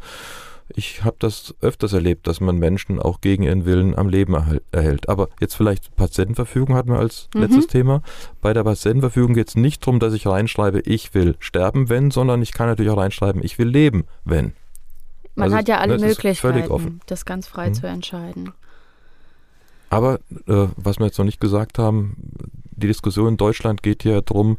Ich 0.74 1.04
habe 1.04 1.16
das 1.18 1.54
öfters 1.60 1.92
erlebt, 1.92 2.26
dass 2.26 2.40
man 2.40 2.56
Menschen 2.56 3.00
auch 3.00 3.20
gegen 3.20 3.42
ihren 3.42 3.64
Willen 3.64 3.96
am 3.96 4.08
Leben 4.08 4.34
erhält-. 4.72 5.08
Aber 5.08 5.28
jetzt 5.40 5.54
vielleicht 5.54 5.94
Patientenverfügung 5.96 6.74
hatten 6.74 6.90
wir 6.90 6.98
als 6.98 7.28
Mhm. 7.34 7.40
letztes 7.42 7.66
Thema. 7.66 8.02
Bei 8.40 8.52
der 8.52 8.64
Patientenverfügung 8.64 9.34
geht 9.34 9.48
es 9.48 9.54
nicht 9.56 9.82
darum, 9.82 10.00
dass 10.00 10.14
ich 10.14 10.26
reinschreibe, 10.26 10.80
ich 10.80 11.14
will 11.14 11.36
sterben, 11.38 11.88
wenn, 11.88 12.10
sondern 12.10 12.42
ich 12.42 12.52
kann 12.52 12.66
natürlich 12.68 12.90
auch 12.92 12.98
reinschreiben, 12.98 13.42
ich 13.44 13.58
will 13.58 13.68
leben, 13.68 14.04
wenn. 14.24 14.52
Man 15.34 15.44
Also, 15.44 15.56
hat 15.56 15.68
ja 15.68 15.78
alle 15.78 15.98
ne, 15.98 16.06
Möglichkeiten, 16.06 17.00
das 17.06 17.24
ganz 17.24 17.46
frei 17.48 17.70
Mhm. 17.70 17.74
zu 17.74 17.86
entscheiden. 17.86 18.52
Aber 19.90 20.20
äh, 20.46 20.68
was 20.76 20.98
wir 20.98 21.06
jetzt 21.06 21.18
noch 21.18 21.24
nicht 21.26 21.40
gesagt 21.40 21.78
haben, 21.78 22.16
die 22.70 22.86
Diskussion 22.86 23.28
in 23.28 23.36
Deutschland 23.36 23.82
geht 23.82 24.04
ja 24.04 24.20
darum, 24.22 24.58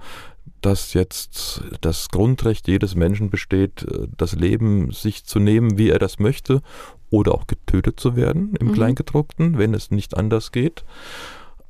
dass 0.61 0.93
jetzt 0.93 1.61
das 1.81 2.09
Grundrecht 2.09 2.67
jedes 2.67 2.95
Menschen 2.95 3.29
besteht, 3.29 3.83
äh, 3.83 4.07
das 4.17 4.33
Leben 4.35 4.91
sich 4.91 5.25
zu 5.25 5.39
nehmen, 5.39 5.77
wie 5.77 5.89
er 5.89 5.99
das 5.99 6.19
möchte, 6.19 6.61
oder 7.09 7.33
auch 7.35 7.45
getötet 7.47 7.99
zu 7.99 8.15
werden 8.15 8.55
im 8.59 8.67
Mhm. 8.67 8.73
Kleingedruckten, 8.73 9.57
wenn 9.57 9.73
es 9.73 9.91
nicht 9.91 10.17
anders 10.17 10.51
geht. 10.51 10.83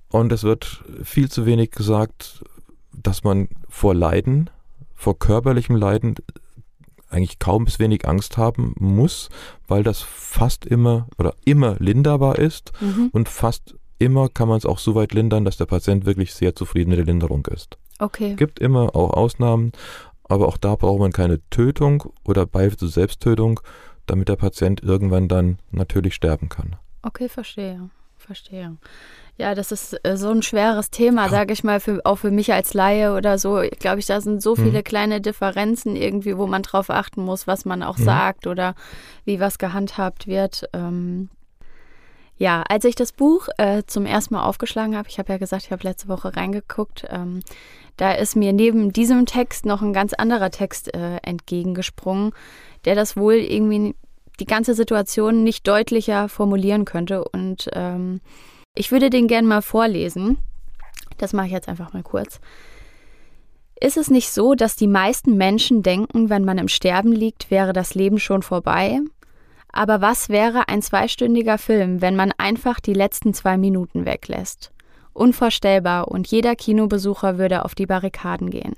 Und 0.10 0.32
es 0.32 0.44
wird 0.44 0.84
viel 1.04 1.30
zu 1.30 1.46
wenig 1.46 1.72
gesagt, 1.72 2.44
dass 2.94 3.24
man 3.24 3.50
vor 3.68 3.94
Leiden, 3.96 4.50
vor 4.94 5.18
körperlichem 5.18 5.76
Leiden 5.76 6.16
eigentlich 7.10 7.40
kaum 7.40 7.66
bis 7.66 7.80
wenig 7.80 8.08
Angst 8.08 8.38
haben 8.38 8.74
muss, 8.80 9.30
weil 9.68 9.84
das 9.84 10.02
fast 10.02 10.66
immer 10.66 11.08
oder 11.18 11.34
immer 11.46 11.76
linderbar 11.80 12.40
ist 12.40 12.72
Mhm. 12.80 13.10
und 13.12 13.28
fast 13.30 13.76
immer 14.00 14.30
kann 14.30 14.48
man 14.48 14.58
es 14.58 14.66
auch 14.66 14.80
so 14.80 14.96
weit 14.96 15.14
lindern, 15.14 15.46
dass 15.46 15.58
der 15.58 15.66
Patient 15.66 16.06
wirklich 16.06 16.34
sehr 16.34 16.56
zufrieden 16.56 16.90
mit 16.90 17.00
der 17.00 17.06
Linderung 17.06 17.46
ist. 17.48 17.78
Okay. 18.00 18.36
Gibt 18.36 18.60
immer 18.60 18.96
auch 18.96 19.12
Ausnahmen, 19.12 19.72
aber 20.24 20.48
auch 20.48 20.58
da 20.58 20.76
braucht 20.76 21.00
man 21.00 21.12
keine 21.12 21.40
Tötung 21.50 22.12
oder 22.24 22.46
Beihilfe 22.46 22.78
zur 22.78 22.90
Selbsttötung, 22.90 23.60
damit 24.06 24.30
der 24.30 24.36
Patient 24.36 24.82
irgendwann 24.82 25.28
dann 25.28 25.60
natürlich 25.72 26.16
sterben 26.16 26.50
kann. 26.50 26.76
Okay, 27.02 27.30
verstehe. 27.30 27.90
Verstehe. 28.18 28.78
Ja, 29.38 29.54
das 29.54 29.72
ist 29.72 30.00
äh, 30.06 30.16
so 30.16 30.30
ein 30.30 30.44
schweres 30.44 30.92
Thema, 30.92 31.28
sage 31.28 31.52
ich 31.54 31.64
mal, 31.64 31.80
für, 31.80 32.02
auch 32.06 32.18
für 32.18 32.32
mich 32.32 32.54
als 32.54 32.74
Laie 32.74 33.16
oder 33.16 33.38
so. 33.38 33.60
Ich 33.60 33.80
glaube, 33.80 34.00
ich, 34.00 34.06
da 34.06 34.22
sind 34.22 34.42
so 34.42 34.56
viele 34.56 34.80
mhm. 34.80 34.84
kleine 34.84 35.22
Differenzen 35.22 35.96
irgendwie, 35.96 36.38
wo 36.38 36.48
man 36.48 36.62
drauf 36.62 36.90
achten 36.90 37.24
muss, 37.24 37.48
was 37.48 37.66
man 37.66 37.84
auch 37.84 37.98
mhm. 37.98 38.04
sagt 38.04 38.48
oder 38.48 38.76
wie 39.26 39.40
was 39.40 39.58
gehandhabt 39.58 40.28
wird. 40.28 40.70
Ähm, 40.72 41.30
ja, 42.38 42.64
als 42.64 42.86
ich 42.86 42.96
das 42.96 43.12
Buch 43.12 43.48
äh, 43.58 43.84
zum 43.86 44.06
ersten 44.06 44.36
Mal 44.36 44.44
aufgeschlagen 44.44 44.96
habe, 44.96 45.10
ich 45.10 45.20
habe 45.20 45.34
ja 45.34 45.38
gesagt, 45.38 45.64
ich 45.64 45.72
habe 45.72 45.84
letzte 45.84 46.08
Woche 46.08 46.36
reingeguckt, 46.36 47.06
ähm, 47.10 47.42
da 47.98 48.14
ist 48.14 48.36
mir 48.36 48.54
neben 48.54 48.92
diesem 48.92 49.26
Text 49.26 49.66
noch 49.66 49.82
ein 49.82 49.94
ganz 49.94 50.14
anderer 50.14 50.50
Text 50.50 50.94
äh, 50.94 51.18
entgegengesprungen, 51.18 52.32
der 52.86 52.96
das 52.96 53.16
wohl 53.16 53.36
irgendwie 53.36 53.96
die 54.40 54.46
ganze 54.46 54.74
Situation 54.74 55.44
nicht 55.44 55.68
deutlicher 55.68 56.28
formulieren 56.28 56.86
könnte. 56.86 57.24
Und 57.24 57.70
ähm, 57.74 58.22
ich 58.76 58.92
würde 58.92 59.10
den 59.10 59.28
gerne 59.28 59.48
mal 59.48 59.62
vorlesen. 59.62 60.38
Das 61.18 61.34
mache 61.34 61.48
ich 61.48 61.54
jetzt 61.54 61.70
einfach 61.70 61.94
mal 61.94 62.04
kurz. 62.04 62.40
Ist 63.80 63.98
es 63.98 64.10
nicht 64.10 64.32
so, 64.32 64.56
dass 64.56 64.76
die 64.76 64.88
meisten 64.88 65.38
Menschen 65.38 65.84
denken, 65.84 66.30
wenn 66.30 66.46
man 66.46 66.58
im 66.58 66.68
Sterben 66.68 67.12
liegt, 67.12 67.52
wäre 67.52 67.74
das 67.74 67.96
Leben 67.96 68.20
schon 68.20 68.42
vorbei? 68.42 69.00
Aber 69.72 70.02
was 70.02 70.30
wäre 70.30 70.68
ein 70.68 70.82
zweistündiger 70.82 71.58
Film, 71.58 72.02
wenn 72.02 72.16
man 72.16 72.32
einfach 72.38 72.80
die 72.80 72.94
letzten 72.94 73.34
zwei 73.34 73.58
Minuten 73.58 74.06
weglässt? 74.06 74.73
Unvorstellbar 75.14 76.08
und 76.08 76.28
jeder 76.28 76.56
Kinobesucher 76.56 77.38
würde 77.38 77.66
auf 77.66 77.76
die 77.76 77.86
Barrikaden 77.86 78.50
gehen. 78.50 78.76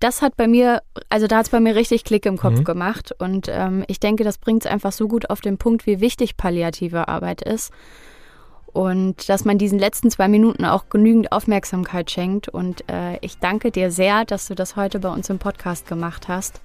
Das 0.00 0.22
hat 0.22 0.36
bei 0.36 0.46
mir, 0.46 0.82
also 1.08 1.26
da 1.26 1.38
hat 1.38 1.46
es 1.46 1.50
bei 1.50 1.58
mir 1.58 1.74
richtig 1.74 2.04
Klick 2.04 2.24
im 2.26 2.36
Kopf 2.36 2.60
mhm. 2.60 2.64
gemacht 2.64 3.12
und 3.18 3.48
ähm, 3.48 3.84
ich 3.88 3.98
denke, 3.98 4.22
das 4.22 4.38
bringt 4.38 4.64
es 4.64 4.70
einfach 4.70 4.92
so 4.92 5.08
gut 5.08 5.28
auf 5.30 5.40
den 5.40 5.58
Punkt, 5.58 5.86
wie 5.86 6.00
wichtig 6.00 6.36
palliative 6.36 7.08
Arbeit 7.08 7.42
ist 7.42 7.72
und 8.72 9.28
dass 9.28 9.44
man 9.44 9.58
diesen 9.58 9.78
letzten 9.78 10.10
zwei 10.10 10.28
Minuten 10.28 10.64
auch 10.64 10.88
genügend 10.88 11.32
Aufmerksamkeit 11.32 12.10
schenkt. 12.10 12.48
Und 12.48 12.84
äh, 12.88 13.18
ich 13.22 13.38
danke 13.38 13.70
dir 13.70 13.90
sehr, 13.90 14.24
dass 14.24 14.46
du 14.46 14.54
das 14.54 14.76
heute 14.76 15.00
bei 15.00 15.08
uns 15.08 15.28
im 15.30 15.38
Podcast 15.38 15.88
gemacht 15.88 16.28
hast. 16.28 16.60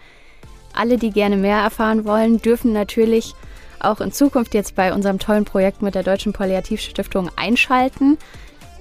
Alle, 0.74 0.98
die 0.98 1.12
gerne 1.12 1.38
mehr 1.38 1.58
erfahren 1.58 2.06
wollen, 2.06 2.40
dürfen 2.40 2.74
natürlich 2.74 3.34
auch 3.80 4.00
in 4.00 4.12
Zukunft 4.12 4.54
jetzt 4.54 4.76
bei 4.76 4.94
unserem 4.94 5.20
tollen 5.20 5.46
Projekt 5.46 5.82
mit 5.82 5.96
der 5.96 6.04
Deutschen 6.04 6.34
Palliativstiftung 6.34 7.30
einschalten. 7.36 8.18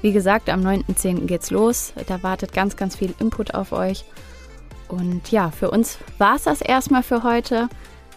Wie 0.03 0.12
gesagt, 0.12 0.50
am 0.50 0.61
9.10. 0.61 1.26
geht's 1.26 1.50
los. 1.50 1.92
Da 2.07 2.22
wartet 2.22 2.53
ganz, 2.53 2.76
ganz 2.76 2.96
viel 2.96 3.14
Input 3.18 3.55
auf 3.55 3.72
euch. 3.72 4.05
Und 4.88 5.30
ja, 5.30 5.50
für 5.50 5.70
uns 5.70 5.98
war 6.18 6.36
es 6.36 6.42
das 6.42 6.61
erstmal 6.61 7.03
für 7.03 7.22
heute. 7.22 7.68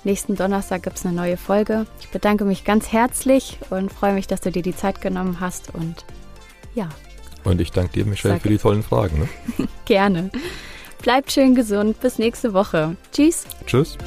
Nächsten 0.04 0.36
Donnerstag 0.36 0.84
gibt 0.84 0.98
es 0.98 1.06
eine 1.06 1.16
neue 1.16 1.38
Folge. 1.38 1.86
Ich 2.00 2.10
bedanke 2.10 2.44
mich 2.44 2.64
ganz 2.64 2.92
herzlich 2.92 3.58
und 3.70 3.92
freue 3.92 4.14
mich, 4.14 4.28
dass 4.28 4.42
du 4.42 4.52
dir 4.52 4.62
die 4.62 4.76
Zeit 4.76 5.00
genommen 5.00 5.40
hast. 5.40 5.74
Und 5.74 6.06
ja. 6.74 6.90
Und 7.44 7.62
ich 7.62 7.72
danke 7.72 7.94
dir, 7.94 8.06
Michelle, 8.06 8.40
für 8.40 8.50
die 8.50 8.58
tollen 8.58 8.84
Fragen. 8.84 9.20
Ne? 9.20 9.68
Gerne. 9.86 10.32
Bleibt 11.02 11.32
schön 11.32 11.56
gesund. 11.56 12.00
Bis 12.02 12.18
nächste 12.18 12.54
Woche. 12.54 12.98
Tschüss. 13.12 13.46
Tschüss. 13.66 13.98